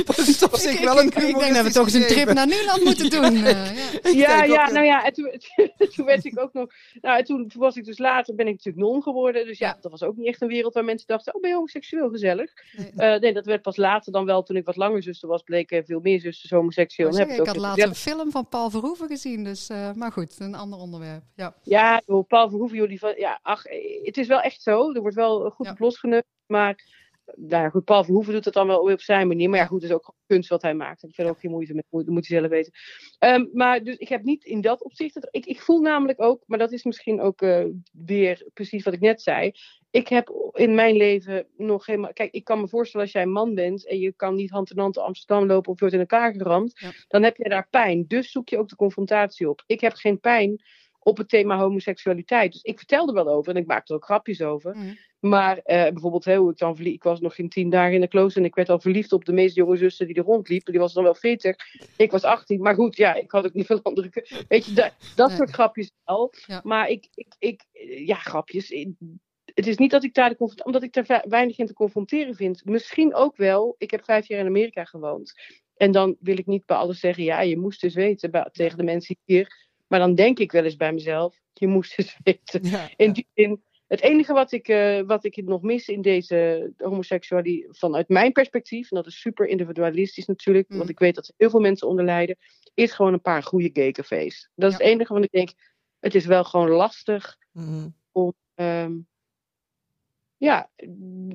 Dat 0.05 0.19
is 0.19 0.43
op 0.43 0.57
zich 0.57 0.81
wel 0.81 1.01
een 1.01 1.07
ik, 1.07 1.15
ik 1.15 1.39
denk 1.39 1.55
dat 1.55 1.65
we 1.65 1.73
toch 1.73 1.85
eens 1.85 1.95
een 1.95 2.07
trip 2.07 2.33
naar 2.33 2.47
Nuland 2.47 2.85
moeten 2.89 3.11
doen. 3.11 3.35
eh, 3.35 4.13
ja. 4.15 4.45
Ja, 4.45 4.45
ja, 4.45 4.71
nou 4.71 4.85
ja, 4.85 5.05
en 5.05 5.13
toen, 5.13 5.31
toen 5.95 6.05
werd 6.05 6.25
ik 6.25 6.41
ook 6.41 6.53
nog. 6.53 6.67
Nou, 7.01 7.19
en 7.19 7.25
toen 7.25 7.51
was 7.55 7.77
ik 7.77 7.85
dus 7.85 7.99
later, 7.99 8.35
ben 8.35 8.47
ik 8.47 8.53
natuurlijk 8.53 8.87
non 8.87 9.03
geworden. 9.03 9.47
Dus 9.47 9.59
ja, 9.59 9.79
dat 9.81 9.91
was 9.91 10.03
ook 10.03 10.17
niet 10.17 10.27
echt 10.27 10.43
een 10.43 10.49
wereld 10.49 10.75
waar 10.75 10.85
mensen 10.85 11.07
dachten: 11.07 11.35
oh, 11.35 11.41
ben 11.41 11.51
je 11.51 11.57
homoseksueel 11.57 12.11
gezellig? 12.11 12.53
Nee. 12.77 12.91
Eh, 12.97 13.21
nee, 13.21 13.33
dat 13.33 13.47
werd 13.47 13.63
pas 13.63 13.77
later 13.77 14.13
dan 14.13 14.25
wel, 14.25 14.43
toen 14.43 14.57
ik 14.57 14.65
wat 14.65 14.77
langer 14.77 15.03
zuster 15.03 15.29
was, 15.29 15.43
bleken 15.43 15.85
veel 15.85 16.01
meer 16.01 16.21
zusters 16.21 16.51
homoseksueel. 16.51 17.09
Ik 17.09 17.15
Dan 17.15 17.27
zeg, 17.27 17.37
heb 17.37 17.47
ik 17.47 17.53
het 17.53 17.63
had 17.63 17.77
laatst 17.77 17.87
een 17.87 18.13
film 18.13 18.31
van 18.31 18.49
Paul 18.49 18.71
Verhoeven 18.71 19.09
gezien, 19.09 19.45
dus, 19.45 19.69
eh, 19.69 19.93
maar 19.93 20.13
goed, 20.13 20.37
een 20.39 20.55
ander 20.55 20.79
onderwerp. 20.79 21.23
Ja. 21.35 21.55
Ja, 21.63 22.03
Paul 22.29 22.49
Verhoeven, 22.49 22.77
joh, 22.77 22.89
die 22.89 22.99
van, 22.99 23.15
ja, 23.17 23.39
ach, 23.43 23.63
het 24.03 24.17
is 24.17 24.27
wel 24.27 24.41
echt 24.41 24.63
zo. 24.63 24.93
Er 24.93 25.01
wordt 25.01 25.17
wel 25.17 25.51
goed 25.51 25.74
Ja. 25.75 25.81
op 25.81 25.87
losgeneukt. 25.87 26.27
Maar, 26.47 27.03
nou 27.37 27.63
ja, 27.63 27.69
goed, 27.69 27.85
Paul 27.85 28.05
Verhoeven 28.05 28.33
doet 28.33 28.45
het 28.45 28.55
dan 28.55 28.67
wel 28.67 28.79
op 28.93 29.01
zijn 29.01 29.29
manier. 29.29 29.49
Maar 29.51 29.59
ja, 29.59 29.67
goed, 29.67 29.83
het 29.83 29.91
is 29.91 29.97
ook 29.97 30.15
kunst 30.27 30.49
wat 30.49 30.63
hij 30.63 30.75
maakt. 30.75 31.03
Ik 31.03 31.15
vind 31.15 31.29
ook 31.29 31.41
geen 31.41 31.51
moeite 31.51 31.73
mee, 31.75 31.83
dat 31.91 32.07
moet 32.07 32.29
hij 32.29 32.39
zelf 32.39 32.51
weten. 32.51 32.73
Ehm, 33.19 33.47
maar 33.53 33.83
dus 33.85 33.97
ik 33.97 34.09
heb 34.09 34.23
niet 34.23 34.45
in 34.45 34.61
dat 34.61 34.83
opzicht, 34.85 35.29
ik, 35.31 35.47
ik 35.47 35.61
voel 35.61 35.81
namelijk 35.81 36.23
ook, 36.23 36.43
maar 36.47 36.59
dat 36.59 36.73
is 36.73 36.85
misschien 36.85 37.21
ook 37.21 37.43
eh, 37.43 37.65
weer 37.93 38.47
precies 38.53 38.85
wat 38.85 38.95
ik 38.95 39.01
net 39.01 39.23
zei. 39.23 39.53
Ik 39.91 40.09
heb 40.09 40.51
in 40.53 40.75
mijn 40.75 40.97
leven 40.97 41.47
nog 41.57 41.87
helemaal. 41.87 42.13
Kijk, 42.13 42.33
ik 42.33 42.45
kan 42.45 42.61
me 42.61 42.69
voorstellen 42.69 43.07
als 43.07 43.15
jij 43.15 43.23
een 43.23 43.33
man 43.33 43.55
bent 43.55 43.87
en 43.89 43.99
je 43.99 44.13
kan 44.13 44.35
niet 44.35 44.51
hand 44.51 44.71
in 44.71 44.79
hand 44.79 44.99
Amsterdam 44.99 45.47
lopen 45.47 45.71
of 45.73 45.75
je 45.75 45.81
wordt 45.81 45.95
in 45.95 46.01
elkaar 46.01 46.33
geramd, 46.35 46.79
Ja. 46.81 46.91
dan 47.09 47.23
heb 47.23 47.37
je 47.37 47.49
daar 47.49 47.69
pijn. 47.71 48.05
Dus 48.09 48.31
zoek 48.31 48.49
je 48.49 48.59
ook 48.59 48.69
de 48.69 48.77
confrontatie 48.77 49.49
op. 49.49 49.63
Ik 49.67 49.81
heb 49.81 49.93
geen 49.93 50.21
pijn 50.21 50.63
op 51.05 51.17
het 51.17 51.29
thema 51.29 51.57
homoseksualiteit. 51.59 52.53
Dus 52.53 52.63
ik 52.63 52.79
vertelde 52.79 53.13
er 53.19 53.25
wel 53.25 53.35
over 53.35 53.55
en 53.55 53.61
ik 53.61 53.67
maakte 53.67 53.93
er 53.93 53.99
ook 53.99 54.05
grapjes 54.05 54.43
over. 54.43 54.77
Mhm. 54.77 54.95
Maar 55.21 55.59
eh, 55.59 55.83
bijvoorbeeld, 55.93 56.25
hè, 56.25 56.37
hoe 56.37 56.51
ik 56.51 56.59
dan 56.59 56.75
verlie- 56.77 56.93
ik 56.93 57.03
was 57.03 57.21
nog 57.21 57.35
geen 57.35 57.49
tien 57.49 57.71
dagen 57.71 57.95
in 57.95 58.01
de 58.01 58.09
klooster 58.09 58.43
en 58.43 58.49
ik 58.49 58.55
werd 58.55 58.69
al 58.69 58.81
verliefd 58.81 59.13
op 59.13 59.25
de 59.25 59.33
meest 59.33 59.55
jonge 59.55 59.77
zuster 59.77 60.07
die 60.07 60.17
er 60.17 60.23
rondliep. 60.25 60.65
Die 60.67 60.79
was 60.79 60.93
dan 60.93 61.03
wel 61.05 61.15
40. 61.15 61.57
Ik 61.97 62.11
was 62.11 62.23
18. 62.25 62.61
Maar 62.61 62.75
goed, 62.75 62.97
ja, 62.97 63.15
ik 63.15 63.31
had 63.31 63.45
ook 63.47 63.53
niet 63.53 63.67
veel 63.67 63.81
andere. 63.83 64.11
Weet 64.49 64.67
je, 64.67 64.73
da- 64.73 64.93
dat 65.17 65.29
Nee. 65.29 65.37
soort 65.37 65.51
grapjes 65.51 65.91
wel. 66.05 66.33
Ja. 66.47 66.61
Maar 66.65 66.89
ik, 66.89 67.09
ik, 67.15 67.35
ik, 67.39 67.65
ja, 68.07 68.17
grapjes. 68.17 68.71
Ik- 68.71 68.93
Het 69.55 69.67
is 69.67 69.77
niet 69.77 69.91
dat 69.91 70.05
ik 70.05 70.15
daar 70.15 70.29
de 70.37 70.63
omdat 70.65 70.83
ik 70.83 70.93
daar 70.93 71.25
weinig 71.29 71.59
in 71.59 71.67
te 71.67 71.73
confronteren 71.73 72.35
vind. 72.35 72.65
Misschien 72.65 73.15
ook 73.15 73.37
wel. 73.37 73.75
Ik 73.79 73.91
heb 73.91 74.05
vijf 74.05 74.29
jaar 74.29 74.41
in 74.41 74.47
Amerika 74.47 74.85
gewoond. 74.85 75.33
En 75.77 75.93
dan 75.93 76.17
wil 76.21 76.39
ik 76.39 76.47
niet 76.47 76.67
bij 76.67 76.77
alles 76.77 77.01
zeggen, 77.01 77.25
ja, 77.25 77.41
je 77.41 77.59
moest 77.59 77.81
dus 77.81 77.95
weten 77.95 78.31
bij- 78.31 78.49
tegen 78.53 78.79
de 78.79 78.85
mensen 78.85 79.17
hier. 79.25 79.53
Maar 79.87 79.99
dan 79.99 80.15
denk 80.15 80.39
ik 80.39 80.53
wel 80.53 80.65
eens 80.65 80.77
bij 80.77 80.93
mezelf, 80.93 81.41
je 81.53 81.67
moest 81.67 81.97
dus 81.97 82.17
weten. 82.25 82.63
Ja, 82.69 82.91
In 82.97 83.13
die 83.13 83.27
zin, 83.35 83.63
het 83.87 84.01
enige 84.01 84.33
wat 84.33 84.53
ik, 84.53 84.69
eh, 84.69 85.01
wat 85.01 85.25
ik 85.25 85.45
nog 85.45 85.63
mis 85.63 85.89
in 85.89 86.03
deze 86.03 86.73
homoseksualiteit, 86.77 87.79
vanuit 87.79 88.09
mijn 88.09 88.33
perspectief, 88.33 88.91
en 88.91 88.97
dat 88.97 89.07
is 89.07 89.21
super 89.21 89.47
individualistisch 89.47 90.27
natuurlijk, 90.27 90.69
Mm. 90.69 90.77
want 90.77 90.89
ik 90.91 90.99
weet 90.99 91.15
dat 91.15 91.27
er 91.29 91.35
heel 91.37 91.51
veel 91.51 91.61
mensen 91.61 91.89
onder 91.89 92.05
lijden, 92.05 92.37
is 92.75 92.93
gewoon 92.93 93.13
een 93.13 93.21
paar 93.21 93.43
goede 93.43 93.71
gaycafés. 93.73 94.51
Dat 94.55 94.71
is 94.71 94.77
het 94.79 94.87
enige 94.87 95.13
wat 95.15 95.25
ik 95.25 95.31
denk, 95.31 95.53
het 96.01 96.15
is 96.15 96.27
wel 96.27 96.45
gewoon 96.45 96.69
lastig 96.69 97.37
Mhm. 97.53 97.89
Ehm, 98.55 98.99
ja, 100.37 100.71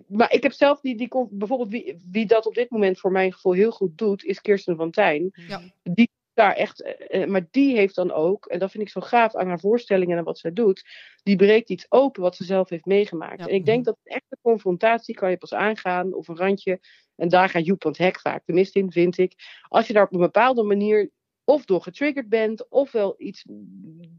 maar 0.08 0.32
ik 0.32 0.44
heb 0.44 0.52
zelf 0.52 0.80
die, 0.82 0.98
die 0.98 1.28
bijvoorbeeld 1.30 1.70
wie, 1.70 2.02
wie 2.12 2.26
dat 2.26 2.46
op 2.46 2.54
dit 2.54 2.70
moment 2.70 3.00
voor 3.00 3.12
mijn 3.12 3.34
gevoel 3.34 3.54
heel 3.54 3.72
goed 3.72 3.98
doet, 3.98 4.24
is 4.24 4.42
Kirsten 4.42 4.76
van 4.76 4.92
Tijn. 4.92 5.30
Ja. 5.48 5.62
Die 5.84 6.10
daar 6.40 6.54
echt, 6.54 6.82
eh, 6.82 7.22
eh, 7.22 7.30
maar 7.30 7.48
die 7.52 7.76
heeft 7.76 7.96
dan 7.96 8.12
ook, 8.12 8.46
en 8.46 8.60
dat 8.60 8.72
vind 8.72 8.84
ik 8.84 8.90
zo 8.90 9.02
gaaf 9.02 9.36
aan 9.36 9.48
haar 9.48 9.60
voorstellingen 9.60 10.18
en 10.18 10.24
wat 10.24 10.40
zij 10.40 10.54
doet, 10.54 10.86
die 11.24 11.36
breekt 11.36 11.70
iets 11.70 11.86
open 11.90 12.22
wat 12.22 12.36
ze 12.36 12.44
zelf 12.44 12.70
heeft 12.70 12.86
meegemaakt. 12.86 13.40
Ja. 13.40 13.48
En 13.48 13.54
ik 13.54 13.66
denk 13.66 13.86
dat 13.86 13.98
een 14.04 14.14
echte 14.14 14.38
confrontatie 14.42 15.16
kan 15.16 15.30
je 15.30 15.38
pas 15.38 15.54
aangaan, 15.54 16.14
of 16.14 16.28
een 16.28 16.38
randje, 16.38 16.80
en 17.16 17.30
daar 17.30 17.50
gaat 17.50 17.66
Joep 17.66 17.82
van 17.82 17.92
het 17.92 18.00
Hek 18.00 18.20
vaak 18.20 18.42
de 18.46 18.54
mist 18.54 18.76
in, 18.76 18.92
vind 18.92 19.18
ik. 19.18 19.34
Als 19.68 19.88
je 19.88 19.94
daar 19.94 20.04
op 20.04 20.14
een 20.14 20.20
bepaalde 20.20 20.64
manier 20.64 21.12
of 21.50 21.66
door 21.66 21.82
getriggerd 21.82 22.30
bent, 22.30 22.70
ofwel 22.70 23.16
iets, 23.18 23.46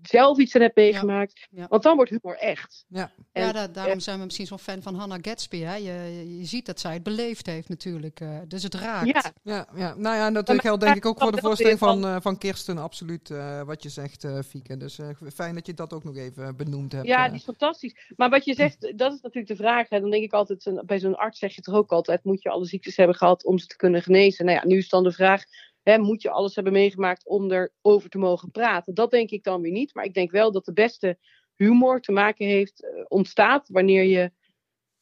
zelf 0.02 0.38
iets 0.38 0.54
aan 0.54 0.60
hebt 0.62 0.76
meegemaakt. 0.76 1.48
Ja. 1.50 1.66
Want 1.68 1.82
dan 1.82 1.96
wordt 1.96 2.10
humor 2.10 2.36
echt. 2.36 2.84
Ja. 2.88 3.10
En- 3.32 3.42
ja, 3.46 3.52
da- 3.52 3.68
daarom 3.68 4.00
zijn 4.00 4.18
we 4.18 4.24
misschien 4.24 4.46
zo'n 4.46 4.58
fan 4.58 4.82
van 4.82 4.94
Hannah 4.94 5.18
Gatsby. 5.22 5.58
Hè? 5.58 5.74
Je, 5.74 6.36
je, 6.38 6.44
ziet 6.44 6.66
dat 6.66 6.80
zij 6.80 6.92
het 6.92 7.02
beleefd 7.02 7.46
heeft 7.46 7.68
natuurlijk. 7.68 8.20
eh, 8.20 8.38
dus 8.48 8.62
het 8.62 8.74
raakt. 8.74 9.06
Ja, 9.06 9.32
Ja, 9.42 9.66
ja, 9.74 9.94
nou 9.94 10.16
ja, 10.16 10.26
en 10.26 10.32
dat 10.34 10.50
geldt 10.60 10.80
denk 10.82 10.96
ik 10.96 11.06
ook 11.06 11.20
voor 11.20 11.32
de 11.32 11.40
voorstelling 11.40 11.78
van, 11.78 12.00
van- 12.00 12.10
eh, 12.14 12.20
van 12.20 12.38
Kirsten, 12.38 12.78
absoluut, 12.78 13.30
eh, 13.30 13.62
wat 13.62 13.82
je 13.82 13.88
zegt, 13.88 14.24
eh 14.24 14.38
Fieke. 14.46 14.76
Dus 14.76 14.98
eh, 14.98 15.08
fijn 15.34 15.54
dat 15.54 15.66
je 15.66 15.74
dat 15.74 15.92
ook 15.92 16.04
nog 16.04 16.16
even 16.16 16.56
benoemd 16.56 16.92
hebt. 16.92 17.06
ja, 17.06 17.26
die 17.28 17.36
is 17.36 17.44
fantastisch. 17.44 17.94
Maar 18.16 18.30
wat 18.30 18.44
je 18.44 18.54
zegt, 18.54 18.80
dat 18.96 19.12
is 19.12 19.20
natuurlijk 19.20 19.48
de 19.48 19.56
vraag. 19.62 19.88
Hè. 19.88 20.00
Dan 20.00 20.10
denk 20.10 20.22
ik 20.24 20.32
altijd, 20.32 20.66
een- 20.66 20.82
bij 20.86 20.98
zo'n 20.98 21.16
arts 21.16 21.38
zeg 21.38 21.54
je 21.54 21.60
toch 21.60 21.74
ook 21.74 21.90
altijd, 21.92 22.24
moet 22.24 22.42
je 22.42 22.48
alle 22.50 22.64
ziektes 22.66 22.96
hebben 22.96 23.16
gehad 23.16 23.44
om 23.44 23.58
ze 23.58 23.66
te 23.66 23.76
kunnen 23.76 24.02
genezen? 24.02 24.44
Nou 24.44 24.58
ja, 24.58 24.66
nu 24.66 24.76
is 24.78 24.88
dan 24.88 25.02
de 25.02 25.12
vraag, 25.12 25.44
hè, 25.90 25.98
moet 25.98 26.22
je 26.22 26.30
alles 26.30 26.54
hebben 26.54 26.72
meegemaakt 26.72 27.26
om 27.26 27.52
erover 27.52 28.10
te 28.10 28.18
mogen 28.18 28.50
praten? 28.50 28.94
Dat 28.94 29.10
denk 29.10 29.30
ik 29.30 29.44
dan 29.44 29.60
weer 29.60 29.72
niet. 29.72 29.94
Maar 29.94 30.04
ik 30.04 30.14
denk 30.14 30.30
wel 30.30 30.52
dat 30.52 30.64
de 30.64 30.72
beste 30.72 31.18
humor 31.56 32.00
te 32.00 32.12
maken 32.12 32.46
heeft, 32.46 32.84
eh, 32.84 33.04
ontstaat 33.08 33.68
wanneer 33.68 34.04
je 34.04 34.32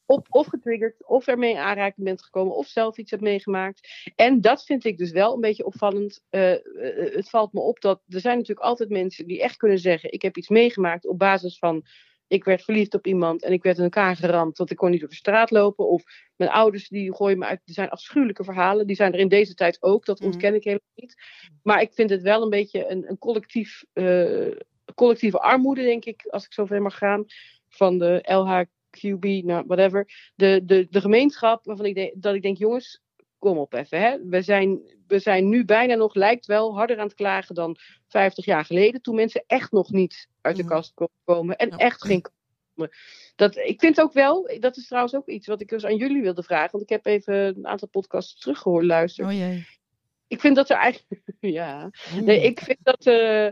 op, 0.05 0.27
of 0.29 0.47
getriggerd, 0.47 1.07
of 1.07 1.27
ermee 1.27 1.51
in 1.51 1.57
aanraking 1.57 2.05
bent 2.05 2.23
gekomen, 2.23 2.55
of 2.55 2.67
zelf 2.67 2.97
iets 2.97 3.11
hebt 3.11 3.23
meegemaakt. 3.23 3.89
En 4.15 4.41
dat 4.41 4.63
vind 4.63 4.85
ik 4.85 4.97
dus 4.97 5.11
wel 5.11 5.33
een 5.33 5.41
beetje 5.41 5.65
opvallend. 5.65 6.23
Eh, 6.29 6.53
eh, 6.53 7.15
het 7.15 7.29
valt 7.29 7.53
me 7.53 7.59
op 7.59 7.81
dat 7.81 8.01
er 8.07 8.19
zijn 8.19 8.37
natuurlijk 8.37 8.67
altijd 8.67 8.89
mensen 8.89 9.27
die 9.27 9.41
echt 9.41 9.57
kunnen 9.57 9.79
zeggen: 9.79 10.11
Ik 10.11 10.21
heb 10.21 10.37
iets 10.37 10.49
meegemaakt 10.49 11.07
op 11.07 11.19
basis 11.19 11.57
van. 11.57 11.85
Ik 12.29 12.43
werd 12.43 12.63
verliefd 12.63 12.93
op 12.93 13.07
iemand 13.07 13.43
en 13.43 13.51
ik 13.51 13.63
werd 13.63 13.77
in 13.77 13.83
elkaar 13.83 14.15
geramd, 14.15 14.57
want 14.57 14.71
ik 14.71 14.77
kon 14.77 14.89
niet 14.91 14.99
door 14.99 15.09
de 15.09 15.15
straat 15.15 15.51
lopen. 15.51 15.87
Of 15.87 16.03
mijn 16.35 16.49
ouders 16.51 16.87
die 16.87 17.15
gooien 17.15 17.37
me 17.37 17.45
uit. 17.45 17.61
Er 17.65 17.73
zijn 17.73 17.89
afschuwelijke 17.89 18.43
verhalen. 18.43 18.87
Die 18.87 18.95
zijn 18.95 19.13
er 19.13 19.19
in 19.19 19.27
deze 19.27 19.53
tijd 19.53 19.81
ook. 19.81 20.05
Dat 20.05 20.19
Mhm. 20.19 20.27
ontken 20.27 20.55
ik 20.55 20.63
helemaal 20.63 20.87
niet. 20.95 21.15
Maar 21.63 21.81
ik 21.81 21.93
vind 21.93 22.09
het 22.09 22.21
wel 22.21 22.43
een 22.43 22.49
beetje 22.49 22.89
een, 22.89 23.09
een 23.09 23.17
collectief, 23.17 23.83
eh, 23.93 24.47
collectieve 24.95 25.39
armoede, 25.39 25.81
denk 25.83 26.05
ik, 26.05 26.25
als 26.29 26.45
ik 26.45 26.53
zo 26.53 26.65
ver 26.65 26.81
mag 26.81 26.97
gaan. 26.97 27.25
Van 27.67 27.97
de 27.97 28.19
LHQB, 28.23 29.23
nou, 29.43 29.63
whatever. 29.67 30.31
De, 30.35 30.61
de, 30.65 30.87
de 30.89 31.01
gemeenschap 31.01 31.65
waarvan 31.65 31.85
ik 31.85 31.95
denk, 31.95 32.13
dat 32.15 32.35
ik 32.35 32.41
denk, 32.41 32.57
jongens, 32.57 33.01
kom 33.39 33.57
op 33.57 33.73
even. 33.73 33.99
Hè? 34.01 34.17
We, 34.25 34.41
zijn, 34.41 34.81
we 35.07 35.19
zijn 35.19 35.49
nu 35.49 35.65
bijna 35.65 35.95
nog, 35.95 36.13
lijkt 36.15 36.45
wel, 36.45 36.75
harder 36.75 36.97
aan 36.97 37.05
het 37.05 37.15
klagen 37.15 37.55
dan 37.55 37.77
50 38.07 38.45
jaar 38.45 38.65
geleden. 38.65 39.01
Toen 39.01 39.15
mensen 39.15 39.43
echt 39.47 39.71
nog 39.71 39.91
niet 39.91 40.27
uit 40.41 40.55
de 40.55 40.63
Mhm. 40.63 40.71
kast 40.71 40.93
konden 40.93 41.15
komen. 41.23 41.55
En 41.57 41.69
echt 41.69 42.05
geen 42.05 42.25
dat, 43.35 43.55
ik 43.55 43.79
vind 43.79 44.01
ook 44.01 44.13
wel, 44.13 44.49
dat 44.59 44.77
is 44.77 44.87
trouwens 44.87 45.15
ook 45.15 45.27
iets 45.27 45.47
wat 45.47 45.61
ik 45.61 45.69
dus 45.69 45.85
aan 45.85 45.95
jullie 45.95 46.21
wilde 46.21 46.43
vragen. 46.43 46.71
Want 46.71 46.83
ik 46.83 46.89
heb 46.89 47.05
even 47.05 47.33
een 47.33 47.67
aantal 47.67 47.87
podcasts 47.87 48.39
teruggehoord 48.39 48.85
luisteren. 48.85 49.31
Oh 49.31 49.37
jee. 49.37 49.67
Ik 50.27 50.39
vind 50.39 50.55
dat 50.55 50.69
er 50.69 50.77
eigenlijk. 50.77 51.21
ja. 51.39 51.91
Nee, 52.21 52.41
ik 52.41 52.59
vind 52.59 52.77
dat 52.81 53.05
eh, 53.05 53.47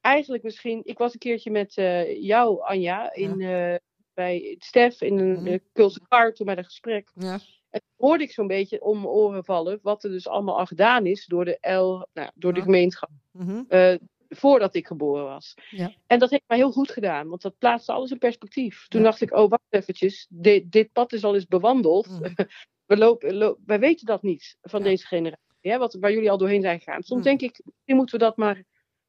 eigenlijk 0.00 0.42
misschien. 0.42 0.80
Ik 0.84 0.98
was 0.98 1.12
een 1.12 1.18
keertje 1.18 1.50
met 1.50 1.76
eh, 1.76 2.22
jou, 2.22 2.60
Anja, 2.62 3.12
in, 3.12 3.40
eh, 3.40 3.74
bij 4.14 4.56
Stef 4.58 5.00
in 5.00 5.18
een 5.18 5.62
Kulse 5.72 6.00
Kar, 6.08 6.32
toen 6.32 6.46
bij 6.46 6.56
een 6.56 6.64
gesprek. 6.64 7.10
Ja. 7.14 7.38
En 7.70 7.80
toen 7.80 8.08
hoorde 8.08 8.24
ik 8.24 8.32
zo'n 8.32 8.46
beetje 8.46 8.80
om 8.82 8.96
mijn 8.96 9.08
oren 9.08 9.44
vallen 9.44 9.78
wat 9.82 10.04
er 10.04 10.10
dus 10.10 10.28
allemaal 10.28 10.58
al 10.58 10.66
gedaan 10.66 11.06
is 11.06 11.26
door 11.26 11.44
de 11.44 11.58
L, 11.72 12.06
nou, 12.12 12.30
door 12.34 12.52
de 12.54 12.62
gemeenschap. 12.62 13.10
Mhm. 13.30 13.62
eh, 13.68 13.94
voordat 14.28 14.74
ik 14.74 14.86
geboren 14.86 15.24
was. 15.24 15.54
Ja. 15.70 15.92
En 16.06 16.18
dat 16.18 16.30
heeft 16.30 16.42
mij 16.46 16.56
heel 16.56 16.72
goed 16.72 16.90
gedaan, 16.90 17.28
want 17.28 17.42
dat 17.42 17.58
plaatste 17.58 17.92
alles 17.92 18.10
in 18.10 18.18
perspectief. 18.18 18.88
Toen 18.88 19.00
Ja. 19.00 19.06
dacht 19.06 19.20
ik, 19.20 19.32
oh 19.36 19.48
wacht 19.50 19.62
eventjes, 19.68 20.26
dit, 20.30 20.72
dit 20.72 20.92
pad 20.92 21.12
is 21.12 21.24
al 21.24 21.34
eens 21.34 21.46
bewandeld. 21.46 22.08
Mhm. 22.08 22.32
We 22.86 22.96
lopen, 22.96 23.34
lo- 23.34 23.56
wij 23.66 23.78
weten 23.78 24.06
dat 24.06 24.22
niet 24.22 24.56
van 24.62 24.80
Ja. 24.80 24.86
deze 24.86 25.06
generatie, 25.06 25.44
hè, 25.60 25.78
wat, 25.78 25.94
waar 26.00 26.12
jullie 26.12 26.30
al 26.30 26.38
doorheen 26.38 26.62
zijn 26.62 26.78
gegaan. 26.78 27.02
Soms 27.02 27.20
Mhm. 27.20 27.28
denk 27.36 27.40
ik, 27.40 27.60
misschien 27.64 27.96
moeten 27.96 28.18
we 28.18 28.24
dat 28.24 28.36
maar 28.36 28.64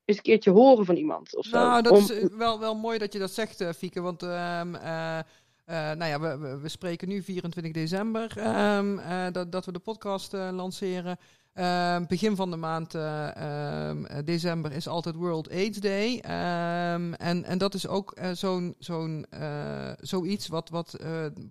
eens 0.05 0.17
een 0.17 0.23
keertje 0.23 0.51
horen 0.51 0.85
van 0.85 0.95
iemand. 0.95 1.35
Of 1.35 1.45
zo. 1.45 1.57
Nou, 1.57 1.81
dat 1.81 1.91
Om- 1.91 1.97
is 1.99 2.11
eh, 2.11 2.37
wel, 2.37 2.59
wel 2.59 2.75
mooi 2.75 2.97
dat 2.97 3.13
je 3.13 3.19
dat 3.19 3.31
zegt, 3.31 3.61
eh, 3.61 3.69
Fieke. 3.69 4.01
Want 4.01 4.23
ehm, 4.23 4.75
eh, 4.75 5.19
nou 5.71 6.05
ja, 6.05 6.19
we, 6.19 6.57
we, 6.59 6.69
spreken 6.69 7.07
nu 7.07 7.23
24 7.23 7.71
december 7.71 8.37
um, 8.77 9.01
dat, 9.31 9.51
dat 9.51 9.65
we 9.65 9.71
de 9.71 9.79
podcast 9.79 10.33
lanceren. 10.33 11.17
Uh, 11.55 11.97
begin 12.07 12.35
van 12.35 12.51
de 12.51 12.57
maand 12.57 12.95
uh, 12.95 13.27
uh, 13.37 13.91
december 14.25 14.71
is 14.71 14.87
altijd 14.87 15.15
World 15.15 15.49
AIDS 15.49 15.79
Day. 15.79 16.13
Um, 16.13 17.13
en, 17.13 17.43
en 17.43 17.57
dat 17.57 17.73
is 17.73 17.87
ook 17.87 18.17
uh, 18.21 18.31
zo'n 18.31 18.75
zo'n 18.79 19.25
zoiets 19.99 20.47
wat, 20.47 20.69
wat, 20.69 20.97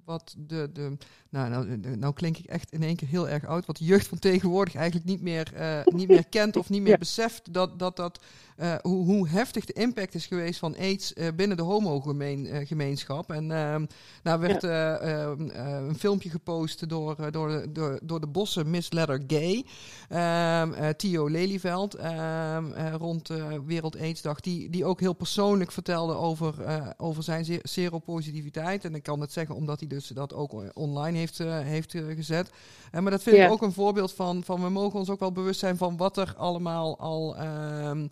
wat 0.04 0.34
de, 0.38 0.70
de 0.72 0.96
nou, 1.30 1.48
nou, 1.48 1.96
nou 1.96 2.12
klink 2.12 2.36
ik 2.36 2.44
echt 2.44 2.72
in 2.72 2.82
één 2.82 2.96
keer 2.96 3.08
heel 3.08 3.28
erg 3.28 3.46
oud, 3.46 3.66
wat 3.66 3.76
de 3.76 3.84
jeugd 3.84 4.06
van 4.06 4.18
tegenwoordig 4.18 4.74
eigenlijk 4.74 5.06
niet 5.06 5.22
meer, 5.22 5.52
niet 5.84 6.08
meer 6.08 6.28
kent 6.28 6.56
of 6.56 6.68
niet 6.68 6.82
meer 6.82 6.98
beseft 6.98 7.52
dat 7.52 7.78
dat, 7.78 7.96
dat 7.96 8.24
hoe, 8.82 9.04
hoe 9.04 9.28
heftig 9.28 9.64
de 9.64 9.72
impact 9.72 10.14
is 10.14 10.26
geweest 10.26 10.58
van 10.58 10.76
AIDS 10.76 11.12
binnen 11.34 11.56
de 11.56 11.62
homo-gemeenschap. 11.62 13.30
en 13.30 13.46
nou 14.22 14.40
werd 14.40 14.62
ja. 14.62 14.98
Ehm, 14.98 15.48
een 15.88 15.98
filmpje 15.98 16.30
gepost 16.30 16.88
door, 16.88 17.30
door, 17.30 17.72
door, 17.72 17.98
door 18.02 18.20
de 18.20 18.28
bossen 18.28 18.70
Miss 18.70 18.92
Letter 18.92 19.22
Gay. 19.26 19.64
Um, 20.12 20.18
uh, 20.18 20.88
Theo 20.88 21.28
Lelyveld 21.28 21.98
um, 21.98 22.04
uh, 22.04 22.94
rond 22.98 23.30
uh, 23.30 23.46
Wereld 23.66 23.96
Aidsdag, 23.96 24.40
die, 24.40 24.70
die 24.70 24.84
ook 24.84 25.00
heel 25.00 25.12
persoonlijk 25.12 25.72
vertelde 25.72 26.14
over, 26.14 26.54
over 26.96 27.22
zijn 27.22 27.60
seropositiviteit. 27.62 28.84
En 28.84 28.94
ik 28.94 29.02
kan 29.02 29.20
het 29.20 29.32
zeggen 29.32 29.54
omdat 29.54 29.78
hij 29.78 29.88
dus 29.88 30.08
dat 30.08 30.34
ook 30.34 30.54
online 30.74 31.18
heeft, 31.18 31.38
heeft 31.38 31.92
gezet. 31.92 32.50
maar 32.92 33.10
dat 33.10 33.22
vind 33.22 33.36
ja. 33.36 33.44
ik 33.44 33.50
ook 33.50 33.62
een 33.62 33.72
voorbeeld 33.72 34.12
van, 34.12 34.44
van 34.44 34.62
we 34.62 34.68
mogen 34.68 34.98
ons 34.98 35.10
ook 35.10 35.20
wel 35.20 35.32
bewust 35.32 35.60
zijn 35.60 35.76
van 35.76 35.96
wat 35.96 36.16
er 36.16 36.34
allemaal 36.36 36.98
al... 36.98 37.36
Um, 37.40 38.10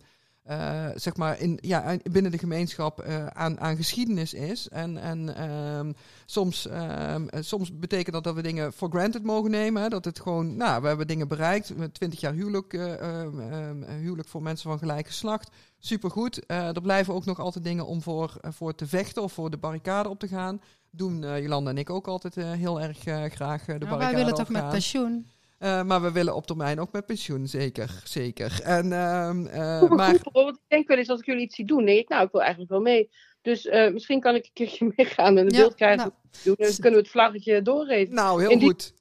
uh, 0.49 0.85
zeg 0.95 1.15
maar 1.15 1.39
in, 1.39 1.57
ja, 1.61 1.97
binnen 2.11 2.31
de 2.31 2.37
gemeenschap 2.37 3.05
uh, 3.05 3.25
aan, 3.27 3.59
aan 3.59 3.75
geschiedenis 3.75 4.33
is. 4.33 4.69
En, 4.69 4.97
en 4.97 5.49
um, 5.51 5.93
soms, 6.25 6.67
um, 7.13 7.27
soms 7.39 7.77
betekent 7.77 8.13
dat 8.13 8.23
dat 8.23 8.35
we 8.35 8.41
dingen 8.41 8.73
for 8.73 8.89
granted 8.89 9.23
mogen 9.23 9.51
nemen. 9.51 9.81
Hè? 9.81 9.89
Dat 9.89 10.05
het 10.05 10.19
gewoon, 10.19 10.57
nou, 10.57 10.81
we 10.81 10.87
hebben 10.87 11.07
dingen 11.07 11.27
bereikt. 11.27 11.73
20 11.91 12.19
jaar 12.19 12.33
huwelijk, 12.33 12.73
uh, 12.73 13.21
um, 13.21 13.83
huwelijk 13.83 14.27
voor 14.27 14.41
mensen 14.41 14.69
van 14.69 14.79
gelijk 14.79 15.07
geslacht. 15.07 15.49
Supergoed. 15.79 16.43
er 16.47 16.81
blijven 16.81 17.13
ook 17.13 17.25
nog 17.25 17.39
altijd 17.39 17.63
dingen 17.63 17.85
om 17.85 18.01
voor, 18.01 18.37
voor 18.41 18.75
te 18.75 18.87
vechten 18.87 19.23
of 19.23 19.33
voor 19.33 19.49
de 19.49 19.57
barricade 19.57 20.09
op 20.09 20.19
te 20.19 20.27
gaan. 20.27 20.61
Doen 20.91 21.41
Jolanda 21.41 21.69
en 21.69 21.77
ik 21.77 21.89
ook 21.89 22.07
altijd 22.07 22.35
heel 22.35 22.81
erg 22.81 22.97
graag 23.33 23.65
de 23.65 23.71
ja, 23.71 23.77
barricade 23.77 23.97
Wij 23.97 24.15
willen 24.15 24.33
toch 24.33 24.49
met 24.49 24.69
pensioen? 24.69 25.25
Uh, 25.59 25.83
maar 25.83 26.01
we 26.01 26.11
willen 26.11 26.35
op 26.35 26.45
termijn 26.45 26.79
ook 26.79 26.91
met 26.91 27.05
pensioen, 27.05 27.47
zeker. 27.47 28.01
zeker. 28.03 28.59
En, 28.63 28.85
uh, 28.85 29.31
uh, 29.53 29.89
maar... 29.89 30.13
ik 30.13 30.57
denk 30.67 30.87
wel 30.87 30.97
eens 30.97 31.09
als 31.09 31.19
ik 31.19 31.25
jullie 31.25 31.41
iets 31.41 31.55
zie 31.55 31.65
doen, 31.65 31.85
denk 31.85 31.99
ik, 31.99 32.09
nou, 32.09 32.25
ik 32.25 32.31
wil 32.31 32.41
eigenlijk 32.41 32.71
wel 32.71 32.81
mee. 32.81 33.09
Dus 33.41 33.63
misschien 33.65 34.19
kan 34.19 34.35
ik 34.35 34.45
een 34.45 34.53
keertje 34.53 34.91
meegaan 34.95 35.37
en 35.37 35.43
een 35.43 35.57
beeld 35.57 35.75
krijgen. 35.75 35.97
Nou, 35.97 36.11
doen, 36.43 36.55
dan 36.57 36.73
kunnen 36.73 36.99
we 36.99 37.05
het 37.05 37.09
vlaggetje 37.09 37.61
doorgeven. 37.61 38.15
Nou, 38.15 38.41
heel 38.45 38.59
goed. 38.59 38.93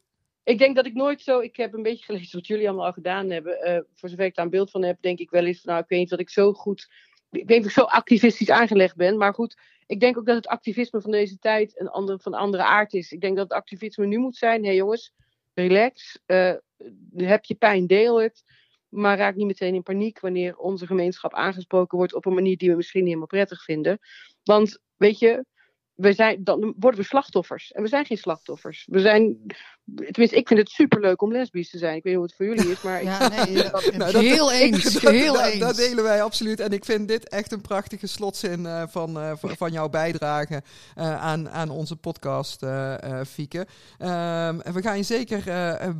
Ik 0.45 0.59
denk 0.59 0.77
dat 0.77 0.87
ik 0.87 0.95
nooit 0.95 1.21
zo. 1.21 1.41
Ik 1.41 1.57
heb 1.57 1.73
een 1.73 1.83
beetje 1.83 2.05
gelezen 2.05 2.39
wat 2.39 2.47
jullie 2.47 2.69
allemaal 2.69 2.87
al 2.87 2.93
gedaan 2.93 3.31
hebben. 3.31 3.87
voor 3.95 4.09
zover 4.09 4.25
ik 4.25 4.35
daar 4.35 4.45
een 4.45 4.51
beeld 4.51 4.71
van 4.71 4.83
heb, 4.83 4.97
denk 5.01 5.19
ik 5.19 5.31
wel 5.31 5.45
eens. 5.45 5.65
Nou, 5.65 5.81
ik 5.81 5.89
weet 5.89 5.99
niet 5.99 6.11
dat 6.11 6.21
ik 6.21 6.31
zo 6.31 6.53
goed. 6.53 6.89
Ik 7.31 7.49
weet 7.49 7.59
dat 7.59 7.67
ik 7.67 7.77
zo 7.77 7.83
activistisch 7.83 8.51
aangelegd 8.51 8.97
ben. 8.97 9.17
Maar 9.17 9.35
goed, 9.35 9.57
ik 9.87 10.01
denk 10.01 10.19
ook 10.19 10.27
dat 10.27 10.37
het 10.37 10.47
activisme 10.47 11.01
van 11.01 11.11
deze 11.11 11.39
tijd 11.39 11.81
een 11.81 11.89
andere, 11.89 12.19
van 12.19 12.35
andere 12.35 12.63
aard 12.63 12.93
is. 12.93 13.13
Ik 13.13 13.21
denk 13.21 13.37
dat 13.37 13.49
het 13.49 13.59
activisme 13.59 14.07
nu 14.07 14.19
moet 14.19 14.37
zijn. 14.37 14.61
Hé 14.61 14.67
hey 14.67 14.77
jongens, 14.77 15.15
relax. 15.59 16.19
Uh, 16.27 16.55
heb 17.17 17.45
je 17.45 17.55
pijn, 17.55 17.87
deel 17.87 18.21
het. 18.21 18.45
Maar 18.89 19.19
raak 19.19 19.35
niet 19.35 19.47
meteen 19.47 19.75
in 19.75 19.83
paniek 19.83 20.21
wanneer 20.21 20.57
onze 20.57 20.87
gemeenschap 20.87 21.35
aangesproken 21.35 21.99
wordt 21.99 22.15
op 22.15 22.27
een 22.27 22.35
manier 22.35 22.57
die 22.57 22.71
we 22.71 22.77
misschien 22.77 23.01
niet 23.01 23.09
helemaal 23.09 23.29
prettig 23.29 23.65
vinden. 23.65 23.99
Want 24.43 24.79
weet 24.97 25.19
je, 25.19 25.45
we 25.95 26.13
zijn, 26.13 26.45
dan 26.45 26.75
worden 26.79 27.01
we 27.01 27.07
slachtoffers. 27.07 27.73
En 27.73 27.83
we 27.83 27.89
zijn 27.89 28.07
geen 28.07 28.19
slachtoffers. 28.19 28.87
We 28.91 29.01
zijn, 29.01 29.47
tenminste, 29.95 30.37
ik 30.37 30.49
vind 30.49 30.61
het 30.61 30.69
superleuk 30.69 31.23
om 31.23 31.33
lesbisch 31.33 31.71
te 31.71 31.79
zijn. 31.79 31.97
Ik 31.97 32.03
weet 32.03 32.13
niet 32.13 32.15
hoe 32.15 32.25
het 32.25 32.35
voor 32.35 32.47
jullie 32.47 32.71
is, 32.71 32.83
maar... 32.83 33.05
Ja, 33.05 33.19
dat, 33.71 33.97
nou, 33.97 34.19
heel 34.19 34.53
eens, 34.63 34.93
dat, 34.93 35.13
heel 35.13 35.33
dat, 35.33 35.47
eens. 35.47 35.59
Dat 35.59 35.77
delen 35.77 36.05
wij 36.05 36.23
absoluut. 36.23 36.61
En 36.61 36.71
ik 36.71 36.85
vind 36.85 37.09
dit 37.09 37.29
echt 37.29 37.53
een 37.53 37.61
prachtige 37.61 38.07
slotzin 38.07 38.61
uh, 38.61 38.83
van, 38.89 39.19
uh, 39.19 39.33
van 39.41 39.73
jouw 39.73 39.89
bijdrage 39.89 40.63
uh, 40.99 41.23
aan, 41.23 41.51
aan 41.51 41.71
onze 41.71 41.97
podcast, 41.97 42.67
Fieke. 43.27 43.59
Um, 43.59 44.61
en 44.61 44.73
we 44.73 44.83
gaan 44.83 44.97
je 44.97 45.03
zeker 45.03 45.43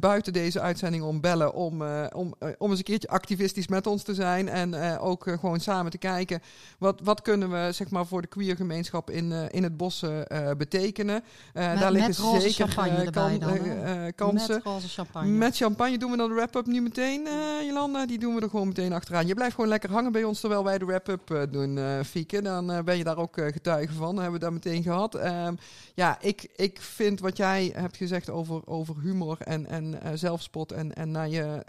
buiten 0.01 0.33
deze 0.33 0.61
uitzending 0.61 1.03
om 1.03 1.21
bellen 1.21 1.55
om, 1.55 1.83
om, 2.15 2.35
om 2.59 2.71
eens 2.71 2.79
een 2.79 2.85
keertje 2.85 3.09
activistisch 3.09 3.69
met 3.69 3.87
ons 3.87 4.03
te 4.03 4.15
zijn. 4.15 4.49
En 4.49 4.99
ook 4.99 5.23
gewoon 5.23 5.61
samen 5.61 5.91
te 5.91 5.99
kijken, 5.99 6.41
wat, 6.79 7.01
wat 7.05 7.23
kunnen 7.23 7.51
we 7.51 7.73
zeg 7.73 7.91
maar 7.91 8.07
voor 8.07 8.23
de 8.23 8.29
queer 8.29 8.57
gemeenschap 8.57 9.11
in, 9.11 9.33
in 9.51 9.63
het 9.63 9.77
bos 9.77 10.03
uh, 10.03 10.51
betekenen. 10.57 11.25
Uh, 11.55 11.69
met, 11.69 11.79
daar 11.79 11.93
liggen 11.93 12.41
zeker 12.41 12.69
champagne 12.69 13.11
kan, 13.11 13.39
dan, 13.39 13.78
kansen. 14.15 14.55
Met 14.55 14.65
roze 14.65 14.89
champagne. 14.89 15.29
Met 15.29 15.57
champagne 15.57 15.99
doen 15.99 16.11
we 16.11 16.17
dan 16.17 16.29
de 16.29 16.35
wrap-up 16.35 16.67
nu 16.67 16.81
meteen, 16.81 17.29
Jolanda. 17.67 18.07
Die 18.07 18.19
doen 18.19 18.35
we 18.35 18.41
er 18.41 18.51
gewoon 18.51 18.69
meteen 18.69 18.93
achteraan. 18.93 19.27
Je 19.27 19.35
blijft 19.35 19.55
gewoon 19.55 19.71
lekker 19.71 19.91
hangen 19.91 20.13
bij 20.13 20.25
ons 20.25 20.41
terwijl 20.41 20.65
wij 20.65 20.79
de 20.79 20.85
wrap-up 20.85 21.49
doen, 21.51 22.05
Fieke. 22.05 22.43
Dan 22.43 22.85
ben 22.85 22.97
je 22.97 23.05
daar 23.05 23.19
ook 23.19 23.37
getuige 23.37 23.93
van. 23.93 24.17
hebben 24.17 24.33
we 24.33 24.39
dat 24.39 24.53
meteen 24.53 24.83
gehad. 24.83 25.15
Um, 25.15 25.59
ja, 25.95 26.19
ik, 26.21 26.49
ik 26.57 26.81
vind 26.81 27.21
wat 27.21 27.37
jij 27.37 27.73
hebt 27.75 27.97
gezegd 27.97 28.31
over, 28.31 28.67
over 28.67 28.95
humor 29.01 29.37
en, 29.41 29.67
en 29.67 30.19
zelfspot 30.19 30.73
en, 30.73 30.95
en 30.95 31.11
naar 31.11 31.29
je 31.29 31.63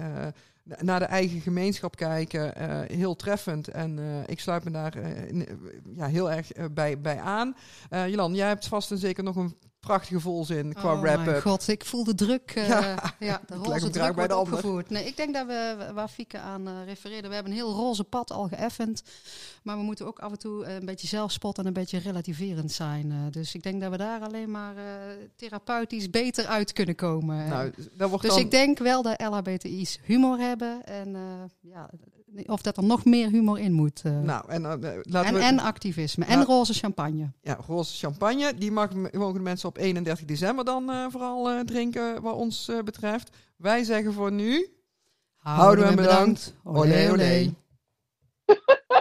naar 0.77 0.99
de 0.99 1.05
eigen 1.05 1.41
gemeenschap 1.41 1.95
kijken, 1.95 2.53
uh, 2.57 2.79
heel 2.97 3.15
treffend. 3.15 3.67
En 3.67 3.97
uh, 3.97 4.05
ik 4.25 4.39
sluit 4.39 4.63
me 4.63 4.71
daar 4.71 4.97
uh, 4.97 5.41
ja, 5.95 6.07
heel 6.07 6.31
erg 6.31 6.51
bij, 6.71 7.01
bij 7.01 7.19
aan. 7.19 7.55
Jolan, 7.89 8.35
jij 8.35 8.47
hebt 8.47 8.67
vast 8.67 8.91
en 8.91 8.97
zeker 8.97 9.23
nog 9.23 9.35
een 9.35 9.55
prachtige 9.79 10.19
volzin 10.19 10.73
qua 10.73 10.93
oh 10.93 11.03
rap. 11.03 11.25
mijn 11.25 11.41
god, 11.41 11.67
ik 11.67 11.85
voel 11.85 12.03
de 12.03 12.15
druk. 12.15 12.55
Uh, 12.55 12.67
ja, 12.69 13.13
ja, 13.19 13.41
de 13.47 13.55
roze 13.55 13.89
druk 13.89 14.15
wordt 14.15 14.33
opgevoerd. 14.33 14.89
Nee, 14.89 15.05
ik 15.05 15.17
denk 15.17 15.33
dat 15.33 15.47
we, 15.47 15.89
waar 15.93 16.07
Fieke 16.07 16.39
aan 16.39 16.67
uh, 16.67 16.73
refereerde, 16.85 17.27
we 17.27 17.33
hebben 17.33 17.51
een 17.51 17.57
heel 17.57 17.73
roze 17.73 18.03
pad 18.03 18.31
al 18.31 18.47
geëffend. 18.47 19.03
Maar 19.63 19.77
we 19.77 19.83
moeten 19.83 20.05
ook 20.05 20.19
af 20.19 20.31
en 20.31 20.39
toe 20.39 20.65
een 20.65 20.85
beetje 20.85 21.07
zelfspot 21.07 21.57
en 21.57 21.65
een 21.65 21.73
beetje 21.73 21.99
relativerend 21.99 22.71
zijn. 22.71 23.11
Uh, 23.11 23.17
dus 23.31 23.55
ik 23.55 23.63
denk 23.63 23.81
dat 23.81 23.91
we 23.91 23.97
daar 23.97 24.21
alleen 24.21 24.51
maar 24.51 24.75
therapeutisch 25.35 26.09
beter 26.09 26.45
uit 26.45 26.73
kunnen 26.73 26.95
komen. 26.95 27.47
Nou, 27.47 27.73
dat 27.93 28.09
wordt 28.09 28.23
dus 28.23 28.33
dan... 28.33 28.43
ik 28.43 28.51
denk 28.51 28.77
wel 28.77 29.01
dat 29.01 29.21
LHBTI's 29.21 29.99
humor 30.03 30.37
hebben. 30.37 30.85
En 30.85 31.17
ja, 31.61 31.89
of 32.45 32.61
dat 32.61 32.77
er 32.77 32.83
nog 32.83 33.05
meer 33.05 33.29
humor 33.29 33.59
in 33.59 33.71
moet. 33.71 34.03
nou, 34.03 34.49
en, 34.49 34.61
laten 34.61 35.25
en, 35.25 35.33
we... 35.33 35.39
en 35.39 35.59
activisme. 35.59 36.25
Nou, 36.25 36.39
en 36.39 36.45
roze 36.45 36.73
champagne. 36.73 37.31
Ja, 37.41 37.57
roze 37.67 37.97
champagne. 37.97 38.53
Die 38.53 38.71
mag, 38.71 38.93
mogen 39.11 39.33
de 39.33 39.39
mensen 39.39 39.69
op 39.69 39.77
31 39.77 40.25
december 40.25 40.65
dan 40.65 40.89
uh, 40.89 41.05
vooral 41.09 41.63
drinken, 41.65 42.21
wat 42.21 42.35
ons 42.35 42.71
betreft. 42.85 43.35
Wij 43.57 43.83
zeggen 43.83 44.13
voor 44.13 44.31
nu. 44.31 44.69
Houden, 45.37 45.63
Houden 45.63 45.87
we 45.87 45.95
bedankt. 45.95 46.55
bedankt. 46.63 46.79
Olé, 46.79 47.09
olé. 47.09 47.11
olé. 47.11 47.53